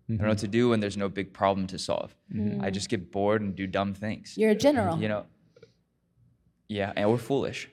I 0.09 0.13
don't 0.13 0.24
know 0.24 0.28
what 0.30 0.39
to 0.39 0.47
do 0.47 0.69
when 0.69 0.80
there's 0.82 0.97
no 0.97 1.07
big 1.07 1.32
problem 1.32 1.67
to 1.67 1.80
solve. 1.80 2.13
I 2.61 2.69
just 2.69 2.89
get 2.89 3.11
bored 3.11 3.41
and 3.41 3.55
do 3.55 3.65
dumb 3.67 3.93
things 3.93 4.34
You're 4.38 4.51
a 4.51 4.55
general. 4.55 4.97
you 5.01 5.07
know 5.07 5.26
yeah 6.67 6.93
and 6.95 7.09
we're 7.09 7.17
foolish 7.17 7.69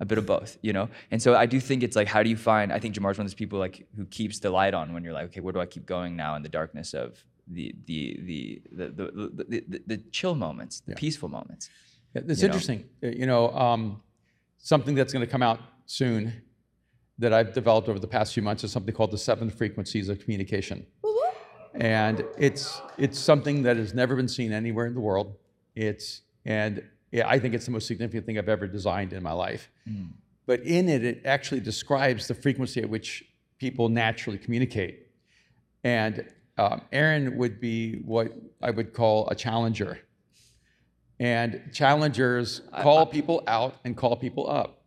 a 0.00 0.04
bit 0.04 0.18
of 0.18 0.26
both 0.26 0.58
you 0.62 0.72
know 0.72 0.88
and 1.12 1.22
so 1.22 1.34
i 1.36 1.46
do 1.46 1.60
think 1.60 1.82
it's 1.84 1.94
like 1.94 2.08
how 2.08 2.22
do 2.24 2.28
you 2.30 2.36
find 2.36 2.72
i 2.72 2.78
think 2.80 2.92
jamar's 2.94 3.18
one 3.18 3.24
of 3.24 3.30
those 3.30 3.34
people 3.42 3.58
like 3.58 3.86
who 3.96 4.04
keeps 4.06 4.40
the 4.40 4.50
light 4.50 4.74
on 4.74 4.92
when 4.92 5.04
you're 5.04 5.12
like 5.12 5.26
okay 5.26 5.40
where 5.40 5.52
do 5.52 5.60
i 5.60 5.66
keep 5.66 5.86
going 5.86 6.16
now 6.16 6.34
in 6.34 6.42
the 6.42 6.48
darkness 6.48 6.92
of 6.92 7.24
the 7.46 7.72
the 7.86 8.18
the 8.24 8.62
the 8.72 8.86
the, 8.88 9.04
the, 9.04 9.44
the, 9.48 9.64
the, 9.68 9.82
the 9.86 9.96
chill 10.10 10.34
moments 10.34 10.80
the 10.86 10.94
peaceful 10.96 11.28
moments 11.28 11.70
Yeah, 12.14 12.22
It's 12.26 12.42
you 12.42 12.48
know? 12.48 12.54
interesting. 12.54 12.84
Uh, 13.02 13.06
You 13.20 13.26
know, 13.26 13.50
um, 13.50 14.02
something 14.62 14.94
that's 14.94 15.12
going 15.12 15.24
to 15.24 15.30
come 15.30 15.42
out 15.42 15.60
soon 15.84 16.42
that 17.18 17.32
I've 17.34 17.52
developed 17.52 17.88
over 17.88 17.98
the 17.98 18.08
past 18.08 18.32
few 18.32 18.42
months 18.42 18.64
is 18.64 18.72
something 18.72 18.94
called 18.94 19.10
the 19.10 19.18
seven 19.18 19.50
frequencies 19.50 20.08
of 20.08 20.18
communication. 20.20 20.86
And 21.74 22.24
it's 22.38 22.80
it's 22.98 23.18
something 23.18 23.62
that 23.62 23.76
has 23.76 23.92
never 23.94 24.16
been 24.16 24.28
seen 24.28 24.52
anywhere 24.52 24.86
in 24.86 24.94
the 24.94 25.00
world. 25.00 25.36
It's 25.74 26.22
and 26.44 26.82
yeah, 27.10 27.28
I 27.28 27.38
think 27.38 27.54
it's 27.54 27.66
the 27.66 27.70
most 27.70 27.86
significant 27.86 28.24
thing 28.26 28.38
I've 28.38 28.48
ever 28.48 28.66
designed 28.66 29.12
in 29.12 29.22
my 29.22 29.32
life. 29.32 29.70
But 30.46 30.60
in 30.60 30.88
it, 30.88 31.04
it 31.04 31.22
actually 31.24 31.60
describes 31.60 32.26
the 32.28 32.34
frequency 32.34 32.80
at 32.80 32.88
which 32.88 33.24
people 33.58 33.88
naturally 33.88 34.38
communicate. 34.38 35.06
And 35.84 36.26
um, 36.58 36.82
Aaron 36.92 37.36
would 37.36 37.60
be 37.60 37.96
what 38.04 38.32
I 38.60 38.70
would 38.70 38.92
call 38.92 39.28
a 39.28 39.34
challenger. 39.34 40.00
And 41.22 41.70
challengers 41.72 42.62
call 42.82 43.06
people 43.06 43.44
out 43.46 43.76
and 43.84 43.96
call 43.96 44.16
people 44.16 44.50
up. 44.50 44.82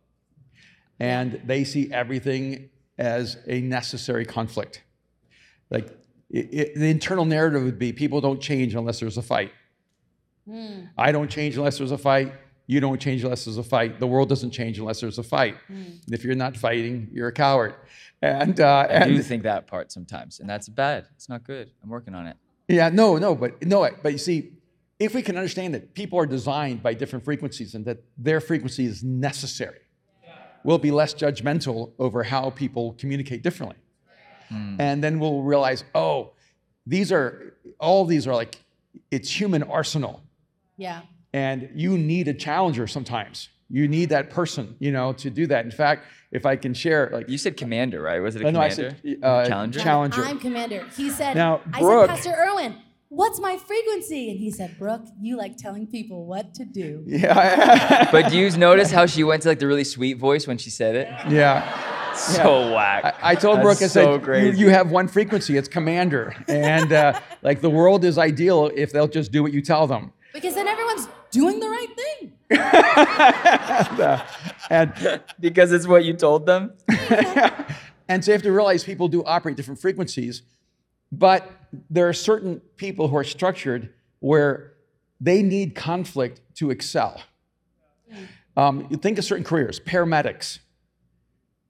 And 1.00 1.40
they 1.46 1.64
see 1.64 1.90
everything 1.90 2.68
as 2.98 3.38
a 3.46 3.60
necessary 3.62 4.26
conflict. 4.26 4.82
Like 5.70 5.86
it, 6.30 6.48
it- 6.52 6.74
the 6.74 6.90
internal 6.90 7.24
narrative 7.24 7.62
would 7.62 7.78
be 7.78 7.92
people 7.92 8.20
don't 8.20 8.40
change 8.40 8.74
unless 8.74 9.00
there's 9.00 9.16
a 9.16 9.22
fight. 9.22 9.52
I 10.96 11.10
don't 11.10 11.28
change 11.30 11.56
unless 11.56 11.78
there's 11.78 11.90
a 11.90 11.98
fight. 11.98 12.32
You 12.68 12.80
don't 12.80 13.00
change 13.00 13.24
unless 13.24 13.44
there's 13.46 13.56
a 13.58 13.62
fight. 13.62 13.98
The 13.98 14.06
world 14.06 14.28
doesn't 14.28 14.50
change 14.50 14.78
unless 14.78 15.00
there's 15.00 15.18
a 15.18 15.22
fight. 15.22 15.56
And 15.68 16.00
if 16.12 16.22
you're 16.24 16.34
not 16.36 16.56
fighting, 16.56 17.08
you're 17.12 17.28
a 17.28 17.32
coward. 17.32 17.74
And, 18.22 18.60
uh, 18.60 18.86
i 18.90 19.06
do 19.08 19.22
think 19.22 19.42
that 19.44 19.66
part 19.66 19.90
sometimes 19.92 20.40
and 20.40 20.48
that's 20.48 20.68
bad 20.68 21.06
it's 21.14 21.28
not 21.28 21.44
good 21.44 21.70
i'm 21.82 21.90
working 21.90 22.14
on 22.14 22.26
it 22.26 22.36
yeah, 22.68 22.88
no, 22.88 23.16
no, 23.18 23.34
but 23.36 23.62
no, 23.64 23.88
but 24.02 24.10
you 24.10 24.18
see, 24.18 24.52
if 24.98 25.14
we 25.14 25.22
can 25.22 25.36
understand 25.36 25.74
that 25.74 25.94
people 25.94 26.18
are 26.18 26.26
designed 26.26 26.82
by 26.82 26.94
different 26.94 27.24
frequencies 27.24 27.74
and 27.74 27.84
that 27.84 27.98
their 28.16 28.40
frequency 28.40 28.86
is 28.86 29.02
necessary, 29.04 29.78
we'll 30.64 30.78
be 30.78 30.90
less 30.90 31.14
judgmental 31.14 31.92
over 31.98 32.22
how 32.22 32.50
people 32.50 32.94
communicate 32.98 33.42
differently. 33.42 33.76
And 34.78 35.02
then 35.02 35.18
we'll 35.18 35.42
realize, 35.42 35.82
oh, 35.94 36.32
these 36.86 37.10
are 37.10 37.54
all 37.80 38.04
these 38.04 38.26
are 38.28 38.34
like 38.34 38.62
it's 39.10 39.28
human 39.40 39.62
arsenal. 39.64 40.22
Yeah. 40.76 41.02
And 41.32 41.68
you 41.74 41.98
need 41.98 42.28
a 42.28 42.34
challenger 42.34 42.86
sometimes. 42.86 43.48
You 43.68 43.88
need 43.88 44.10
that 44.10 44.30
person, 44.30 44.76
you 44.78 44.92
know, 44.92 45.12
to 45.14 45.28
do 45.30 45.48
that. 45.48 45.64
In 45.64 45.72
fact, 45.72 46.06
if 46.30 46.46
I 46.46 46.54
can 46.54 46.72
share, 46.74 47.10
like, 47.12 47.28
you 47.28 47.36
said 47.38 47.56
commander 47.56 48.00
right 48.00 48.20
was 48.20 48.36
it 48.36 48.42
a 48.42 48.46
Oh, 48.46 48.50
no, 48.52 48.60
I 48.60 48.68
commander 48.70 48.96
said 49.04 49.18
uh, 49.24 49.44
Challenger? 49.48 49.80
Challenger. 49.80 50.24
I'm 50.24 50.38
commander. 50.38 50.86
He 50.96 51.10
said, 51.10 51.34
Now, 51.34 51.60
I 51.72 51.80
Brooke- 51.80 52.08
said, 52.10 52.14
Pastor 52.16 52.34
Erwin, 52.48 52.76
what's 53.08 53.40
my 53.40 53.56
frequency? 53.56 54.30
And 54.30 54.38
he 54.38 54.50
said, 54.50 54.78
Brooke, 54.78 55.06
you 55.20 55.36
like 55.36 55.56
telling 55.56 55.86
people 55.86 56.26
what 56.26 56.54
to 56.54 56.64
do. 56.64 57.04
yeah, 57.06 58.08
but 58.12 58.30
do 58.30 58.38
you 58.38 58.50
notice 58.56 58.90
how 58.90 59.06
she 59.06 59.24
went 59.24 59.42
to 59.42 59.48
like 59.48 59.58
the 59.58 59.66
really 59.66 59.84
sweet 59.84 60.14
voice 60.14 60.46
when 60.46 60.58
she 60.58 60.70
said 60.70 60.94
it 60.96 61.08
yeah. 61.30 62.14
so 62.14 62.72
whack 62.74 63.04
I, 63.22 63.32
I 63.32 63.34
told 63.34 63.58
That's 63.58 63.64
Brooke, 63.64 63.82
I 63.82 63.86
so 63.86 63.88
said, 63.88 64.12
you, 64.12 64.18
crazy. 64.20 64.58
you 64.58 64.70
have 64.70 64.90
one 64.90 65.08
frequency, 65.08 65.56
it's 65.56 65.68
commander. 65.68 66.34
And 66.48 66.92
uh, 66.92 67.20
like 67.42 67.60
the 67.60 67.70
world 67.70 68.04
is 68.04 68.18
ideal 68.18 68.70
if 68.74 68.92
they'll 68.92 69.08
just 69.08 69.32
do 69.32 69.42
what 69.42 69.52
you 69.52 69.62
tell 69.62 69.86
them. 69.86 70.12
Because 70.32 70.54
then 70.54 70.68
everyone's 70.68 71.08
doing 71.30 71.60
the 71.60 71.68
right 71.68 71.88
thing. 71.96 72.32
And, 74.68 75.22
because 75.40 75.72
it's 75.72 75.86
what 75.86 76.04
you 76.04 76.12
told 76.14 76.46
them 76.46 76.72
and 78.08 78.24
so 78.24 78.30
you 78.30 78.32
have 78.34 78.42
to 78.42 78.52
realize 78.52 78.84
people 78.84 79.08
do 79.08 79.24
operate 79.24 79.56
different 79.56 79.80
frequencies, 79.80 80.42
but 81.12 81.50
there 81.90 82.08
are 82.08 82.12
certain 82.12 82.60
people 82.76 83.08
who 83.08 83.16
are 83.16 83.24
structured 83.24 83.92
where 84.20 84.72
they 85.20 85.42
need 85.42 85.74
conflict 85.74 86.40
to 86.54 86.70
excel. 86.70 87.22
Um, 88.56 88.86
you 88.90 88.96
think 88.96 89.18
of 89.18 89.24
certain 89.24 89.44
careers, 89.44 89.80
paramedics. 89.80 90.60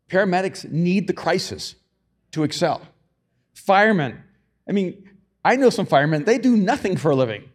Paramedics 0.09 0.70
need 0.70 1.07
the 1.07 1.12
crisis 1.12 1.74
to 2.32 2.45
excel. 2.45 2.82
Firemen, 3.55 4.22
I 4.68 4.72
mean, 4.72 5.11
I 5.45 5.57
know 5.57 5.70
some 5.70 5.87
firemen, 5.87 6.24
they 6.24 6.39
do 6.39 6.57
nothing 6.57 6.97
for 6.97 7.11
a 7.11 7.16
living. 7.16 7.49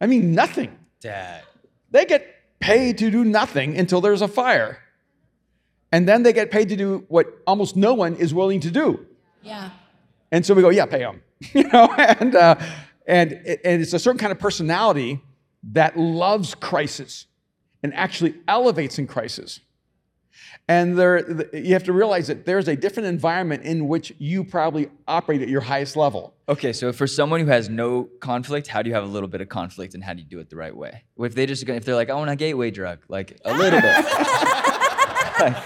I 0.00 0.06
mean, 0.06 0.34
nothing. 0.34 0.76
dad 1.00 1.42
They 1.90 2.04
get 2.04 2.34
paid 2.60 2.98
to 2.98 3.10
do 3.10 3.24
nothing 3.24 3.76
until 3.76 4.00
there's 4.00 4.22
a 4.22 4.28
fire. 4.28 4.78
And 5.92 6.08
then 6.08 6.22
they 6.22 6.32
get 6.32 6.50
paid 6.50 6.68
to 6.70 6.76
do 6.76 7.04
what 7.08 7.26
almost 7.46 7.76
no 7.76 7.94
one 7.94 8.16
is 8.16 8.34
willing 8.34 8.60
to 8.60 8.70
do. 8.70 9.06
Yeah. 9.42 9.70
And 10.32 10.44
so 10.44 10.54
we 10.54 10.62
go, 10.62 10.70
yeah, 10.70 10.86
pay 10.86 10.98
them. 10.98 11.22
you 11.52 11.64
know, 11.64 11.92
and, 11.98 12.34
uh, 12.34 12.56
and, 13.06 13.32
and 13.32 13.82
it's 13.82 13.92
a 13.92 13.98
certain 13.98 14.18
kind 14.18 14.32
of 14.32 14.38
personality 14.38 15.20
that 15.72 15.96
loves 15.96 16.54
crisis 16.54 17.26
and 17.82 17.94
actually 17.94 18.34
elevates 18.48 18.98
in 18.98 19.06
crisis. 19.06 19.60
And 20.68 20.98
there, 20.98 21.46
you 21.54 21.74
have 21.74 21.84
to 21.84 21.92
realize 21.92 22.26
that 22.26 22.44
there's 22.44 22.66
a 22.66 22.74
different 22.74 23.08
environment 23.08 23.62
in 23.62 23.86
which 23.86 24.12
you 24.18 24.42
probably 24.42 24.90
operate 25.06 25.40
at 25.40 25.48
your 25.48 25.60
highest 25.60 25.96
level. 25.96 26.34
Okay, 26.48 26.72
so 26.72 26.92
for 26.92 27.06
someone 27.06 27.38
who 27.40 27.46
has 27.46 27.68
no 27.68 28.08
conflict, 28.20 28.66
how 28.66 28.82
do 28.82 28.88
you 28.88 28.94
have 28.94 29.04
a 29.04 29.08
little 29.08 29.28
bit 29.28 29.40
of 29.40 29.48
conflict 29.48 29.94
and 29.94 30.02
how 30.02 30.12
do 30.12 30.20
you 30.22 30.26
do 30.26 30.40
it 30.40 30.50
the 30.50 30.56
right 30.56 30.76
way? 30.76 31.04
If 31.18 31.36
they 31.36 31.46
just 31.46 31.68
if 31.68 31.84
they're 31.84 31.94
like, 31.94 32.10
I 32.10 32.14
want 32.14 32.30
a 32.30 32.36
gateway 32.36 32.72
drug, 32.72 32.98
like 33.08 33.38
a 33.44 33.54
little 33.54 33.80
bit, 33.80 34.04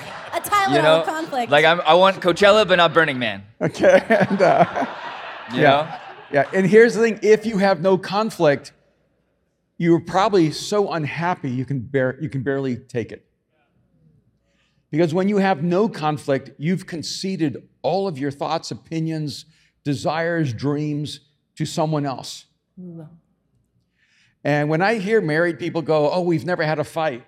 Tyler 0.67 0.77
you 0.77 0.83
know, 0.83 1.03
conflict. 1.05 1.51
like 1.51 1.65
I'm, 1.65 1.81
I 1.83 1.95
want 1.95 2.17
Coachella 2.21 2.67
but 2.67 2.77
not 2.77 2.93
Burning 2.95 3.19
Man, 3.19 3.43
Okay. 3.61 4.03
And, 4.09 4.41
uh, 4.43 4.87
you 5.53 5.57
Yeah. 5.63 5.63
know? 5.63 5.97
Yeah, 6.33 6.45
and 6.55 6.65
here's 6.67 6.95
the 6.95 7.03
thing: 7.03 7.19
if 7.23 7.45
you 7.45 7.59
have 7.59 7.81
no 7.81 7.99
conflict, 7.99 8.73
you're 9.79 10.01
probably 10.01 10.53
so 10.53 10.93
unhappy 10.93 11.51
you 11.51 11.65
can 11.65 11.81
bear 11.81 12.17
you 12.21 12.29
can 12.29 12.43
barely 12.43 12.77
take 12.77 13.11
it. 13.13 13.25
Because 14.93 15.13
when 15.15 15.29
you 15.29 15.39
have 15.39 15.63
no 15.63 15.89
conflict, 15.89 16.51
you've 16.59 16.87
conceded 16.87 17.69
all 17.83 18.07
of 18.09 18.19
your 18.19 18.31
thoughts, 18.31 18.71
opinions, 18.73 19.45
desires, 19.85 20.53
dreams 20.53 21.21
to 21.57 21.65
someone 21.65 22.05
else. 22.07 22.47
And 24.45 24.69
when 24.69 24.83
I 24.83 24.95
hear 24.95 25.21
married 25.21 25.59
people 25.59 25.83
go, 25.83 26.11
"Oh, 26.11 26.23
we've 26.23 26.45
never 26.47 26.63
had 26.65 26.79
a 26.79 26.85
fight," 26.85 27.25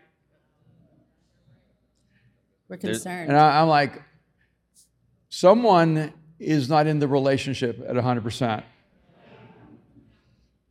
We're 2.72 2.78
concerned. 2.78 3.28
and 3.28 3.36
I- 3.38 3.60
I'm 3.60 3.68
like, 3.68 4.02
someone 5.28 6.12
is 6.38 6.68
not 6.68 6.86
in 6.86 6.98
the 6.98 7.06
relationship 7.08 7.80
at 7.86 7.94
100%. 7.96 8.64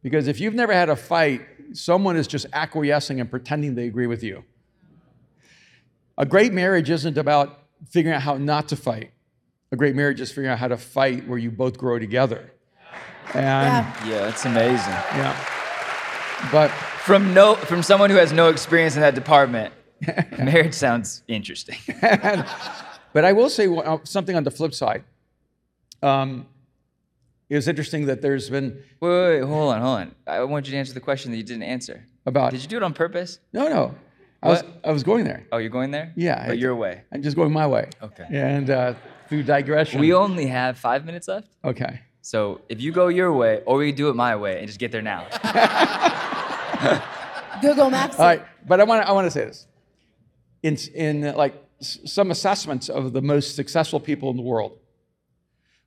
Because 0.03 0.27
if 0.27 0.39
you've 0.39 0.55
never 0.55 0.73
had 0.73 0.89
a 0.89 0.95
fight, 0.95 1.41
someone 1.73 2.17
is 2.17 2.27
just 2.27 2.47
acquiescing 2.53 3.19
and 3.19 3.29
pretending 3.29 3.75
they 3.75 3.85
agree 3.85 4.07
with 4.07 4.23
you. 4.23 4.43
A 6.17 6.25
great 6.25 6.53
marriage 6.53 6.89
isn't 6.89 7.17
about 7.17 7.59
figuring 7.89 8.15
out 8.15 8.21
how 8.23 8.37
not 8.37 8.67
to 8.69 8.75
fight. 8.75 9.11
A 9.71 9.75
great 9.75 9.95
marriage 9.95 10.19
is 10.19 10.29
figuring 10.29 10.49
out 10.49 10.59
how 10.59 10.67
to 10.67 10.77
fight 10.77 11.27
where 11.27 11.37
you 11.37 11.49
both 11.51 11.77
grow 11.77 11.97
together. 11.99 12.51
And 13.33 13.43
Yeah. 13.43 14.05
Yeah, 14.07 14.17
that's 14.25 14.43
amazing. 14.45 14.91
yeah. 15.15 15.35
But 16.51 16.69
From 17.01 17.33
no 17.33 17.55
from 17.55 17.81
someone 17.81 18.09
who 18.11 18.17
has 18.17 18.31
no 18.31 18.49
experience 18.49 18.95
in 18.95 19.01
that 19.01 19.15
department, 19.15 19.73
marriage 20.37 20.73
sounds 20.73 21.23
interesting. 21.27 21.77
But 23.13 23.25
I 23.25 23.33
will 23.33 23.49
say 23.49 23.67
uh, 23.67 23.97
something 24.05 24.37
on 24.37 24.45
the 24.45 24.51
flip 24.51 24.73
side. 24.73 25.03
Um, 26.01 26.45
it 27.49 27.55
was 27.55 27.67
interesting 27.67 28.05
that 28.05 28.21
there's 28.21 28.49
been 28.49 28.81
Wait, 29.01 29.09
wait, 29.09 29.39
wait, 29.41 29.45
hold 29.45 29.73
on, 29.73 29.81
hold 29.81 29.99
on. 29.99 30.15
I 30.25 30.41
want 30.45 30.65
you 30.67 30.71
to 30.71 30.77
answer 30.77 30.93
the 30.93 31.01
question 31.01 31.29
that 31.31 31.37
you 31.37 31.43
didn't 31.43 31.63
answer. 31.63 32.05
about 32.25 32.51
Did 32.51 32.61
you 32.61 32.69
do 32.69 32.77
it 32.77 32.83
on 32.83 32.93
purpose? 32.93 33.39
no, 33.51 33.67
no. 33.67 33.93
I 34.41 34.47
was 34.47 34.63
What? 34.63 34.79
I 34.85 34.91
was 34.91 35.03
going 35.03 35.25
there. 35.25 35.45
Oh, 35.51 35.57
you're 35.57 35.69
going 35.69 35.91
there? 35.91 36.13
Yeah, 36.15 36.45
But 36.47 36.51
I- 36.53 36.55
your 36.55 36.73
way. 36.75 37.01
I'm 37.11 37.21
just 37.21 37.35
going 37.35 37.51
my 37.51 37.67
way. 37.67 37.89
Okay. 38.01 38.25
And 38.31 38.69
uh, 38.69 38.93
through 39.27 39.43
digression. 39.43 39.99
We 39.99 40.13
only 40.13 40.45
have 40.47 40.77
five 40.79 41.03
minutes 41.05 41.27
left. 41.27 41.49
okay. 41.65 41.99
So 42.21 42.61
if 42.69 42.79
you 42.79 42.93
go 42.93 43.09
your 43.09 43.33
way, 43.33 43.61
or 43.65 43.75
we 43.77 43.91
do 43.91 44.07
it 44.09 44.15
my 44.15 44.37
way 44.37 44.57
and 44.59 44.67
just 44.67 44.79
get 44.79 44.91
there 44.93 45.01
now. 45.01 45.27
Google 47.61 47.89
Maps. 47.89 48.17
All 48.19 48.25
right, 48.25 48.43
but 48.67 48.79
I 48.79 48.83
want 48.83 49.03
to 49.03 49.09
I 49.09 49.11
want 49.11 49.25
to 49.27 49.31
say 49.31 49.45
this. 49.45 49.67
In 50.63 50.77
in 50.93 51.25
uh, 51.25 51.33
like 51.35 51.55
some 51.79 52.29
assessments 52.29 52.89
of 52.89 53.13
the 53.13 53.21
most 53.21 53.55
successful 53.55 53.99
people 53.99 54.29
in 54.29 54.37
the 54.37 54.43
world, 54.43 54.77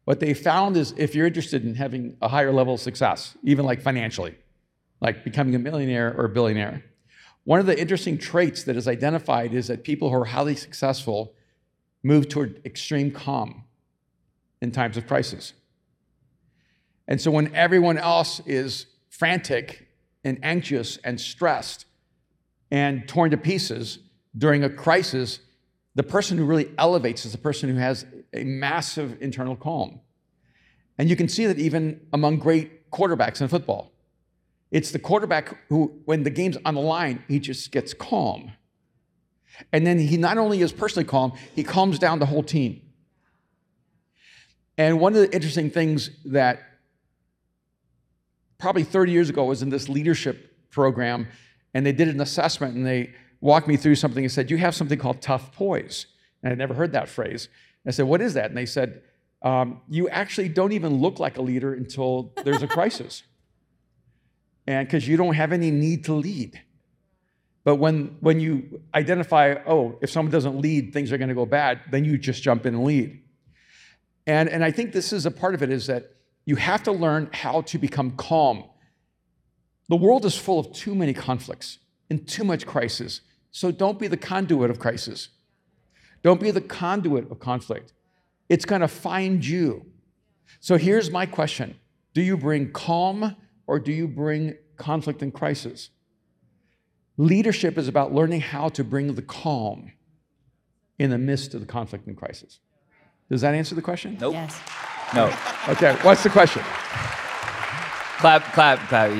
what 0.04 0.20
they 0.20 0.34
found 0.34 0.76
is 0.76 0.92
if 0.96 1.14
you're 1.14 1.26
interested 1.26 1.64
in 1.64 1.76
having 1.76 2.16
a 2.20 2.28
higher 2.28 2.52
level 2.52 2.74
of 2.74 2.80
success, 2.80 3.36
even 3.42 3.64
like 3.64 3.80
financially, 3.80 4.34
like 5.00 5.24
becoming 5.24 5.54
a 5.54 5.58
millionaire 5.58 6.14
or 6.16 6.26
a 6.26 6.28
billionaire, 6.28 6.84
one 7.44 7.60
of 7.60 7.66
the 7.66 7.78
interesting 7.78 8.18
traits 8.18 8.64
that 8.64 8.76
is 8.76 8.88
identified 8.88 9.54
is 9.54 9.68
that 9.68 9.84
people 9.84 10.08
who 10.08 10.16
are 10.16 10.24
highly 10.24 10.56
successful 10.56 11.34
move 12.02 12.28
toward 12.28 12.60
extreme 12.64 13.10
calm 13.10 13.64
in 14.60 14.70
times 14.70 14.96
of 14.96 15.06
crisis. 15.06 15.52
And 17.06 17.20
so 17.20 17.30
when 17.30 17.54
everyone 17.54 17.98
else 17.98 18.40
is 18.46 18.86
frantic 19.10 19.88
and 20.24 20.38
anxious 20.42 20.96
and 21.04 21.20
stressed 21.20 21.84
and 22.70 23.06
torn 23.06 23.30
to 23.30 23.36
pieces 23.36 23.98
during 24.36 24.64
a 24.64 24.70
crisis, 24.70 25.40
the 25.94 26.02
person 26.02 26.38
who 26.38 26.44
really 26.44 26.70
elevates 26.78 27.24
is 27.24 27.32
the 27.32 27.38
person 27.38 27.68
who 27.68 27.76
has 27.76 28.04
a 28.32 28.44
massive 28.44 29.16
internal 29.20 29.56
calm. 29.56 30.00
And 30.98 31.08
you 31.08 31.16
can 31.16 31.28
see 31.28 31.46
that 31.46 31.58
even 31.58 32.00
among 32.12 32.38
great 32.38 32.90
quarterbacks 32.90 33.40
in 33.40 33.48
football. 33.48 33.92
It's 34.70 34.90
the 34.90 34.98
quarterback 34.98 35.56
who, 35.68 36.00
when 36.04 36.24
the 36.24 36.30
game's 36.30 36.56
on 36.64 36.74
the 36.74 36.80
line, 36.80 37.22
he 37.28 37.38
just 37.38 37.70
gets 37.70 37.94
calm. 37.94 38.52
And 39.72 39.86
then 39.86 39.98
he 39.98 40.16
not 40.16 40.36
only 40.36 40.60
is 40.62 40.72
personally 40.72 41.04
calm, 41.04 41.32
he 41.54 41.62
calms 41.62 41.98
down 41.98 42.18
the 42.18 42.26
whole 42.26 42.42
team. 42.42 42.82
And 44.76 44.98
one 44.98 45.14
of 45.14 45.20
the 45.20 45.32
interesting 45.32 45.70
things 45.70 46.10
that 46.24 46.60
probably 48.58 48.82
30 48.82 49.12
years 49.12 49.30
ago 49.30 49.44
was 49.44 49.62
in 49.62 49.70
this 49.70 49.88
leadership 49.88 50.70
program 50.70 51.28
and 51.72 51.86
they 51.86 51.92
did 51.92 52.08
an 52.08 52.20
assessment 52.20 52.74
and 52.74 52.84
they 52.84 53.14
walked 53.44 53.68
me 53.68 53.76
through 53.76 53.94
something 53.94 54.24
and 54.24 54.32
said 54.32 54.50
you 54.50 54.56
have 54.56 54.74
something 54.74 54.98
called 54.98 55.20
tough 55.20 55.52
poise. 55.52 56.06
And 56.42 56.50
i'd 56.50 56.58
never 56.58 56.72
heard 56.72 56.92
that 56.92 57.10
phrase. 57.10 57.48
I 57.86 57.90
said 57.90 58.06
what 58.06 58.22
is 58.22 58.32
that? 58.34 58.46
And 58.46 58.56
they 58.56 58.66
said 58.66 59.02
um, 59.42 59.82
you 59.88 60.08
actually 60.08 60.48
don't 60.48 60.72
even 60.72 61.00
look 61.00 61.18
like 61.18 61.36
a 61.36 61.42
leader 61.42 61.74
until 61.74 62.32
there's 62.42 62.62
a 62.62 62.68
crisis. 62.68 63.22
And 64.66 64.88
because 64.88 65.06
you 65.06 65.18
don't 65.18 65.34
have 65.34 65.52
any 65.52 65.70
need 65.70 66.06
to 66.06 66.14
lead. 66.14 66.58
But 67.64 67.74
when 67.74 68.16
when 68.20 68.40
you 68.40 68.80
identify 68.94 69.56
oh 69.66 69.98
if 70.00 70.08
someone 70.08 70.32
doesn't 70.32 70.58
lead 70.58 70.94
things 70.94 71.12
are 71.12 71.18
going 71.18 71.28
to 71.28 71.34
go 71.34 71.44
bad 71.44 71.80
then 71.90 72.06
you 72.06 72.16
just 72.16 72.42
jump 72.42 72.64
in 72.64 72.74
and 72.74 72.82
lead. 72.82 73.20
And, 74.26 74.48
and 74.48 74.64
I 74.64 74.70
think 74.70 74.92
this 74.92 75.12
is 75.12 75.26
a 75.26 75.30
part 75.30 75.54
of 75.54 75.62
it 75.62 75.70
is 75.70 75.86
that 75.88 76.14
you 76.46 76.56
have 76.56 76.82
to 76.84 76.92
learn 76.92 77.28
how 77.32 77.60
to 77.60 77.76
become 77.76 78.12
calm. 78.12 78.64
The 79.90 79.96
world 79.96 80.24
is 80.24 80.34
full 80.34 80.58
of 80.58 80.72
too 80.72 80.94
many 80.94 81.12
conflicts 81.12 81.78
and 82.08 82.26
too 82.26 82.44
much 82.44 82.66
crisis. 82.66 83.20
So 83.54 83.70
don't 83.70 84.00
be 84.00 84.08
the 84.08 84.16
conduit 84.16 84.68
of 84.68 84.80
crisis. 84.80 85.28
Don't 86.24 86.40
be 86.40 86.50
the 86.50 86.60
conduit 86.60 87.30
of 87.30 87.38
conflict. 87.38 87.92
It's 88.48 88.64
going 88.64 88.80
to 88.80 88.88
find 88.88 89.46
you. 89.46 89.86
So 90.58 90.76
here's 90.76 91.08
my 91.08 91.24
question 91.24 91.76
Do 92.14 92.20
you 92.20 92.36
bring 92.36 92.72
calm 92.72 93.36
or 93.68 93.78
do 93.78 93.92
you 93.92 94.08
bring 94.08 94.56
conflict 94.76 95.22
and 95.22 95.32
crisis? 95.32 95.90
Leadership 97.16 97.78
is 97.78 97.86
about 97.86 98.12
learning 98.12 98.40
how 98.40 98.70
to 98.70 98.82
bring 98.82 99.14
the 99.14 99.22
calm 99.22 99.92
in 100.98 101.10
the 101.10 101.18
midst 101.18 101.54
of 101.54 101.60
the 101.60 101.66
conflict 101.66 102.08
and 102.08 102.16
crisis. 102.16 102.58
Does 103.30 103.42
that 103.42 103.54
answer 103.54 103.76
the 103.76 103.82
question? 103.82 104.18
Nope. 104.20 104.32
Yes. 104.32 104.60
No. 105.14 105.32
Okay, 105.68 105.96
what's 106.02 106.24
the 106.24 106.30
question? 106.30 106.62
Clap, 108.18 108.42
clap, 108.52 108.80
clap. 108.88 109.12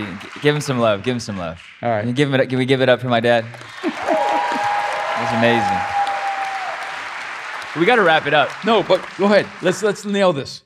Give 0.43 0.57
him 0.57 0.61
some 0.61 0.81
love. 0.81 1.05
Give 1.05 1.15
him 1.15 1.21
some 1.21 1.39
love. 1.39 1.63
All 1.83 1.91
right. 1.91 2.01
Can, 2.01 2.09
you 2.09 2.15
give 2.15 2.35
it, 2.35 2.49
can 2.49 2.59
we 2.59 2.67
give 2.67 2.83
it 2.83 2.89
up 2.89 3.01
for 3.01 3.09
my 3.09 3.21
dad? 3.21 3.45
That's 5.25 5.37
amazing. 5.39 5.81
We 7.81 7.87
got 7.87 7.97
to 7.97 8.03
wrap 8.03 8.27
it 8.27 8.35
up. 8.35 8.51
No, 8.63 8.83
but 8.83 9.03
go 9.17 9.25
ahead. 9.25 9.47
Let's 9.63 9.83
let's 9.83 10.05
nail 10.05 10.35
this. 10.35 10.63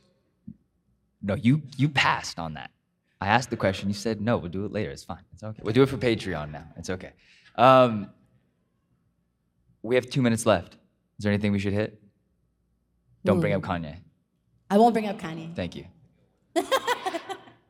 No, 1.22 1.34
you 1.34 1.62
you 1.76 1.88
passed 1.88 2.40
on 2.40 2.54
that. 2.54 2.72
I 3.20 3.28
asked 3.28 3.50
the 3.50 3.56
question. 3.56 3.88
You 3.88 3.94
said 3.94 4.20
no. 4.20 4.36
We'll 4.36 4.50
do 4.50 4.64
it 4.64 4.72
later. 4.72 4.90
It's 4.90 5.04
fine. 5.04 5.22
It's 5.32 5.44
okay. 5.44 5.60
We'll 5.62 5.74
do 5.74 5.84
it 5.84 5.88
for 5.88 5.96
Patreon 5.96 6.50
now. 6.50 6.64
It's 6.76 6.90
okay. 6.90 7.12
Um, 7.54 8.10
we 9.82 9.94
have 9.94 10.10
two 10.10 10.22
minutes 10.22 10.44
left. 10.44 10.74
Is 10.74 11.22
there 11.22 11.32
anything 11.32 11.52
we 11.52 11.60
should 11.60 11.72
hit? 11.72 12.02
Don't 13.24 13.38
bring 13.40 13.52
up 13.52 13.62
Kanye. 13.62 13.96
I 14.70 14.78
won't 14.78 14.92
bring 14.92 15.06
up 15.06 15.20
Kanye. 15.20 15.54
Thank 15.54 15.76
you. 15.76 15.86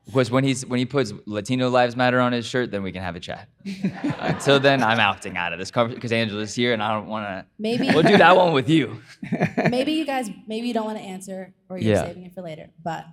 Because 0.09 0.31
when 0.31 0.43
he's 0.43 0.65
when 0.65 0.79
he 0.79 0.87
puts 0.87 1.13
Latino 1.27 1.69
Lives 1.69 1.95
Matter 1.95 2.19
on 2.19 2.33
his 2.33 2.47
shirt, 2.47 2.71
then 2.71 2.83
we 2.83 2.93
can 2.93 3.03
have 3.03 3.15
a 3.15 3.21
chat. 3.21 3.47
Until 4.21 4.59
then, 4.59 4.83
I'm 4.83 4.97
opting 4.99 5.37
out 5.37 5.53
of 5.53 5.59
this 5.59 5.71
conversation 5.71 5.99
because 5.99 6.13
Angela's 6.13 6.55
here, 6.55 6.73
and 6.73 6.83
I 6.83 6.95
don't 6.95 7.09
want 7.09 7.27
to. 7.27 7.45
Maybe 7.59 7.89
We'll 7.93 8.03
do 8.03 8.17
that 8.17 8.35
one 8.35 8.55
with 8.55 8.71
you. 8.71 9.03
maybe 9.71 9.93
you 9.93 10.07
guys 10.07 10.31
maybe 10.47 10.67
you 10.67 10.73
don't 10.75 10.87
want 10.87 10.97
to 10.97 11.05
answer 11.05 11.53
or 11.69 11.77
you're 11.79 11.95
Yeah. 11.95 12.07
saving 12.07 12.25
it 12.25 12.35
for 12.35 12.41
later. 12.41 12.71
But 12.83 13.05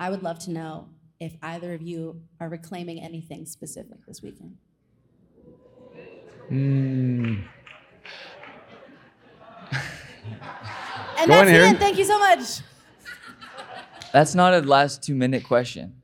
I 0.00 0.10
would 0.10 0.24
love 0.24 0.40
to 0.40 0.50
know 0.50 0.88
if 1.20 1.32
either 1.42 1.72
of 1.74 1.80
you 1.82 2.20
are 2.40 2.48
reclaiming 2.48 3.00
anything 3.00 3.46
specific 3.46 4.04
this 4.06 4.20
weekend. 4.20 4.56
Hmm. 6.48 7.34
And 11.18 11.28
Go 11.28 11.32
that's 11.32 11.40
on, 11.40 11.46
the 11.46 11.52
Aaron. 11.52 11.68
end. 11.70 11.78
Thank 11.78 11.98
you 11.98 12.04
so 12.04 12.18
much. 12.18 12.60
That's 14.12 14.34
not 14.34 14.54
a 14.54 14.60
last 14.60 15.02
two 15.02 15.14
minute 15.14 15.44
question. 15.44 15.95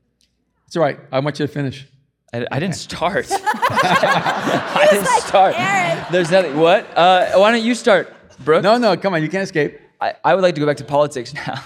It's 0.73 0.77
all 0.77 0.81
right. 0.81 0.99
I 1.11 1.19
want 1.19 1.37
you 1.37 1.45
to 1.45 1.53
finish. 1.53 1.85
I, 2.33 2.47
I 2.51 2.59
didn't 2.59 2.73
start. 2.73 3.27
I 3.31 4.87
didn't 4.89 5.05
start. 5.21 5.53
Aaron. 5.55 6.03
There's 6.11 6.31
nothing. 6.31 6.57
What? 6.57 6.97
Uh, 6.97 7.33
why 7.33 7.51
don't 7.51 7.61
you 7.61 7.75
start, 7.75 8.11
Brooke? 8.39 8.63
No, 8.63 8.79
no, 8.79 8.97
come 8.97 9.13
on. 9.13 9.21
You 9.21 9.29
can't 9.29 9.43
escape. 9.43 9.79
I, 10.01 10.15
I 10.25 10.33
would 10.33 10.41
like 10.41 10.55
to 10.55 10.61
go 10.61 10.65
back 10.65 10.77
to 10.77 10.83
politics 10.83 11.31
now. 11.35 11.63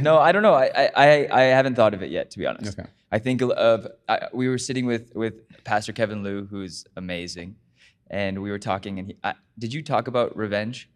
no, 0.00 0.16
I 0.16 0.32
don't 0.32 0.42
know. 0.42 0.54
I, 0.54 0.70
I, 0.74 0.90
I, 0.96 1.28
I 1.30 1.42
haven't 1.42 1.74
thought 1.74 1.92
of 1.92 2.02
it 2.02 2.10
yet, 2.10 2.30
to 2.30 2.38
be 2.38 2.46
honest. 2.46 2.78
Okay. 2.78 2.88
I 3.12 3.18
think 3.18 3.42
of 3.42 3.86
I, 4.08 4.28
we 4.32 4.48
were 4.48 4.56
sitting 4.56 4.86
with 4.86 5.14
with 5.14 5.34
Pastor 5.64 5.92
Kevin 5.92 6.22
Liu, 6.22 6.46
who's 6.50 6.86
amazing, 6.96 7.56
and 8.10 8.40
we 8.40 8.50
were 8.50 8.58
talking. 8.58 8.98
And 8.98 9.08
he, 9.08 9.16
I, 9.22 9.34
did 9.58 9.74
you 9.74 9.82
talk 9.82 10.08
about 10.08 10.34
revenge? 10.38 10.88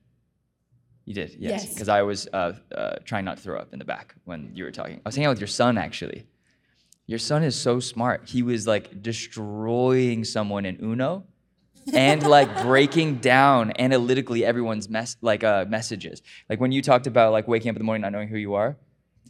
You 1.04 1.12
did, 1.12 1.36
yes. 1.38 1.64
Yes. 1.64 1.74
Because 1.74 1.90
I 1.90 2.00
was 2.00 2.28
uh, 2.32 2.54
uh, 2.74 2.94
trying 3.04 3.26
not 3.26 3.36
to 3.36 3.42
throw 3.42 3.58
up 3.58 3.74
in 3.74 3.78
the 3.78 3.84
back 3.84 4.14
when 4.24 4.52
you 4.54 4.64
were 4.64 4.70
talking. 4.70 5.02
I 5.04 5.08
was 5.08 5.16
hanging 5.16 5.26
out 5.26 5.32
with 5.32 5.40
your 5.40 5.48
son 5.48 5.76
actually. 5.76 6.24
Your 7.10 7.18
son 7.18 7.42
is 7.42 7.60
so 7.60 7.80
smart. 7.80 8.28
He 8.28 8.44
was 8.44 8.68
like 8.68 9.02
destroying 9.02 10.22
someone 10.22 10.64
in 10.64 10.78
Uno 10.80 11.24
and 11.92 12.24
like 12.24 12.62
breaking 12.62 13.16
down 13.16 13.72
analytically 13.80 14.44
everyone's 14.44 14.88
mess 14.88 15.16
like 15.20 15.42
uh, 15.42 15.64
messages. 15.68 16.22
Like 16.48 16.60
when 16.60 16.70
you 16.70 16.82
talked 16.82 17.08
about 17.08 17.32
like 17.32 17.48
waking 17.48 17.68
up 17.68 17.74
in 17.74 17.80
the 17.80 17.84
morning 17.84 18.02
not 18.02 18.12
knowing 18.12 18.28
who 18.28 18.36
you 18.36 18.54
are, 18.54 18.76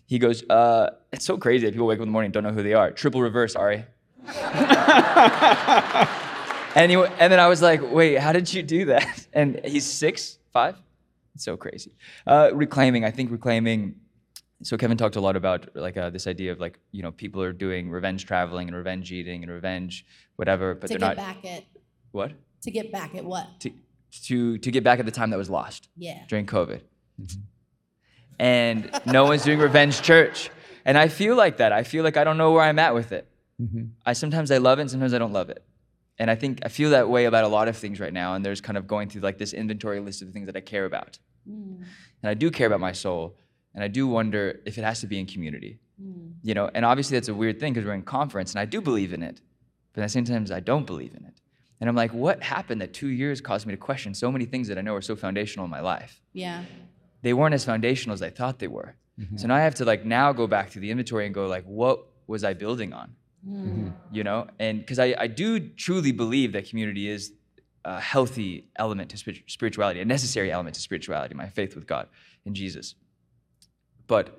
he 0.05 0.19
goes, 0.19 0.45
uh, 0.51 0.91
"It's 1.11 1.25
so 1.25 1.39
crazy 1.39 1.65
that 1.65 1.73
people 1.73 1.87
wake 1.87 1.97
up 1.97 2.03
in 2.03 2.09
the 2.09 2.13
morning 2.13 2.27
and 2.27 2.35
don't 2.35 2.43
know 2.43 2.53
who 2.53 2.63
they 2.63 2.75
are." 2.75 2.91
Triple 2.91 3.23
reverse, 3.23 3.57
Ari. 3.57 3.87
and 6.75 6.91
he, 6.91 6.99
and 6.99 7.33
then 7.33 7.41
I 7.41 7.49
was 7.49 7.63
like, 7.63 7.81
"Wait, 7.91 8.19
how 8.19 8.35
did 8.35 8.53
you 8.53 8.63
do 8.63 8.85
that?" 8.87 9.27
And 9.33 9.59
he's 9.65 9.87
six, 9.87 10.39
five. 10.53 10.77
It's 11.35 11.45
so 11.45 11.57
crazy. 11.57 11.95
Uh, 12.27 12.51
reclaiming, 12.53 13.07
I 13.07 13.11
think 13.11 13.31
reclaiming. 13.31 13.95
So 14.63 14.77
Kevin 14.77 14.97
talked 14.99 15.17
a 15.17 15.21
lot 15.21 15.37
about 15.37 15.75
like 15.75 15.97
uh, 15.97 16.11
this 16.11 16.27
idea 16.27 16.53
of 16.53 16.61
like 16.61 16.79
you 16.93 17.03
know 17.03 17.13
people 17.13 17.43
are 17.43 17.53
doing 17.53 17.91
revenge 17.91 18.27
traveling 18.27 18.69
and 18.69 18.77
revenge 18.77 19.11
eating 19.11 19.43
and 19.43 19.51
revenge 19.51 20.05
whatever, 20.37 20.75
but 20.75 20.89
to 20.89 20.99
they're 20.99 20.99
get 20.99 21.07
not 21.07 21.17
back 21.17 21.45
at 21.45 21.65
what 22.13 22.33
to 22.63 22.71
get 22.71 22.93
back 22.93 23.15
at 23.15 23.25
what? 23.25 23.47
to 23.61 23.71
to 24.27 24.59
to 24.59 24.71
get 24.71 24.85
back 24.85 24.99
at 24.99 25.07
the 25.07 25.13
time 25.13 25.31
that 25.31 25.39
was 25.39 25.49
lost 25.51 25.89
Yeah. 25.97 26.25
during 26.29 26.47
COVID. 26.47 26.83
and 28.39 28.91
no 29.07 29.25
one's 29.25 29.45
doing 29.45 29.59
revenge 29.59 30.03
church. 30.03 30.51
And 30.85 30.97
I 30.97 31.09
feel 31.09 31.37
like 31.37 31.59
that. 31.59 31.73
I 31.73 31.83
feel 31.83 32.05
like 32.05 32.17
I 32.17 32.25
don't 32.25 32.39
know 32.39 32.53
where 32.53 32.63
I'm 32.63 32.79
at 32.79 32.95
with 32.95 33.13
it. 33.13 33.27
I 34.07 34.15
sometimes 34.15 34.51
I 34.51 34.57
love 34.57 34.79
it 34.79 34.83
and 34.83 34.91
sometimes 34.91 35.13
I 35.13 35.19
don't 35.19 35.33
love 35.35 35.51
it. 35.51 35.63
And 36.19 36.31
I 36.31 36.35
think 36.35 36.61
I 36.65 36.69
feel 36.69 36.91
that 36.91 37.09
way 37.11 37.27
about 37.27 37.45
a 37.45 37.49
lot 37.49 37.69
of 37.69 37.77
things 37.77 38.01
right 38.01 38.13
now. 38.13 38.35
And 38.35 38.45
there's 38.45 38.61
kind 38.63 38.79
of 38.79 38.87
going 38.87 39.09
through 39.11 39.21
like 39.21 39.37
this 39.37 39.53
inventory 39.53 40.01
list 40.01 40.23
of 40.23 40.29
the 40.29 40.33
things 40.33 40.47
that 40.47 40.57
I 40.57 40.61
care 40.61 40.87
about. 40.87 41.19
And 41.47 41.85
I 42.25 42.35
do 42.35 42.51
care 42.51 42.67
about 42.67 42.81
my 42.81 42.93
soul. 42.93 43.37
And 43.75 43.85
I 43.85 43.89
do 43.89 44.07
wonder 44.07 44.61
if 44.65 44.79
it 44.79 44.85
has 44.85 45.01
to 45.01 45.07
be 45.07 45.19
in 45.19 45.27
community. 45.27 45.79
Hmm. 46.01 46.33
You 46.43 46.55
know, 46.55 46.71
and 46.75 46.85
obviously 46.85 47.17
that's 47.17 47.29
a 47.29 47.35
weird 47.35 47.61
thing 47.61 47.73
because 47.73 47.87
we're 47.87 47.95
in 47.95 48.03
conference 48.03 48.53
and 48.53 48.61
I 48.61 48.65
do 48.65 48.81
believe 48.81 49.13
in 49.13 49.23
it. 49.23 49.41
But 49.93 50.03
at 50.03 50.07
the 50.07 50.11
same 50.11 50.25
time, 50.25 50.47
I 50.53 50.61
don't 50.61 50.87
believe 50.87 51.15
in 51.15 51.25
it. 51.25 51.41
And 51.81 51.89
I'm 51.89 51.97
like, 51.97 52.13
what 52.13 52.43
happened 52.43 52.81
that 52.83 52.93
two 52.93 53.09
years 53.09 53.41
caused 53.41 53.67
me 53.67 53.73
to 53.73 53.79
question 53.79 54.15
so 54.15 54.31
many 54.31 54.45
things 54.45 54.69
that 54.69 54.79
I 54.79 54.83
know 54.83 54.95
are 54.95 55.03
so 55.03 55.17
foundational 55.17 55.65
in 55.65 55.71
my 55.71 55.81
life? 55.81 56.21
Yeah. 56.33 56.65
They 57.23 57.33
weren't 57.33 57.55
as 57.55 57.65
foundational 57.65 58.15
as 58.15 58.23
I 58.23 58.31
thought 58.31 58.59
they 58.59 58.69
were. 58.69 58.97
Mm-hmm. 59.19 59.37
So 59.37 59.49
now 59.49 59.57
I 59.57 59.61
have 59.61 59.75
to 59.77 59.85
like 59.85 60.05
now 60.05 60.33
go 60.33 60.47
back 60.47 60.71
to 60.71 60.81
the 60.81 60.91
inventory 60.91 61.27
and 61.27 61.35
go 61.35 61.47
like, 61.47 61.65
what 61.65 62.07
was 62.27 62.45
I 62.45 62.53
building 62.55 62.93
on? 62.93 63.15
Hmm. 63.45 63.57
Mm-hmm. 63.57 63.89
You 64.13 64.25
know, 64.25 64.47
and 64.59 64.81
because 64.81 64.99
I, 64.99 65.15
I 65.19 65.27
do 65.27 65.59
truly 65.59 66.13
believe 66.13 66.53
that 66.53 66.69
community 66.69 67.09
is 67.09 67.33
a 67.85 67.99
healthy 67.99 68.69
element 68.77 69.11
to 69.11 69.43
spirituality, 69.47 70.01
a 70.01 70.05
necessary 70.05 70.53
element 70.53 70.75
to 70.75 70.81
spirituality, 70.83 71.35
my 71.35 71.49
faith 71.49 71.75
with 71.75 71.87
God 71.87 72.09
in 72.45 72.55
Jesus. 72.55 72.95
But 74.11 74.37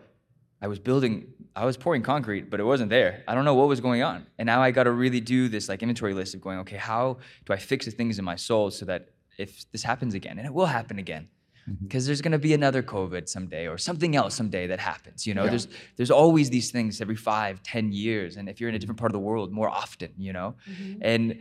I 0.62 0.68
was 0.68 0.80
building, 0.80 1.28
I 1.56 1.64
was 1.64 1.78
pouring 1.78 2.02
concrete, 2.02 2.50
but 2.52 2.60
it 2.60 2.66
wasn't 2.66 2.90
there. 2.90 3.24
I 3.26 3.34
don't 3.34 3.46
know 3.46 3.54
what 3.54 3.70
was 3.70 3.80
going 3.80 4.04
on. 4.04 4.28
And 4.38 4.46
now 4.46 4.62
I 4.62 4.72
got 4.72 4.84
to 4.84 4.92
really 4.92 5.22
do 5.22 5.48
this 5.48 5.70
like 5.70 5.82
inventory 5.82 6.14
list 6.14 6.36
of 6.36 6.42
going, 6.42 6.60
okay, 6.60 6.76
how 6.76 7.20
do 7.46 7.54
I 7.54 7.56
fix 7.56 7.86
the 7.86 7.92
things 7.92 8.20
in 8.20 8.26
my 8.26 8.36
soul 8.36 8.70
so 8.70 8.84
that 8.84 9.12
if 9.38 9.64
this 9.72 9.82
happens 9.82 10.14
again, 10.14 10.38
and 10.38 10.46
it 10.46 10.54
will 10.54 10.66
happen 10.66 11.00
again, 11.00 11.30
mm-hmm. 11.70 11.86
because 11.86 12.06
there's 12.06 12.22
going 12.22 12.34
to 12.34 12.38
be 12.50 12.54
another 12.54 12.84
COVID 12.84 13.30
someday 13.30 13.66
or 13.66 13.78
something 13.78 14.14
else 14.14 14.36
someday 14.36 14.68
that 14.68 14.82
happens. 14.82 15.26
You 15.26 15.36
know, 15.36 15.48
there's 15.48 15.70
there's 15.96 16.12
always 16.12 16.50
these 16.50 16.70
things 16.70 17.00
every 17.00 17.16
five, 17.16 17.64
ten 17.64 17.94
years, 17.94 18.36
and 18.36 18.50
if 18.50 18.60
you're 18.60 18.68
in 18.68 18.76
a 18.76 18.80
different 18.80 19.00
part 19.00 19.12
of 19.12 19.14
the 19.14 19.26
world, 19.30 19.54
more 19.54 19.70
often. 19.70 20.12
You 20.18 20.34
know, 20.34 20.56
mm-hmm. 20.70 21.00
and 21.02 21.40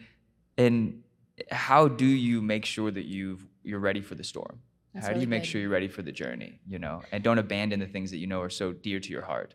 and 0.57 1.03
how 1.51 1.89
do 1.89 2.07
you 2.07 2.41
make 2.41 2.64
sure 2.64 2.93
that 2.93 3.07
you've 3.07 3.45
you're 3.64 3.81
ready 3.81 4.01
for 4.01 4.14
the 4.14 4.24
storm? 4.24 4.61
That's 4.95 5.07
how 5.07 5.11
do 5.12 5.14
really 5.14 5.24
you 5.26 5.28
make 5.30 5.43
good. 5.43 5.49
sure 5.49 5.61
you're 5.61 5.70
ready 5.70 5.88
for 5.88 6.03
the 6.03 6.12
journey? 6.12 6.59
You 6.68 6.78
know, 6.78 7.03
and 7.12 7.22
don't 7.22 7.38
abandon 7.38 7.78
the 7.80 7.86
things 7.86 8.11
that 8.11 8.18
you 8.18 8.26
know 8.26 8.41
are 8.41 8.51
so 8.51 8.72
dear 8.72 8.99
to 9.01 9.11
your 9.11 9.22
heart. 9.22 9.55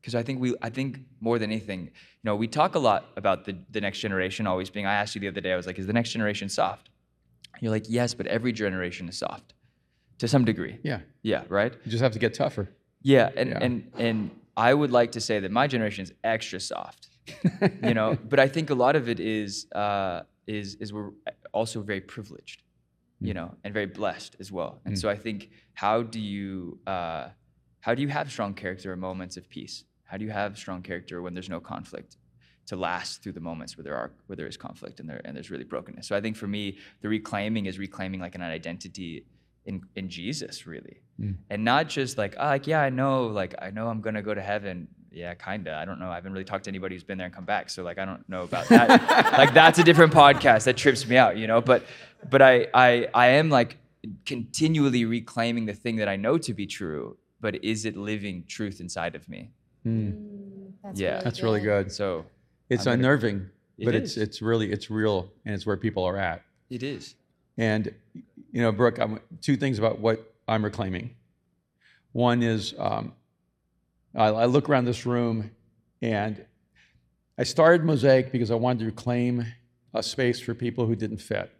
Because 0.00 0.14
I 0.14 0.22
think 0.22 0.40
we, 0.40 0.54
I 0.62 0.70
think 0.70 1.00
more 1.20 1.38
than 1.38 1.50
anything, 1.50 1.80
you 1.84 1.90
know, 2.24 2.34
we 2.36 2.48
talk 2.48 2.74
a 2.74 2.78
lot 2.78 3.04
about 3.16 3.44
the 3.44 3.56
the 3.70 3.80
next 3.80 3.98
generation 3.98 4.46
always 4.46 4.70
being. 4.70 4.86
I 4.86 4.94
asked 4.94 5.14
you 5.14 5.20
the 5.20 5.28
other 5.28 5.40
day, 5.40 5.52
I 5.52 5.56
was 5.56 5.66
like, 5.66 5.78
is 5.78 5.86
the 5.86 5.92
next 5.92 6.10
generation 6.10 6.48
soft? 6.48 6.88
You're 7.60 7.72
like, 7.72 7.84
yes, 7.88 8.14
but 8.14 8.26
every 8.26 8.52
generation 8.52 9.08
is 9.08 9.18
soft, 9.18 9.52
to 10.18 10.28
some 10.28 10.44
degree. 10.44 10.78
Yeah. 10.82 11.00
Yeah. 11.22 11.42
Right. 11.48 11.72
You 11.84 11.90
just 11.90 12.02
have 12.02 12.12
to 12.12 12.18
get 12.18 12.32
tougher. 12.34 12.70
Yeah, 13.02 13.30
and 13.36 13.50
Yeah. 13.50 13.58
and 13.64 13.90
and 13.98 14.30
I 14.56 14.72
would 14.72 14.90
like 14.90 15.12
to 15.12 15.20
say 15.20 15.40
that 15.40 15.50
my 15.50 15.66
generation 15.66 16.02
is 16.04 16.12
extra 16.22 16.60
soft, 16.60 17.08
you 17.82 17.94
know. 17.94 18.16
But 18.30 18.38
I 18.38 18.48
think 18.48 18.70
a 18.70 18.74
lot 18.74 18.94
of 18.96 19.08
it 19.08 19.20
is 19.20 19.66
uh, 19.72 20.22
is 20.46 20.76
is 20.76 20.92
we're 20.92 21.10
also 21.52 21.82
very 21.82 22.00
privileged, 22.00 22.62
you 23.20 23.32
hmm. 23.32 23.38
know, 23.38 23.54
and 23.64 23.74
very 23.74 23.86
blessed 23.86 24.36
as 24.40 24.50
well. 24.50 24.80
And 24.84 24.94
hmm. 24.94 25.00
so 25.00 25.08
I 25.08 25.16
think 25.16 25.50
how 25.74 26.02
do 26.02 26.20
you 26.20 26.78
uh, 26.86 27.28
how 27.80 27.94
do 27.94 28.02
you 28.02 28.08
have 28.08 28.30
strong 28.30 28.54
character 28.54 28.92
in 28.92 29.00
moments 29.00 29.36
of 29.36 29.48
peace? 29.48 29.84
How 30.04 30.16
do 30.16 30.24
you 30.24 30.30
have 30.30 30.58
strong 30.58 30.82
character 30.82 31.22
when 31.22 31.34
there's 31.34 31.48
no 31.48 31.60
conflict? 31.60 32.16
To 32.66 32.76
last 32.76 33.24
through 33.24 33.32
the 33.32 33.40
moments 33.40 33.76
where 33.76 33.82
there 33.82 33.96
are 33.96 34.12
where 34.26 34.36
there 34.36 34.46
is 34.46 34.56
conflict 34.56 35.00
and 35.00 35.08
there 35.08 35.20
and 35.24 35.34
there's 35.34 35.50
really 35.50 35.64
brokenness. 35.64 36.06
So 36.06 36.14
I 36.14 36.20
think 36.20 36.36
for 36.36 36.46
me, 36.46 36.78
the 37.00 37.08
reclaiming 37.08 37.66
is 37.66 37.80
reclaiming 37.80 38.20
like 38.20 38.36
an 38.36 38.42
identity 38.42 39.26
in 39.66 39.80
in 39.96 40.08
Jesus, 40.08 40.66
really 40.68 41.00
hmm. 41.16 41.32
and 41.50 41.64
not 41.64 41.88
just 41.88 42.16
like 42.16 42.36
oh, 42.38 42.46
like 42.46 42.68
yeah 42.68 42.80
i 42.80 42.90
know 42.90 43.26
like 43.26 43.54
i 43.60 43.70
know 43.70 43.88
i'm 43.88 44.00
gonna 44.00 44.22
go 44.22 44.34
to 44.34 44.40
heaven 44.40 44.88
yeah 45.12 45.34
kinda. 45.34 45.74
I 45.74 45.84
don't 45.84 45.98
know. 45.98 46.10
I 46.10 46.14
haven't 46.14 46.32
really 46.32 46.44
talked 46.44 46.64
to 46.64 46.70
anybody 46.70 46.94
who's 46.94 47.02
been 47.04 47.18
there 47.18 47.26
and 47.26 47.34
come 47.34 47.44
back 47.44 47.68
so 47.70 47.82
like 47.82 47.98
i 47.98 48.04
don't 48.04 48.26
know 48.28 48.42
about 48.42 48.68
that. 48.68 48.88
Like 49.38 49.52
that's 49.54 49.78
a 49.78 49.84
different 49.84 50.12
podcast 50.12 50.64
that 50.64 50.76
trips 50.76 51.06
me 51.06 51.16
out 51.16 51.36
you 51.36 51.46
know? 51.46 51.60
But 51.60 51.84
but 52.28 52.40
i 52.42 52.66
i 52.74 53.08
i 53.14 53.26
am 53.28 53.50
like 53.50 53.76
continually 54.26 55.04
reclaiming 55.04 55.66
the 55.66 55.74
thing 55.74 55.96
that 55.96 56.08
i 56.08 56.16
know 56.16 56.38
to 56.38 56.54
be 56.54 56.66
true 56.66 57.16
but 57.40 57.62
is 57.64 57.84
it 57.86 57.96
living 57.96 58.44
truth 58.46 58.80
inside 58.80 59.14
of 59.14 59.26
me? 59.28 59.50
That's 59.84 61.00
Yeah. 61.00 61.12
really 61.12 61.24
That's 61.24 61.42
really 61.42 61.60
good. 61.60 61.90
so 61.90 62.26
It's 62.68 62.86
I'm 62.86 62.92
gonna- 62.92 62.98
unnerving, 63.08 63.48
It 63.78 63.84
but 63.86 63.94
it's 63.94 64.16
it's 64.18 64.42
really 64.42 64.70
it's 64.70 64.90
real 64.90 65.32
and 65.46 65.54
it's 65.54 65.64
where 65.66 65.76
people 65.78 66.04
are 66.04 66.18
at. 66.18 66.42
it 66.68 66.82
is. 66.82 67.14
And 67.56 67.92
you 68.52 68.60
know, 68.62 68.72
Brooke, 68.72 68.98
I'm, 68.98 69.20
two 69.40 69.56
things 69.56 69.78
about 69.78 70.00
what 70.00 70.32
I'm 70.48 70.62
reclaiming. 70.64 71.14
One 72.12 72.42
is 72.42 72.74
um, 72.78 73.12
I, 74.14 74.26
I 74.26 74.44
look 74.46 74.68
around 74.68 74.84
this 74.84 75.06
room, 75.06 75.50
and 76.02 76.44
I 77.38 77.44
started 77.44 77.84
Mosaic 77.84 78.32
because 78.32 78.50
I 78.50 78.54
wanted 78.54 78.80
to 78.80 78.86
reclaim 78.86 79.46
a 79.94 80.02
space 80.02 80.40
for 80.40 80.54
people 80.54 80.86
who 80.86 80.96
didn't 80.96 81.18
fit. 81.18 81.50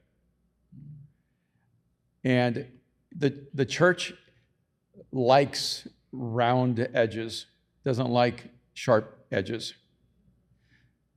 And 2.24 2.66
the 3.16 3.46
the 3.54 3.64
church 3.64 4.12
likes 5.10 5.88
round 6.12 6.86
edges, 6.94 7.46
doesn't 7.84 8.08
like 8.08 8.44
sharp 8.74 9.24
edges. 9.32 9.74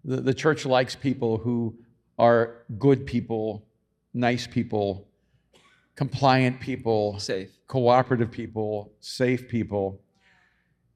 The, 0.06 0.18
the 0.18 0.34
church 0.34 0.66
likes 0.66 0.96
people 0.96 1.38
who 1.38 1.78
are 2.18 2.64
good 2.78 3.06
people, 3.06 3.66
nice 4.14 4.48
people, 4.48 5.08
compliant 5.96 6.60
people, 6.60 7.20
safe 7.20 7.50
cooperative 7.68 8.32
people, 8.32 8.94
safe 9.00 9.48
people. 9.48 10.03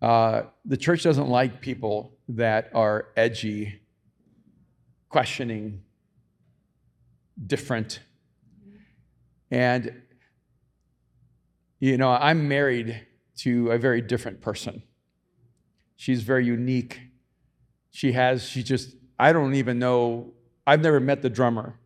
Uh, 0.01 0.43
the 0.65 0.77
church 0.77 1.03
doesn't 1.03 1.29
like 1.29 1.61
people 1.61 2.13
that 2.29 2.69
are 2.73 3.07
edgy, 3.15 3.81
questioning, 5.09 5.81
different. 7.45 7.99
And, 9.49 10.01
you 11.79 11.97
know, 11.97 12.09
I'm 12.09 12.47
married 12.47 13.07
to 13.37 13.71
a 13.71 13.77
very 13.77 14.01
different 14.01 14.41
person. 14.41 14.83
She's 15.95 16.21
very 16.21 16.45
unique. 16.45 16.99
She 17.91 18.11
has, 18.11 18.43
she 18.43 18.61
just, 18.61 18.95
I 19.17 19.33
don't 19.33 19.55
even 19.55 19.79
know, 19.79 20.33
I've 20.65 20.81
never 20.81 20.99
met 20.99 21.21
the 21.21 21.29
drummer 21.29 21.79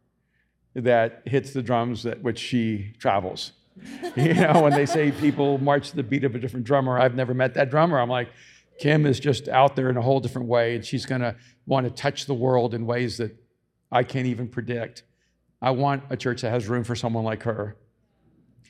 that 0.74 1.22
hits 1.26 1.53
the 1.53 1.62
drums 1.62 2.05
at 2.05 2.22
which 2.22 2.39
she 2.39 2.93
travels. 2.99 3.53
you 4.15 4.34
know, 4.34 4.61
when 4.61 4.73
they 4.73 4.86
say 4.86 5.11
people 5.11 5.57
march 5.57 5.91
to 5.91 5.95
the 5.95 6.03
beat 6.03 6.23
of 6.23 6.36
a 6.36 6.39
different 6.39 6.65
drummer, 6.65 6.99
I've 6.99 7.15
never 7.15 7.34
met 7.34 7.53
that 7.55 7.69
drummer. 7.69 7.99
I'm 7.99 8.09
like, 8.09 8.29
Kim 8.79 9.05
is 9.05 9.19
just 9.19 9.47
out 9.47 9.75
there 9.75 9.89
in 9.89 9.97
a 9.97 10.01
whole 10.01 10.19
different 10.19 10.47
way, 10.47 10.75
and 10.75 10.86
she's 10.86 11.05
going 11.05 11.21
to 11.21 11.36
want 11.65 11.86
to 11.86 11.91
touch 11.91 12.25
the 12.25 12.34
world 12.34 12.73
in 12.73 12.86
ways 12.86 13.17
that 13.17 13.36
I 13.91 14.03
can't 14.03 14.25
even 14.27 14.47
predict. 14.47 15.03
I 15.61 15.71
want 15.71 16.03
a 16.09 16.17
church 16.17 16.41
that 16.41 16.49
has 16.49 16.67
room 16.67 16.84
for 16.84 16.95
someone 16.95 17.23
like 17.23 17.43
her. 17.43 17.77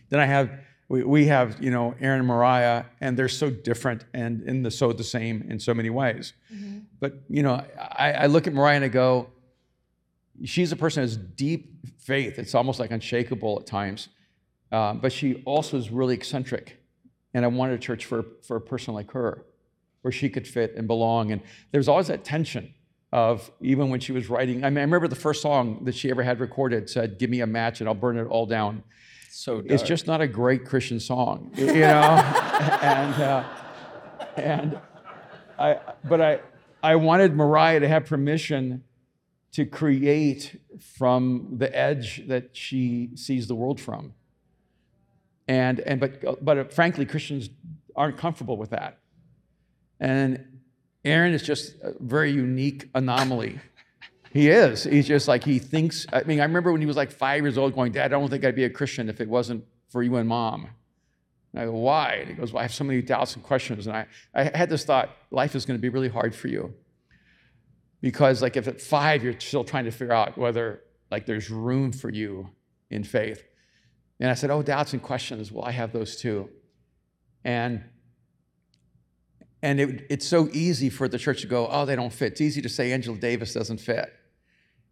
Then 0.09 0.19
I 0.19 0.25
have, 0.25 0.51
we, 0.89 1.03
we 1.03 1.25
have, 1.27 1.63
you 1.63 1.71
know, 1.71 1.95
Aaron 2.01 2.19
and 2.19 2.27
Mariah, 2.27 2.83
and 2.99 3.17
they're 3.17 3.29
so 3.29 3.49
different 3.49 4.03
and 4.13 4.41
in 4.43 4.63
the 4.63 4.71
so 4.71 4.91
the 4.91 5.03
same 5.03 5.45
in 5.49 5.59
so 5.59 5.73
many 5.73 5.89
ways. 5.89 6.33
Mm-hmm. 6.53 6.79
But, 6.99 7.21
you 7.29 7.43
know, 7.43 7.63
I, 7.79 8.11
I 8.13 8.25
look 8.25 8.47
at 8.47 8.53
Mariah 8.53 8.75
and 8.75 8.85
I 8.85 8.89
go, 8.89 9.29
she's 10.43 10.71
a 10.71 10.75
person 10.75 11.01
who 11.01 11.07
has 11.07 11.15
deep 11.15 11.87
faith. 11.99 12.37
It's 12.37 12.55
almost 12.55 12.79
like 12.79 12.91
unshakable 12.91 13.59
at 13.61 13.67
times. 13.67 14.09
Um, 14.71 14.99
but 14.99 15.11
she 15.11 15.41
also 15.45 15.77
is 15.77 15.89
really 15.89 16.13
eccentric. 16.13 16.77
And 17.33 17.45
I 17.45 17.47
wanted 17.47 17.75
a 17.75 17.79
church 17.79 18.05
for, 18.05 18.25
for 18.41 18.57
a 18.57 18.61
person 18.61 18.93
like 18.93 19.11
her, 19.11 19.45
where 20.01 20.11
she 20.11 20.29
could 20.29 20.47
fit 20.47 20.75
and 20.75 20.87
belong. 20.87 21.31
And 21.31 21.41
there's 21.71 21.87
always 21.87 22.07
that 22.07 22.23
tension 22.23 22.73
of 23.13 23.51
even 23.59 23.89
when 23.89 23.99
she 23.99 24.11
was 24.11 24.29
writing. 24.29 24.63
I 24.63 24.69
mean, 24.69 24.79
I 24.79 24.81
remember 24.81 25.07
the 25.07 25.15
first 25.15 25.41
song 25.41 25.83
that 25.83 25.95
she 25.95 26.09
ever 26.09 26.23
had 26.23 26.39
recorded 26.39 26.89
said, 26.89 27.19
Give 27.19 27.29
me 27.29 27.41
a 27.41 27.47
match 27.47 27.81
and 27.81 27.89
I'll 27.89 27.95
burn 27.95 28.17
it 28.17 28.25
all 28.25 28.45
down. 28.45 28.83
so 29.29 29.55
dark. 29.55 29.71
It's 29.71 29.83
just 29.83 30.07
not 30.07 30.21
a 30.21 30.27
great 30.27 30.65
Christian 30.65 30.99
song, 30.99 31.51
you 31.55 31.65
know? 31.65 31.73
and, 32.81 33.21
uh, 33.21 33.43
and 34.37 34.79
I, 35.59 35.79
but 36.05 36.21
I, 36.21 36.39
I 36.81 36.95
wanted 36.95 37.35
Mariah 37.35 37.81
to 37.81 37.87
have 37.87 38.05
permission 38.05 38.83
to 39.51 39.65
create 39.65 40.59
from 40.79 41.55
the 41.57 41.75
edge 41.77 42.23
that 42.27 42.55
she 42.55 43.09
sees 43.15 43.47
the 43.47 43.55
world 43.55 43.79
from. 43.79 44.13
And, 45.47 45.79
and 45.81 45.99
but, 45.99 46.43
but 46.43 46.73
frankly, 46.73 47.05
Christians 47.05 47.49
aren't 47.95 48.17
comfortable 48.17 48.57
with 48.57 48.69
that. 48.69 48.99
And 49.99 50.61
Aaron 51.03 51.33
is 51.33 51.43
just 51.43 51.75
a 51.81 51.93
very 51.99 52.31
unique 52.31 52.89
anomaly. 52.95 53.59
He 54.31 54.49
is. 54.49 54.83
He's 54.83 55.07
just 55.07 55.27
like 55.27 55.43
he 55.43 55.59
thinks. 55.59 56.05
I 56.13 56.23
mean, 56.23 56.39
I 56.39 56.43
remember 56.43 56.71
when 56.71 56.81
he 56.81 56.87
was 56.87 56.95
like 56.95 57.11
five 57.11 57.43
years 57.43 57.57
old, 57.57 57.75
going, 57.75 57.91
"Dad, 57.91 58.05
I 58.05 58.19
don't 58.19 58.29
think 58.29 58.45
I'd 58.45 58.55
be 58.55 58.63
a 58.63 58.69
Christian 58.69 59.09
if 59.09 59.19
it 59.19 59.27
wasn't 59.27 59.65
for 59.89 60.01
you 60.01 60.15
and 60.15 60.27
Mom." 60.27 60.69
And 61.51 61.61
I 61.61 61.65
go, 61.65 61.73
"Why?" 61.73 62.13
And 62.13 62.29
he 62.29 62.33
goes, 62.35 62.53
"Well, 62.53 62.59
I 62.59 62.63
have 62.63 62.73
so 62.73 62.85
many 62.85 63.01
doubts 63.01 63.35
and 63.35 63.43
questions." 63.43 63.87
And 63.87 63.95
I, 63.95 64.07
I 64.33 64.43
had 64.57 64.69
this 64.69 64.85
thought: 64.85 65.09
life 65.31 65.53
is 65.53 65.65
going 65.65 65.77
to 65.77 65.81
be 65.81 65.89
really 65.89 66.07
hard 66.07 66.33
for 66.33 66.47
you 66.47 66.73
because, 67.99 68.41
like, 68.41 68.55
if 68.55 68.69
at 68.69 68.79
five 68.79 69.21
you're 69.21 69.37
still 69.39 69.65
trying 69.65 69.85
to 69.85 69.91
figure 69.91 70.13
out 70.13 70.37
whether 70.37 70.81
like 71.11 71.25
there's 71.25 71.49
room 71.49 71.91
for 71.91 72.09
you 72.09 72.49
in 72.89 73.03
faith. 73.03 73.43
And 74.21 74.29
I 74.29 74.35
said, 74.35 74.49
"Oh, 74.49 74.61
doubts 74.61 74.93
and 74.93 75.01
questions. 75.01 75.51
Well, 75.51 75.65
I 75.65 75.71
have 75.71 75.91
those 75.91 76.15
too." 76.15 76.49
And 77.43 77.83
and 79.63 79.79
it, 79.79 80.05
it's 80.09 80.27
so 80.27 80.49
easy 80.51 80.89
for 80.89 81.07
the 81.07 81.19
church 81.19 81.41
to 81.41 81.47
go, 81.47 81.67
oh, 81.67 81.85
they 81.85 81.95
don't 81.95 82.11
fit. 82.11 82.33
It's 82.33 82.41
easy 82.41 82.61
to 82.61 82.69
say 82.69 82.91
Angela 82.91 83.17
Davis 83.17 83.53
doesn't 83.53 83.79
fit. 83.79 84.11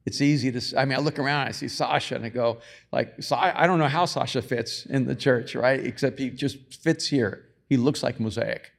It's 0.05 0.21
easy 0.21 0.51
to, 0.51 0.79
I 0.79 0.85
mean, 0.85 0.97
I 0.97 1.01
look 1.01 1.19
around, 1.19 1.47
I 1.47 1.51
see 1.51 1.67
Sasha, 1.67 2.15
and 2.15 2.25
I 2.25 2.29
go, 2.29 2.59
like, 2.91 3.21
so 3.21 3.35
I, 3.35 3.63
I 3.63 3.67
don't 3.67 3.79
know 3.79 3.87
how 3.87 4.05
Sasha 4.05 4.41
fits 4.41 4.85
in 4.85 5.05
the 5.05 5.15
church, 5.15 5.55
right? 5.55 5.79
Except 5.83 6.19
he 6.19 6.29
just 6.29 6.57
fits 6.73 7.07
here. 7.07 7.49
He 7.67 7.77
looks 7.77 8.01
like 8.01 8.19
Mosaic. 8.19 8.71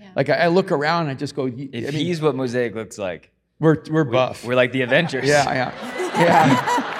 Yeah. 0.00 0.10
Like, 0.16 0.28
I, 0.28 0.34
I 0.34 0.46
look 0.48 0.72
around 0.72 1.02
and 1.02 1.10
I 1.10 1.14
just 1.14 1.34
go, 1.34 1.46
If 1.46 1.52
I 1.54 1.90
mean, 1.90 2.06
he's 2.06 2.20
what 2.20 2.34
Mosaic 2.34 2.74
looks 2.74 2.98
like, 2.98 3.30
we're, 3.58 3.82
we're 3.90 4.04
buff. 4.04 4.44
we're 4.44 4.56
like 4.56 4.72
the 4.72 4.82
Avengers. 4.82 5.28
Yeah, 5.28 5.44
yeah, 5.52 6.20
yeah. 6.20 6.88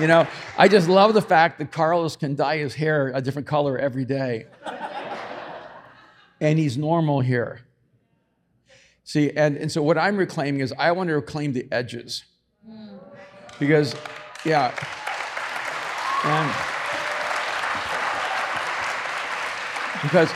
you 0.00 0.06
know, 0.06 0.26
I 0.58 0.68
just 0.68 0.88
love 0.88 1.14
the 1.14 1.22
fact 1.22 1.58
that 1.58 1.70
Carlos 1.70 2.16
can 2.16 2.34
dye 2.34 2.58
his 2.58 2.74
hair 2.74 3.12
a 3.14 3.20
different 3.20 3.46
color 3.46 3.78
every 3.78 4.04
day, 4.04 4.46
and 6.40 6.58
he's 6.58 6.76
normal 6.76 7.20
here. 7.20 7.60
See, 9.04 9.30
and, 9.30 9.56
and 9.56 9.70
so 9.70 9.82
what 9.82 9.98
I'm 9.98 10.16
reclaiming 10.16 10.60
is 10.60 10.72
I 10.78 10.92
want 10.92 11.08
to 11.08 11.14
reclaim 11.14 11.52
the 11.52 11.68
edges, 11.70 12.24
because, 13.58 13.94
yeah, 14.44 14.74
and 16.24 16.74
because 20.02 20.30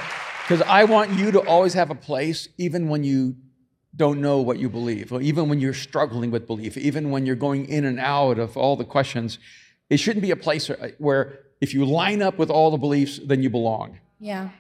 because 0.49 0.63
I 0.63 0.85
want 0.85 1.11
you 1.19 1.31
to 1.33 1.41
always 1.41 1.75
have 1.75 1.91
a 1.91 1.95
place, 1.95 2.49
even 2.57 2.89
when 2.89 3.05
you 3.05 3.37
don't 3.97 4.21
know 4.21 4.41
what 4.41 4.59
you 4.59 4.69
believe, 4.69 5.13
or 5.13 5.21
even 5.21 5.49
when 5.49 5.61
you're 5.61 5.75
struggling 5.75 6.31
with 6.31 6.47
belief, 6.47 6.77
even 6.77 7.11
when 7.11 7.27
you're 7.27 7.37
going 7.37 7.67
in 7.67 7.85
and 7.85 7.99
out 7.99 8.39
of 8.39 8.57
all 8.57 8.77
the 8.77 8.85
questions, 8.85 9.39
it 9.91 9.97
shouldn't 9.97 10.23
be 10.23 10.31
a 10.31 10.37
place 10.37 10.71
where 10.99 11.27
uh, 11.27 11.33
if 11.61 11.75
you 11.75 11.85
line 11.85 12.23
up 12.23 12.39
with 12.39 12.51
all 12.51 12.71
the 12.71 12.77
beliefs, 12.77 13.19
then 13.25 13.43
you 13.43 13.51
belong. 13.51 13.99
Yeah. 14.21 14.51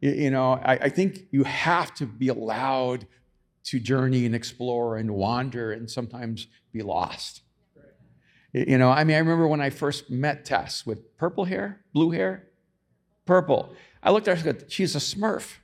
You, 0.00 0.30
know, 0.30 0.52
I, 0.52 0.72
I 0.74 0.88
think 0.88 1.26
you 1.30 1.44
have 1.44 1.92
to 1.94 2.06
be 2.06 2.28
allowed 2.28 3.06
to 3.64 3.80
journey 3.80 4.24
and 4.24 4.34
explore 4.34 4.96
and 4.96 5.10
wander 5.10 5.72
and 5.72 5.90
sometimes 5.90 6.46
be 6.72 6.82
lost. 6.82 7.42
You 8.52 8.64
you 8.68 8.78
know, 8.78 8.90
I 8.90 9.04
mean, 9.04 9.16
I 9.16 9.18
remember 9.18 9.48
when 9.48 9.60
I 9.60 9.70
first 9.70 10.10
met 10.10 10.44
Tess 10.44 10.86
with 10.86 11.16
purple 11.18 11.44
hair, 11.44 11.80
blue 11.92 12.10
hair, 12.10 12.44
purple. 13.26 13.74
I 14.02 14.12
looked 14.12 14.28
at 14.28 14.38
her 14.38 14.48
and 14.48 14.60
said, 14.60 14.72
she's 14.72 14.94
a 14.94 15.00
smurf. 15.00 15.56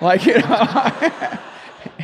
Like, 0.00 0.24
you 0.24 0.38
know. 0.38 1.38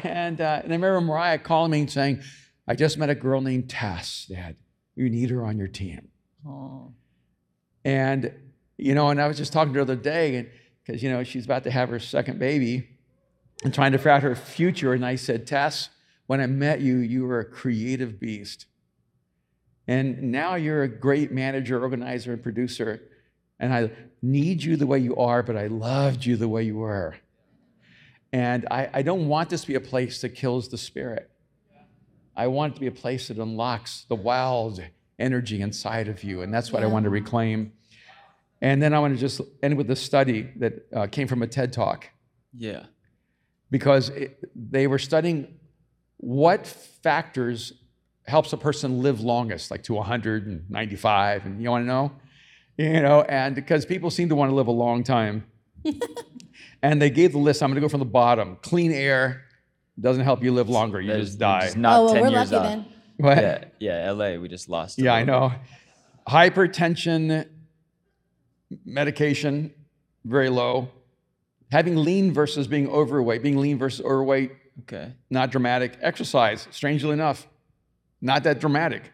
and, 0.04 0.40
uh, 0.40 0.60
and 0.62 0.72
I 0.72 0.76
remember 0.76 1.00
Mariah 1.00 1.38
calling 1.38 1.70
me 1.70 1.80
and 1.80 1.90
saying, 1.90 2.22
I 2.66 2.74
just 2.74 2.98
met 2.98 3.10
a 3.10 3.14
girl 3.14 3.40
named 3.40 3.70
Tess, 3.70 4.26
Dad. 4.28 4.56
You 4.94 5.08
need 5.08 5.30
her 5.30 5.44
on 5.44 5.58
your 5.58 5.68
team. 5.68 6.08
And, 7.84 8.32
you 8.76 8.94
know, 8.94 9.08
and 9.08 9.20
I 9.20 9.28
was 9.28 9.36
just 9.36 9.52
talking 9.52 9.72
to 9.72 9.78
her 9.78 9.84
the 9.84 9.92
other 9.92 10.02
day, 10.02 10.36
and 10.36 10.48
because, 10.84 11.02
you 11.02 11.10
know, 11.10 11.22
she's 11.24 11.44
about 11.44 11.64
to 11.64 11.70
have 11.70 11.88
her 11.88 11.98
second 11.98 12.38
baby 12.38 12.88
and 13.64 13.72
trying 13.74 13.92
to 13.92 13.98
figure 13.98 14.10
out 14.10 14.22
her 14.22 14.34
future. 14.34 14.92
And 14.92 15.04
I 15.04 15.16
said, 15.16 15.46
Tess, 15.46 15.90
when 16.26 16.40
I 16.40 16.46
met 16.46 16.80
you, 16.80 16.96
you 16.98 17.24
were 17.24 17.40
a 17.40 17.44
creative 17.44 18.20
beast. 18.20 18.66
And 19.86 20.30
now 20.30 20.54
you're 20.54 20.82
a 20.82 20.88
great 20.88 21.32
manager, 21.32 21.80
organizer, 21.82 22.32
and 22.32 22.42
producer. 22.42 23.00
And 23.58 23.72
I 23.72 23.90
need 24.20 24.62
you 24.62 24.76
the 24.76 24.86
way 24.86 24.98
you 24.98 25.16
are, 25.16 25.42
but 25.42 25.56
I 25.56 25.66
loved 25.68 26.26
you 26.26 26.36
the 26.36 26.48
way 26.48 26.62
you 26.64 26.76
were. 26.76 27.16
And 28.32 28.66
I, 28.70 28.90
I 28.92 29.02
don't 29.02 29.26
want 29.28 29.48
this 29.50 29.62
to 29.62 29.66
be 29.68 29.74
a 29.74 29.80
place 29.80 30.20
that 30.20 30.30
kills 30.30 30.68
the 30.68 30.78
spirit. 30.78 31.30
I 32.36 32.46
want 32.46 32.72
it 32.72 32.74
to 32.76 32.80
be 32.80 32.86
a 32.86 32.92
place 32.92 33.28
that 33.28 33.38
unlocks 33.38 34.04
the 34.08 34.14
wild 34.14 34.82
energy 35.18 35.60
inside 35.60 36.08
of 36.08 36.22
you. 36.22 36.42
And 36.42 36.52
that's 36.54 36.70
what 36.72 36.82
I 36.82 36.86
want 36.86 37.04
to 37.04 37.10
reclaim. 37.10 37.72
And 38.60 38.82
then 38.82 38.92
I 38.94 38.98
want 38.98 39.14
to 39.14 39.20
just 39.20 39.40
end 39.62 39.76
with 39.76 39.90
a 39.90 39.96
study 39.96 40.50
that 40.56 40.86
uh, 40.94 41.06
came 41.06 41.26
from 41.26 41.42
a 41.42 41.46
TED 41.46 41.72
talk 41.72 42.08
Yeah. 42.56 42.84
because 43.70 44.10
it, 44.10 44.38
they 44.54 44.86
were 44.86 44.98
studying 44.98 45.58
what 46.18 46.66
factors 46.66 47.72
helps 48.26 48.52
a 48.52 48.56
person 48.56 49.02
live 49.02 49.20
longest, 49.20 49.70
like 49.70 49.82
to 49.84 49.94
195. 49.94 51.46
And 51.46 51.62
you 51.62 51.70
want 51.70 51.82
to 51.84 51.86
know? 51.86 52.12
You 52.76 53.00
know, 53.00 53.22
and 53.22 53.54
because 53.56 53.84
people 53.86 54.10
seem 54.10 54.28
to 54.28 54.34
want 54.36 54.50
to 54.50 54.54
live 54.54 54.66
a 54.68 54.72
long 54.72 55.02
time. 55.02 55.44
and 56.82 57.00
they 57.00 57.10
gave 57.10 57.32
the 57.32 57.38
list. 57.38 57.62
I'm 57.62 57.70
going 57.70 57.76
to 57.76 57.80
go 57.80 57.88
from 57.88 58.00
the 58.00 58.06
bottom. 58.06 58.56
Clean 58.62 58.92
air 58.92 59.44
doesn't 60.00 60.24
help 60.24 60.42
you 60.42 60.52
live 60.52 60.68
longer. 60.68 61.00
You 61.00 61.12
That 61.12 61.20
just 61.20 61.38
die. 61.38 61.62
Just 61.66 61.76
not 61.76 61.98
oh, 61.98 62.04
well, 62.04 62.14
10 62.14 62.22
we're 62.22 62.30
years 62.30 62.52
lucky 62.52 62.66
on. 62.66 62.72
then. 62.72 62.86
What? 63.16 63.38
Yeah, 63.38 63.64
yeah, 63.80 64.10
LA, 64.12 64.36
we 64.36 64.48
just 64.48 64.68
lost. 64.68 64.98
Yeah, 64.98 65.12
I 65.14 65.24
know. 65.24 65.52
Hypertension 66.28 67.48
medication, 68.84 69.72
very 70.24 70.48
low. 70.50 70.88
Having 71.70 71.96
lean 71.96 72.32
versus 72.32 72.66
being 72.66 72.88
overweight, 72.88 73.42
being 73.42 73.58
lean 73.58 73.78
versus 73.78 74.04
overweight. 74.04 74.52
Okay. 74.82 75.12
not 75.28 75.50
dramatic. 75.50 75.98
Exercise, 76.00 76.68
strangely 76.70 77.12
enough, 77.12 77.48
not 78.20 78.44
that 78.44 78.60
dramatic. 78.60 79.10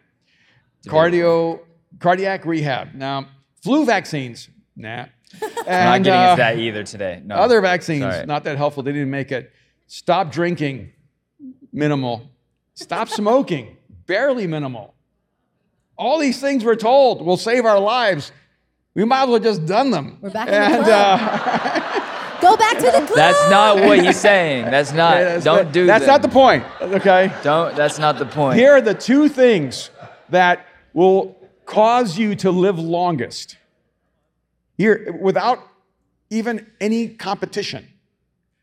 Cardio, 0.85 1.61
cardiac 1.99 2.45
rehab. 2.45 2.93
Now, 2.93 3.27
flu 3.63 3.83
vaccines, 3.83 4.47
nah. 4.75 5.05
We're 5.65 5.71
not 5.71 5.95
And 5.95 6.03
getting 6.03 6.19
uh, 6.19 6.31
into 6.31 6.37
that 6.41 6.57
either 6.59 6.83
today. 6.83 7.21
No. 7.25 7.35
other 7.35 7.61
vaccines, 7.61 8.01
Sorry. 8.03 8.25
not 8.25 8.43
that 8.43 8.57
helpful. 8.57 8.83
They 8.83 8.91
didn't 8.91 9.09
make 9.11 9.31
it. 9.31 9.51
Stop 9.87 10.31
drinking, 10.31 10.91
minimal. 11.73 12.29
Stop 12.73 13.09
smoking, 13.09 13.77
barely 14.05 14.47
minimal. 14.47 14.93
All 15.97 16.19
these 16.19 16.39
things 16.41 16.63
we're 16.63 16.75
told 16.75 17.25
will 17.25 17.37
save 17.37 17.65
our 17.65 17.79
lives. 17.79 18.31
We 18.95 19.05
might 19.05 19.23
as 19.23 19.29
well 19.29 19.39
just 19.39 19.65
done 19.65 19.91
them. 19.91 20.17
We're 20.21 20.29
back 20.29 20.47
in 20.47 20.53
the 20.53 20.59
and, 20.59 20.83
club. 20.85 21.19
uh, 21.21 22.39
Go 22.41 22.57
back 22.57 22.77
to 22.77 22.85
the 22.85 22.91
club. 23.07 23.15
That's 23.15 23.49
not 23.49 23.77
what 23.77 24.03
he's 24.03 24.19
saying. 24.19 24.65
That's 24.65 24.91
not. 25.01 25.15
that's 25.17 25.45
don't 25.45 25.63
not- 25.65 25.73
do 25.73 25.85
That's 25.85 26.05
them. 26.05 26.11
not 26.13 26.21
the 26.21 26.27
point. 26.29 26.63
Okay. 26.81 27.31
Don't. 27.43 27.75
That's 27.75 27.97
not 27.97 28.19
the 28.19 28.25
point. 28.25 28.59
Here 28.59 28.71
are 28.73 28.81
the 28.81 28.93
two 28.93 29.29
things 29.29 29.89
that 30.29 30.65
will 30.93 31.37
cause 31.65 32.17
you 32.17 32.35
to 32.35 32.51
live 32.51 32.77
longest. 32.77 33.57
Here, 34.77 35.17
without 35.21 35.59
even 36.29 36.67
any 36.81 37.09
competition. 37.09 37.87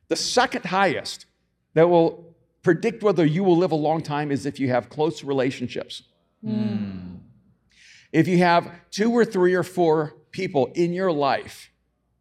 The 0.08 0.16
second 0.16 0.66
highest 0.66 1.26
that 1.74 1.88
will 1.88 2.34
predict 2.62 3.02
whether 3.02 3.24
you 3.24 3.44
will 3.44 3.56
live 3.56 3.72
a 3.72 3.76
long 3.76 4.02
time 4.02 4.30
is 4.30 4.46
if 4.46 4.60
you 4.60 4.68
have 4.68 4.88
close 4.88 5.24
relationships. 5.24 6.02
Hmm. 6.44 7.16
If 8.12 8.28
you 8.28 8.38
have 8.38 8.70
two 8.90 9.10
or 9.10 9.24
three 9.24 9.54
or 9.54 9.62
four 9.62 10.14
people 10.32 10.70
in 10.74 10.92
your 10.92 11.12
life 11.12 11.70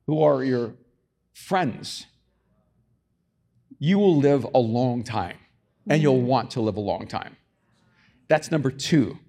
who 0.08 0.24
are 0.24 0.44
your 0.44 0.76
friends, 1.34 2.06
you 3.78 4.00
will 4.00 4.18
live 4.18 4.46
a 4.54 4.60
long 4.60 5.04
time 5.04 5.38
and 5.90 6.02
you'll 6.02 6.22
hmm. 6.22 6.28
want 6.28 6.52
to 6.52 6.62
live 6.62 6.78
a 6.78 6.82
long 6.82 7.08
time. 7.08 7.36
That's 8.28 8.52
number 8.52 8.72
two. 8.72 9.20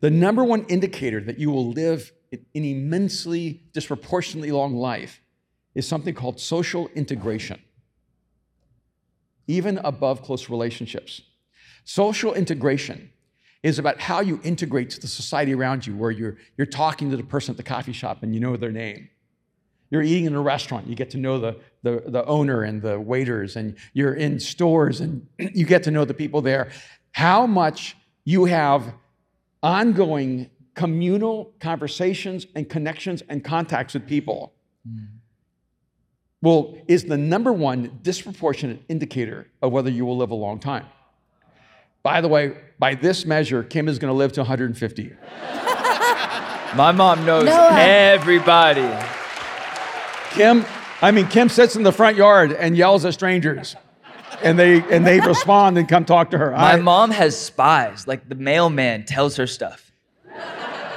The 0.00 0.10
number 0.10 0.44
one 0.44 0.64
indicator 0.66 1.20
that 1.20 1.38
you 1.38 1.50
will 1.50 1.70
live 1.70 2.12
an 2.32 2.64
immensely 2.64 3.62
disproportionately 3.72 4.50
long 4.50 4.74
life 4.74 5.20
is 5.74 5.86
something 5.86 6.14
called 6.14 6.40
social 6.40 6.88
integration, 6.94 7.60
even 9.46 9.78
above 9.78 10.22
close 10.22 10.48
relationships. 10.48 11.22
Social 11.84 12.34
integration 12.34 13.10
is 13.62 13.78
about 13.78 14.00
how 14.00 14.20
you 14.20 14.40
integrate 14.42 14.90
to 14.90 15.00
the 15.00 15.06
society 15.06 15.54
around 15.54 15.86
you, 15.86 15.96
where 15.96 16.10
you're, 16.10 16.36
you're 16.56 16.66
talking 16.66 17.10
to 17.10 17.16
the 17.16 17.22
person 17.22 17.52
at 17.52 17.56
the 17.56 17.62
coffee 17.62 17.92
shop 17.92 18.22
and 18.22 18.34
you 18.34 18.40
know 18.40 18.56
their 18.56 18.72
name. 18.72 19.08
You're 19.90 20.02
eating 20.02 20.24
in 20.24 20.34
a 20.34 20.40
restaurant, 20.40 20.86
you 20.86 20.94
get 20.94 21.10
to 21.10 21.18
know 21.18 21.38
the, 21.38 21.56
the, 21.82 22.02
the 22.06 22.24
owner 22.24 22.62
and 22.62 22.80
the 22.80 22.98
waiters, 22.98 23.56
and 23.56 23.76
you're 23.92 24.14
in 24.14 24.40
stores 24.40 25.00
and 25.00 25.26
you 25.38 25.66
get 25.66 25.82
to 25.84 25.90
know 25.90 26.04
the 26.04 26.14
people 26.14 26.40
there. 26.40 26.70
How 27.12 27.46
much 27.46 27.96
you 28.24 28.46
have 28.46 28.94
ongoing 29.62 30.50
communal 30.74 31.52
conversations 31.60 32.46
and 32.54 32.68
connections 32.68 33.22
and 33.28 33.44
contacts 33.44 33.94
with 33.94 34.06
people 34.06 34.52
hmm. 34.86 35.04
will 36.40 36.78
is 36.88 37.04
the 37.04 37.18
number 37.18 37.52
one 37.52 37.98
disproportionate 38.02 38.82
indicator 38.88 39.46
of 39.60 39.72
whether 39.72 39.90
you 39.90 40.04
will 40.04 40.16
live 40.16 40.30
a 40.30 40.36
long 40.36 40.58
time. 40.58 40.86
By 42.02 42.20
the 42.20 42.28
way, 42.28 42.56
by 42.78 42.94
this 42.94 43.24
measure, 43.24 43.62
Kim 43.62 43.88
is 43.88 43.98
going 43.98 44.10
to 44.12 44.16
live 44.16 44.32
to 44.32 44.40
150. 44.40 45.12
My 46.74 46.90
mom 46.90 47.24
knows 47.24 47.44
Noah. 47.44 47.68
everybody. 47.78 48.88
Kim, 50.30 50.64
I 51.02 51.10
mean, 51.10 51.28
Kim 51.28 51.48
sits 51.48 51.76
in 51.76 51.82
the 51.82 51.92
front 51.92 52.16
yard 52.16 52.52
and 52.52 52.76
yells 52.76 53.04
at 53.04 53.12
strangers, 53.12 53.76
and 54.42 54.58
they 54.58 54.80
and 54.90 55.06
they 55.06 55.20
respond 55.26 55.76
and 55.76 55.86
come 55.86 56.06
talk 56.06 56.30
to 56.30 56.38
her. 56.38 56.52
My 56.52 56.72
I- 56.72 56.76
mom 56.76 57.10
has 57.10 57.38
spies. 57.38 58.06
Like 58.08 58.28
the 58.28 58.34
mailman 58.34 59.04
tells 59.04 59.36
her 59.36 59.46
stuff. 59.46 59.91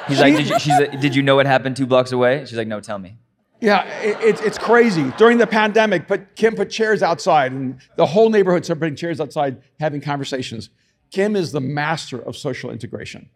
He's 0.08 0.20
like, 0.20 0.36
did 0.36 0.50
you, 0.50 0.60
she's 0.60 0.80
like, 0.80 1.00
did 1.00 1.16
you 1.16 1.24
know 1.24 1.36
what 1.36 1.46
happened 1.46 1.76
two 1.76 1.86
blocks 1.86 2.12
away? 2.12 2.46
She's 2.46 2.58
like, 2.58 2.68
no, 2.68 2.80
tell 2.80 3.00
me. 3.00 3.18
Yeah, 3.62 3.86
it, 4.02 4.18
it's 4.22 4.42
it's 4.42 4.58
crazy. 4.58 5.12
During 5.18 5.38
the 5.38 5.48
pandemic, 5.48 6.08
put, 6.08 6.36
Kim 6.36 6.56
put 6.56 6.70
chairs 6.70 7.02
outside, 7.02 7.52
and 7.52 7.80
the 7.96 8.06
whole 8.06 8.30
neighborhood 8.30 8.66
started 8.66 8.82
putting 8.82 8.96
chairs 8.96 9.20
outside, 9.20 9.62
having 9.80 10.02
conversations. 10.02 10.70
Kim 11.12 11.36
is 11.36 11.52
the 11.52 11.62
master 11.62 12.20
of 12.20 12.36
social 12.36 12.70
integration. 12.70 13.30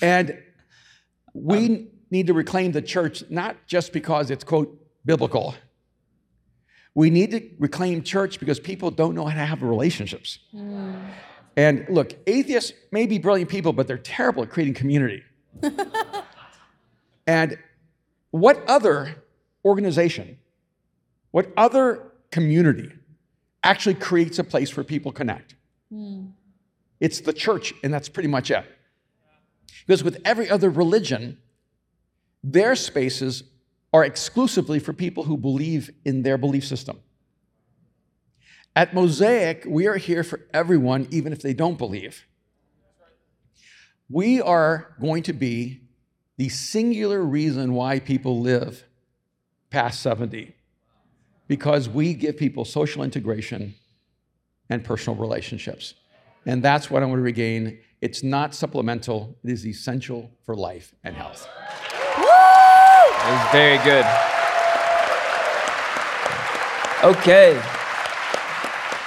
And 0.00 0.38
we 1.34 1.88
need 2.10 2.26
to 2.28 2.34
reclaim 2.34 2.72
the 2.72 2.82
church, 2.82 3.24
not 3.30 3.56
just 3.66 3.92
because 3.92 4.30
it's, 4.30 4.44
quote, 4.44 4.78
biblical. 5.04 5.54
We 6.94 7.10
need 7.10 7.30
to 7.32 7.48
reclaim 7.58 8.02
church 8.02 8.38
because 8.38 8.60
people 8.60 8.90
don't 8.90 9.14
know 9.14 9.24
how 9.24 9.34
to 9.34 9.46
have 9.46 9.62
relationships. 9.62 10.38
Mm. 10.54 11.00
And 11.58 11.84
look, 11.88 12.12
atheists 12.28 12.72
may 12.92 13.06
be 13.06 13.18
brilliant 13.18 13.50
people, 13.50 13.72
but 13.72 13.88
they're 13.88 13.98
terrible 13.98 14.44
at 14.44 14.48
creating 14.48 14.74
community. 14.74 15.24
and 17.26 17.58
what 18.30 18.64
other 18.68 19.24
organization, 19.64 20.38
what 21.32 21.52
other 21.56 22.12
community 22.30 22.92
actually 23.64 23.96
creates 23.96 24.38
a 24.38 24.44
place 24.44 24.76
where 24.76 24.84
people 24.84 25.10
connect? 25.10 25.56
Hmm. 25.90 26.26
It's 27.00 27.22
the 27.22 27.32
church, 27.32 27.74
and 27.82 27.92
that's 27.92 28.08
pretty 28.08 28.28
much 28.28 28.52
it. 28.52 28.64
Because 29.84 30.04
with 30.04 30.20
every 30.24 30.48
other 30.48 30.70
religion, 30.70 31.38
their 32.44 32.76
spaces 32.76 33.42
are 33.92 34.04
exclusively 34.04 34.78
for 34.78 34.92
people 34.92 35.24
who 35.24 35.36
believe 35.36 35.90
in 36.04 36.22
their 36.22 36.38
belief 36.38 36.64
system. 36.64 37.00
At 38.78 38.94
Mosaic, 38.94 39.64
we 39.66 39.88
are 39.88 39.96
here 39.96 40.22
for 40.22 40.38
everyone, 40.54 41.08
even 41.10 41.32
if 41.32 41.42
they 41.42 41.52
don't 41.52 41.76
believe. 41.76 42.24
We 44.08 44.40
are 44.40 44.94
going 45.00 45.24
to 45.24 45.32
be 45.32 45.80
the 46.36 46.48
singular 46.48 47.20
reason 47.20 47.74
why 47.74 47.98
people 47.98 48.40
live 48.40 48.84
past 49.70 50.00
70, 50.02 50.54
because 51.48 51.88
we 51.88 52.14
give 52.14 52.36
people 52.36 52.64
social 52.64 53.02
integration 53.02 53.74
and 54.70 54.84
personal 54.84 55.18
relationships. 55.18 55.94
And 56.46 56.62
that's 56.62 56.88
what 56.88 57.02
I 57.02 57.06
want 57.06 57.18
to 57.18 57.22
regain. 57.22 57.80
It's 58.00 58.22
not 58.22 58.54
supplemental, 58.54 59.36
it 59.42 59.50
is 59.50 59.66
essential 59.66 60.30
for 60.46 60.54
life 60.54 60.94
and 61.02 61.16
health. 61.16 61.48
It 62.16 63.32
was 63.32 63.50
very 63.50 63.78
good. 63.78 64.06
Okay. 67.02 67.60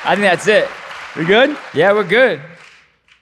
I 0.04 0.16
think 0.16 0.22
that's 0.22 0.47
it. 0.47 0.68
We 1.16 1.26
good? 1.26 1.56
Yeah, 1.76 1.93
we're 1.93 2.04
good. 2.04 2.41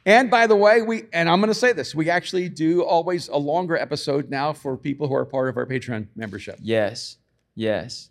And 0.05 0.31
by 0.31 0.47
the 0.47 0.55
way, 0.55 0.81
we 0.81 1.03
and 1.11 1.27
I'm 1.27 1.41
going 1.41 1.49
to 1.49 1.53
say 1.53 1.73
this, 1.73 1.93
we 1.93 2.09
actually 2.09 2.47
do 2.47 2.83
always 2.83 3.27
a 3.27 3.35
longer 3.35 3.77
episode 3.77 4.29
now 4.29 4.53
for 4.53 4.77
people 4.77 5.07
who 5.07 5.13
are 5.13 5.25
part 5.25 5.49
of 5.49 5.57
our 5.57 5.65
Patreon 5.65 6.07
membership. 6.15 6.57
Yes. 6.61 7.17
Yes. 7.53 8.09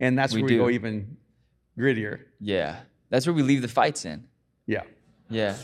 And 0.00 0.18
that's 0.18 0.34
We 0.34 0.42
where 0.42 0.50
we 0.50 0.56
go 0.56 0.70
even 0.70 1.16
grittier. 1.78 2.22
Yeah. 2.40 2.80
That's 3.10 3.26
where 3.26 3.34
we 3.34 3.42
leave 3.42 3.62
the 3.62 3.68
fights 3.68 4.04
in. 4.04 4.26
Yeah. 4.66 4.82
Yeah. 5.28 5.56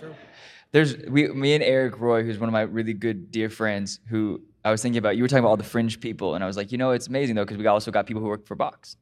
There's 0.70 0.97
we, 0.97 1.28
me 1.28 1.55
and 1.55 1.64
Eric 1.64 1.99
Roy, 1.99 2.22
who's 2.22 2.38
one 2.38 2.49
of 2.49 2.53
my 2.53 2.62
really 2.62 2.92
good 2.92 3.32
dear 3.32 3.51
friends, 3.51 3.99
who 4.09 4.40
I 4.64 4.70
was 4.70 4.82
thinking 4.82 4.99
about. 4.99 5.16
You 5.16 5.24
were 5.24 5.28
talking 5.28 5.40
about 5.40 5.49
all 5.49 5.57
the 5.57 5.64
fringe 5.64 6.01
people, 6.01 6.36
and 6.36 6.44
I 6.44 6.47
was 6.47 6.57
like, 6.57 6.70
you 6.70 6.78
know, 6.78 6.92
it's 6.92 7.09
amazing 7.09 7.34
though, 7.34 7.44
because 7.44 7.57
we 7.57 7.66
also 7.66 7.90
got 7.90 8.07
people 8.07 8.22
who 8.22 8.28
work 8.28 8.47
for 8.47 8.55
Box. 8.55 8.97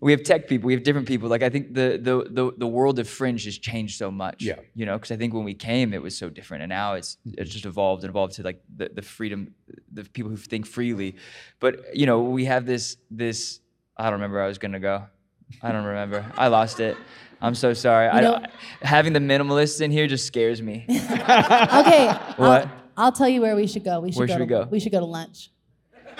We 0.00 0.12
have 0.12 0.22
tech 0.22 0.48
people, 0.48 0.66
we 0.66 0.72
have 0.72 0.82
different 0.82 1.06
people. 1.06 1.28
Like 1.28 1.42
I 1.42 1.50
think 1.50 1.74
the 1.74 1.98
the 2.02 2.26
the, 2.30 2.52
the 2.56 2.66
world 2.66 2.98
of 2.98 3.08
fringe 3.08 3.44
has 3.44 3.58
changed 3.58 3.98
so 3.98 4.10
much. 4.10 4.42
Yeah. 4.42 4.56
You 4.74 4.86
know, 4.86 4.96
because 4.96 5.10
I 5.10 5.16
think 5.16 5.34
when 5.34 5.44
we 5.44 5.54
came, 5.54 5.92
it 5.92 6.02
was 6.02 6.16
so 6.16 6.30
different, 6.30 6.62
and 6.62 6.70
now 6.70 6.94
it's 6.94 7.18
it's 7.24 7.50
just 7.50 7.66
evolved 7.66 8.02
and 8.02 8.10
evolved 8.10 8.34
to 8.34 8.42
like 8.42 8.62
the 8.74 8.90
the 8.94 9.02
freedom, 9.02 9.54
the 9.92 10.04
people 10.04 10.30
who 10.30 10.36
think 10.36 10.66
freely. 10.66 11.16
But 11.60 11.94
you 11.94 12.06
know, 12.06 12.22
we 12.22 12.46
have 12.46 12.64
this 12.66 12.96
this. 13.10 13.60
I 13.96 14.04
don't 14.04 14.14
remember 14.14 14.36
where 14.36 14.44
I 14.44 14.48
was 14.48 14.58
gonna 14.58 14.80
go. 14.80 15.04
I 15.62 15.72
don't 15.72 15.84
remember. 15.84 16.24
I 16.38 16.48
lost 16.48 16.80
it. 16.80 16.96
I'm 17.42 17.54
so 17.54 17.72
sorry. 17.74 18.08
I 18.08 18.20
know- 18.20 18.32
don't, 18.32 18.46
having 18.82 19.12
the 19.12 19.20
minimalists 19.20 19.80
in 19.80 19.90
here 19.90 20.06
just 20.06 20.26
scares 20.26 20.62
me. 20.62 20.86
Okay. 21.30 22.06
What? 22.36 22.66
I'll, 22.66 22.70
I'll 22.96 23.12
tell 23.12 23.28
you 23.28 23.40
where 23.40 23.54
we 23.56 23.66
should 23.66 23.84
go. 23.84 24.00
We 24.00 24.12
should 24.12 24.18
Where 24.18 24.26
go 24.26 24.32
should 24.34 24.38
to, 24.38 24.44
we 24.44 24.48
go? 24.48 24.68
We 24.70 24.80
should 24.80 24.92
go 24.92 25.00
to 25.00 25.06
lunch. 25.06 25.50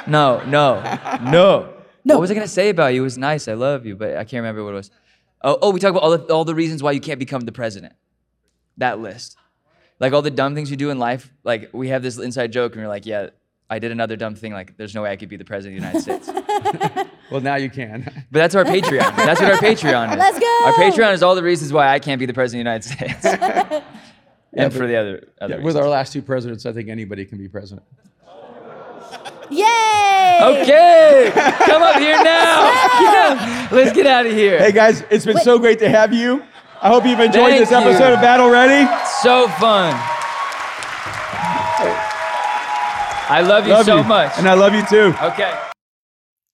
No, 0.06 0.42
no, 0.44 0.80
no. 1.22 1.79
No. 2.04 2.14
What 2.14 2.22
was 2.22 2.30
I 2.30 2.34
gonna 2.34 2.48
say 2.48 2.70
about 2.70 2.94
you? 2.94 3.02
It 3.02 3.04
was 3.04 3.18
nice. 3.18 3.48
I 3.48 3.54
love 3.54 3.86
you, 3.86 3.96
but 3.96 4.16
I 4.16 4.24
can't 4.24 4.42
remember 4.42 4.64
what 4.64 4.70
it 4.70 4.76
was. 4.76 4.90
Oh, 5.42 5.58
oh, 5.62 5.70
we 5.70 5.80
talked 5.80 5.90
about 5.90 6.02
all 6.02 6.16
the, 6.16 6.32
all 6.32 6.44
the 6.44 6.54
reasons 6.54 6.82
why 6.82 6.92
you 6.92 7.00
can't 7.00 7.18
become 7.18 7.42
the 7.42 7.52
president. 7.52 7.94
That 8.76 9.00
list, 9.00 9.36
like 9.98 10.12
all 10.12 10.22
the 10.22 10.30
dumb 10.30 10.54
things 10.54 10.70
you 10.70 10.76
do 10.76 10.90
in 10.90 10.98
life. 10.98 11.32
Like 11.44 11.70
we 11.72 11.88
have 11.88 12.02
this 12.02 12.18
inside 12.18 12.52
joke, 12.52 12.74
and 12.74 12.82
we're 12.82 12.88
like, 12.88 13.06
yeah, 13.06 13.30
I 13.68 13.78
did 13.78 13.92
another 13.92 14.16
dumb 14.16 14.34
thing. 14.34 14.52
Like 14.52 14.76
there's 14.76 14.94
no 14.94 15.02
way 15.02 15.10
I 15.10 15.16
could 15.16 15.28
be 15.28 15.36
the 15.36 15.44
president 15.44 15.84
of 15.84 15.92
the 15.92 16.00
United 16.00 16.22
States. 16.24 17.06
Well, 17.30 17.40
now 17.40 17.54
you 17.54 17.70
can. 17.70 18.02
But 18.30 18.40
that's 18.40 18.54
our 18.54 18.64
Patreon. 18.64 19.16
That's 19.16 19.40
what 19.40 19.52
our 19.52 19.58
Patreon 19.58 20.12
is. 20.12 20.18
Let's 20.18 20.38
go. 20.38 20.60
Our 20.64 20.72
Patreon 20.72 21.12
is 21.12 21.22
all 21.22 21.34
the 21.36 21.42
reasons 21.42 21.72
why 21.72 21.88
I 21.88 21.98
can't 22.00 22.18
be 22.18 22.26
the 22.26 22.34
president 22.34 22.66
of 22.66 22.82
the 22.82 22.96
United 22.98 23.22
States. 23.22 23.84
and 24.52 24.72
for 24.72 24.86
the 24.86 24.96
other, 24.96 25.28
other 25.40 25.58
Yeah, 25.58 25.64
with 25.64 25.76
our 25.76 25.88
last 25.88 26.12
two 26.12 26.22
presidents, 26.22 26.66
I 26.66 26.72
think 26.72 26.88
anybody 26.88 27.24
can 27.24 27.38
be 27.38 27.48
president. 27.48 27.86
Yay! 29.50 30.38
Okay, 30.42 31.32
come 31.34 31.82
up 31.82 31.96
here 31.98 32.22
now. 32.22 32.70
Yeah. 33.00 33.68
Let's 33.72 33.92
get 33.92 34.06
out 34.06 34.26
of 34.26 34.32
here. 34.32 34.58
Hey 34.58 34.72
guys, 34.72 35.02
it's 35.10 35.24
been 35.24 35.38
so 35.38 35.58
great 35.58 35.78
to 35.80 35.88
have 35.88 36.12
you. 36.12 36.42
I 36.82 36.88
hope 36.88 37.04
you've 37.06 37.18
enjoyed 37.20 37.50
Thank 37.50 37.60
this 37.60 37.72
episode 37.72 38.08
you. 38.08 38.14
of 38.14 38.20
Battle 38.20 38.50
Ready. 38.50 38.84
So 39.22 39.48
fun. 39.58 39.94
I 43.32 43.42
love 43.46 43.66
you 43.66 43.72
Love 43.72 43.86
so 43.86 43.98
you. 43.98 44.04
much. 44.04 44.32
And 44.38 44.48
I 44.48 44.54
love 44.54 44.74
you 44.74 44.84
too. 44.86 45.14
okay. 45.22 45.56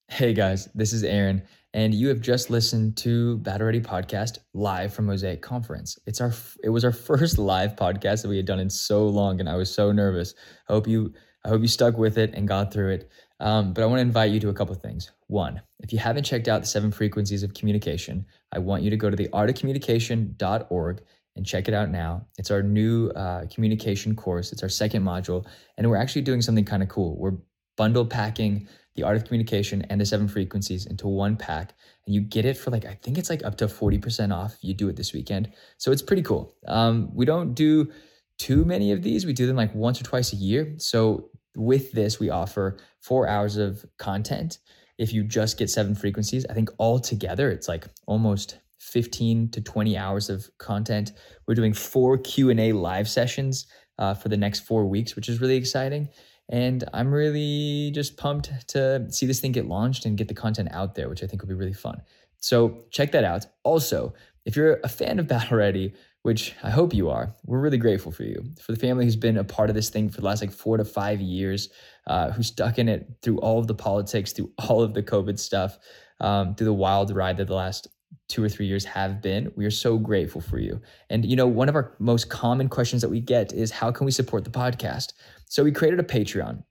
Hey 0.09 0.33
guys, 0.33 0.69
this 0.73 0.93
is 0.93 1.03
Aaron, 1.03 1.43
and 1.73 1.93
you 1.93 2.07
have 2.09 2.21
just 2.21 2.49
listened 2.49 2.97
to 2.97 3.37
Battle 3.39 3.65
Ready 3.67 3.81
Podcast 3.81 4.37
live 4.53 4.93
from 4.93 5.05
Mosaic 5.05 5.41
Conference. 5.41 5.97
It's 6.05 6.21
our 6.21 6.33
it 6.63 6.69
was 6.69 6.85
our 6.85 6.91
first 7.09 7.37
live 7.37 7.75
podcast 7.75 8.21
that 8.21 8.29
we 8.29 8.37
had 8.37 8.45
done 8.45 8.59
in 8.59 8.69
so 8.69 9.07
long, 9.07 9.39
and 9.39 9.49
I 9.49 9.55
was 9.55 9.73
so 9.73 9.91
nervous. 9.91 10.33
I 10.69 10.73
hope 10.73 10.87
you 10.87 11.13
I 11.47 11.49
hope 11.49 11.61
you 11.61 11.69
stuck 11.69 11.97
with 11.97 12.17
it 12.17 12.33
and 12.33 12.45
got 12.45 12.73
through 12.73 12.91
it. 12.91 13.09
Um, 13.39 13.71
but 13.71 13.81
I 13.81 13.85
want 13.85 13.99
to 13.99 14.01
invite 14.01 14.31
you 14.31 14.39
to 14.41 14.49
a 14.49 14.53
couple 14.53 14.75
of 14.75 14.81
things. 14.81 15.11
One, 15.27 15.61
if 15.79 15.93
you 15.93 15.99
haven't 15.99 16.25
checked 16.25 16.49
out 16.49 16.59
the 16.59 16.67
seven 16.67 16.91
frequencies 16.91 17.41
of 17.41 17.53
communication, 17.53 18.25
I 18.51 18.59
want 18.59 18.83
you 18.83 18.89
to 18.89 18.97
go 18.97 19.09
to 19.09 19.15
the 19.15 19.29
artofcommunication.org 19.29 21.01
and 21.37 21.45
check 21.45 21.69
it 21.69 21.73
out 21.73 21.89
now. 21.89 22.25
It's 22.37 22.51
our 22.51 22.61
new 22.61 23.09
uh, 23.11 23.45
communication 23.45 24.13
course. 24.13 24.51
It's 24.51 24.61
our 24.61 24.67
second 24.67 25.03
module, 25.03 25.45
and 25.77 25.89
we're 25.89 25.95
actually 25.95 26.23
doing 26.23 26.41
something 26.41 26.65
kind 26.65 26.83
of 26.83 26.89
cool. 26.89 27.17
We're 27.17 27.37
bundle 27.77 28.05
packing 28.05 28.67
the 28.95 29.03
art 29.03 29.15
of 29.15 29.23
communication 29.23 29.83
and 29.83 30.01
the 30.01 30.05
seven 30.05 30.27
frequencies 30.27 30.85
into 30.85 31.07
one 31.07 31.37
pack 31.37 31.75
and 32.05 32.13
you 32.15 32.19
get 32.19 32.43
it 32.43 32.57
for 32.57 32.71
like 32.71 32.83
i 32.83 32.95
think 33.03 33.17
it's 33.17 33.29
like 33.29 33.45
up 33.45 33.55
to 33.55 33.67
40% 33.67 34.33
off 34.33 34.55
if 34.55 34.63
you 34.63 34.73
do 34.73 34.89
it 34.89 34.95
this 34.95 35.13
weekend 35.13 35.51
so 35.77 35.91
it's 35.91 36.01
pretty 36.01 36.23
cool 36.23 36.55
um, 36.67 37.13
we 37.13 37.23
don't 37.23 37.53
do 37.53 37.91
too 38.39 38.65
many 38.65 38.91
of 38.91 39.03
these 39.03 39.25
we 39.25 39.33
do 39.33 39.45
them 39.45 39.55
like 39.55 39.73
once 39.75 40.01
or 40.01 40.03
twice 40.03 40.33
a 40.33 40.35
year 40.35 40.73
so 40.77 41.29
with 41.57 41.91
this 41.91 42.19
we 42.19 42.29
offer 42.29 42.77
four 43.01 43.27
hours 43.27 43.57
of 43.57 43.85
content 43.97 44.59
if 44.97 45.13
you 45.13 45.23
just 45.23 45.57
get 45.57 45.69
seven 45.69 45.95
frequencies 45.95 46.45
i 46.49 46.53
think 46.53 46.69
all 46.77 46.99
together 46.99 47.49
it's 47.49 47.67
like 47.67 47.87
almost 48.05 48.59
15 48.79 49.49
to 49.49 49.61
20 49.61 49.97
hours 49.97 50.29
of 50.29 50.49
content 50.59 51.11
we're 51.47 51.55
doing 51.55 51.73
four 51.73 52.17
q&a 52.17 52.71
live 52.71 53.09
sessions 53.09 53.67
uh, 53.99 54.13
for 54.13 54.29
the 54.29 54.37
next 54.37 54.61
four 54.61 54.85
weeks 54.85 55.15
which 55.15 55.27
is 55.27 55.41
really 55.41 55.55
exciting 55.55 56.07
and 56.49 56.83
I'm 56.93 57.13
really 57.13 57.91
just 57.91 58.17
pumped 58.17 58.69
to 58.69 59.11
see 59.11 59.25
this 59.25 59.39
thing 59.39 59.51
get 59.51 59.67
launched 59.67 60.05
and 60.05 60.17
get 60.17 60.27
the 60.27 60.33
content 60.33 60.69
out 60.71 60.95
there, 60.95 61.09
which 61.09 61.23
I 61.23 61.27
think 61.27 61.41
will 61.41 61.49
be 61.49 61.55
really 61.55 61.73
fun. 61.73 62.01
So 62.39 62.85
check 62.91 63.11
that 63.11 63.23
out. 63.23 63.45
Also, 63.63 64.13
if 64.45 64.55
you're 64.55 64.79
a 64.83 64.89
fan 64.89 65.19
of 65.19 65.27
Battle 65.27 65.57
Ready, 65.57 65.93
which 66.27 66.53
I 66.61 66.69
hope 66.69 66.93
you 66.93 67.09
are, 67.09 67.33
we're 67.45 67.61
really 67.61 67.77
grateful 67.77 68.11
for 68.11 68.23
you. 68.23 68.43
For 68.59 68.73
the 68.73 68.77
family 68.77 69.05
who's 69.05 69.15
been 69.15 69.37
a 69.37 69.45
part 69.45 69.69
of 69.69 69.75
this 69.77 69.89
thing 69.89 70.09
for 70.09 70.19
the 70.19 70.27
last 70.27 70.41
like 70.41 70.51
four 70.51 70.75
to 70.75 70.83
five 70.83 71.21
years, 71.21 71.69
uh, 72.05 72.31
who 72.31 72.43
stuck 72.43 72.77
in 72.77 72.89
it 72.89 73.07
through 73.21 73.39
all 73.39 73.59
of 73.59 73.67
the 73.67 73.73
politics, 73.73 74.33
through 74.33 74.51
all 74.67 74.81
of 74.81 74.93
the 74.93 75.01
COVID 75.01 75.39
stuff, 75.39 75.79
um, 76.19 76.53
through 76.53 76.65
the 76.65 76.73
wild 76.73 77.15
ride 77.15 77.37
that 77.37 77.47
the 77.47 77.53
last 77.53 77.87
two 78.27 78.43
or 78.43 78.49
three 78.49 78.65
years 78.65 78.83
have 78.83 79.21
been. 79.21 79.53
We 79.55 79.63
are 79.63 79.71
so 79.71 79.97
grateful 79.97 80.41
for 80.41 80.59
you. 80.59 80.81
And 81.09 81.23
you 81.23 81.37
know, 81.37 81.47
one 81.47 81.69
of 81.69 81.75
our 81.75 81.95
most 81.97 82.29
common 82.29 82.67
questions 82.67 83.01
that 83.03 83.09
we 83.09 83.21
get 83.21 83.53
is 83.53 83.71
how 83.71 83.93
can 83.93 84.03
we 84.03 84.11
support 84.11 84.43
the 84.43 84.49
podcast? 84.49 85.13
So 85.45 85.63
we 85.63 85.71
created 85.71 86.01
a 86.01 86.03
Patreon. 86.03 86.61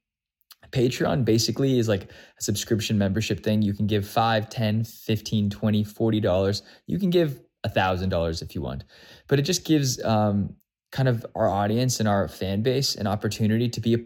Patreon 0.69 1.25
basically 1.25 1.79
is 1.79 1.87
like 1.87 2.03
a 2.03 2.43
subscription 2.43 2.95
membership 2.99 3.43
thing. 3.43 3.63
You 3.63 3.73
can 3.73 3.87
give 3.87 4.07
5, 4.07 4.49
10, 4.49 4.83
15, 4.83 5.49
20, 5.49 5.83
40 5.83 6.19
dollars. 6.19 6.61
You 6.85 6.99
can 6.99 7.09
give 7.09 7.39
a 7.63 7.69
thousand 7.69 8.09
dollars 8.09 8.41
if 8.41 8.55
you 8.55 8.61
want. 8.61 8.83
But 9.27 9.39
it 9.39 9.43
just 9.43 9.65
gives 9.65 10.03
um, 10.03 10.55
kind 10.91 11.09
of 11.09 11.25
our 11.35 11.49
audience 11.49 11.99
and 11.99 12.07
our 12.07 12.27
fan 12.27 12.61
base 12.61 12.95
an 12.95 13.07
opportunity 13.07 13.69
to 13.69 13.81
be 13.81 13.93
a 13.95 13.99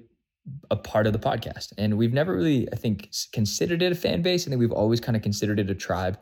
a 0.69 0.75
part 0.75 1.07
of 1.07 1.13
the 1.13 1.19
podcast. 1.19 1.73
And 1.77 1.97
we've 1.97 2.13
never 2.13 2.35
really, 2.35 2.67
I 2.71 2.75
think, 2.75 3.09
considered 3.31 3.81
it 3.81 3.91
a 3.91 3.95
fan 3.95 4.21
base. 4.21 4.47
I 4.47 4.49
think 4.49 4.59
we've 4.59 4.71
always 4.71 4.99
kind 4.99 5.15
of 5.15 5.21
considered 5.21 5.59
it 5.59 5.69
a 5.69 5.75
tribe 5.75 6.17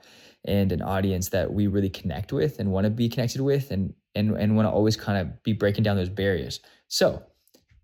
and 0.45 0.71
an 0.71 0.81
audience 0.81 1.29
that 1.29 1.53
we 1.53 1.67
really 1.67 1.89
connect 1.89 2.31
with 2.31 2.59
and 2.59 2.71
want 2.71 2.85
to 2.85 2.89
be 2.89 3.09
connected 3.09 3.41
with 3.41 3.71
and 3.71 3.93
and 4.15 4.31
and 4.37 4.55
want 4.55 4.65
to 4.65 4.71
always 4.71 4.95
kind 4.95 5.17
of 5.17 5.43
be 5.43 5.53
breaking 5.53 5.83
down 5.83 5.97
those 5.97 6.09
barriers. 6.09 6.59
So 6.87 7.23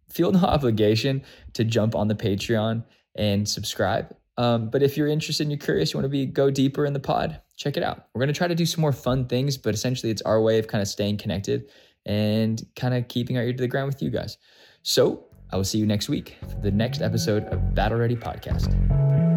feel 0.10 0.32
no 0.32 0.40
obligation 0.44 1.24
to 1.54 1.64
jump 1.64 1.96
on 1.96 2.08
the 2.08 2.16
Patreon 2.16 2.84
and 3.16 3.48
subscribe. 3.48 4.16
Um, 4.38 4.70
but 4.70 4.84
if 4.84 4.98
you're 4.98 5.08
interested 5.08 5.44
and 5.44 5.52
you're 5.52 5.60
curious, 5.60 5.94
you 5.94 5.98
want 5.98 6.06
to 6.06 6.10
be 6.10 6.26
go 6.26 6.52
deeper 6.52 6.86
in 6.86 6.94
the 6.94 7.00
pod, 7.00 7.40
check 7.56 7.78
it 7.78 7.84
out. 7.84 8.08
We're 8.14 8.20
gonna 8.20 8.34
try 8.34 8.48
to 8.48 8.56
do 8.56 8.66
some 8.66 8.82
more 8.82 8.92
fun 8.92 9.28
things, 9.28 9.58
but 9.58 9.74
essentially 9.74 10.12
it's 10.12 10.22
our 10.24 10.42
way 10.42 10.60
of 10.60 10.68
kind 10.68 10.82
of 10.82 10.88
staying 10.88 11.18
connected 11.18 11.70
and 12.06 12.62
kind 12.76 12.94
of 12.94 13.08
keeping 13.08 13.38
our 13.38 13.44
ear 13.44 13.54
to 13.54 13.62
the 13.62 13.68
ground 13.68 13.88
with 13.88 14.02
you 14.02 14.10
guys. 14.10 14.38
So 14.84 15.26
I 15.52 15.58
will 15.58 15.64
see 15.64 15.78
you 15.78 15.86
next 15.86 16.10
week 16.10 16.38
for 16.42 16.62
the 16.62 16.72
next 16.72 17.02
episode 17.02 17.46
of 17.46 17.74
Battle 17.74 17.98
Ready 17.98 18.16
Podcast. 18.16 19.35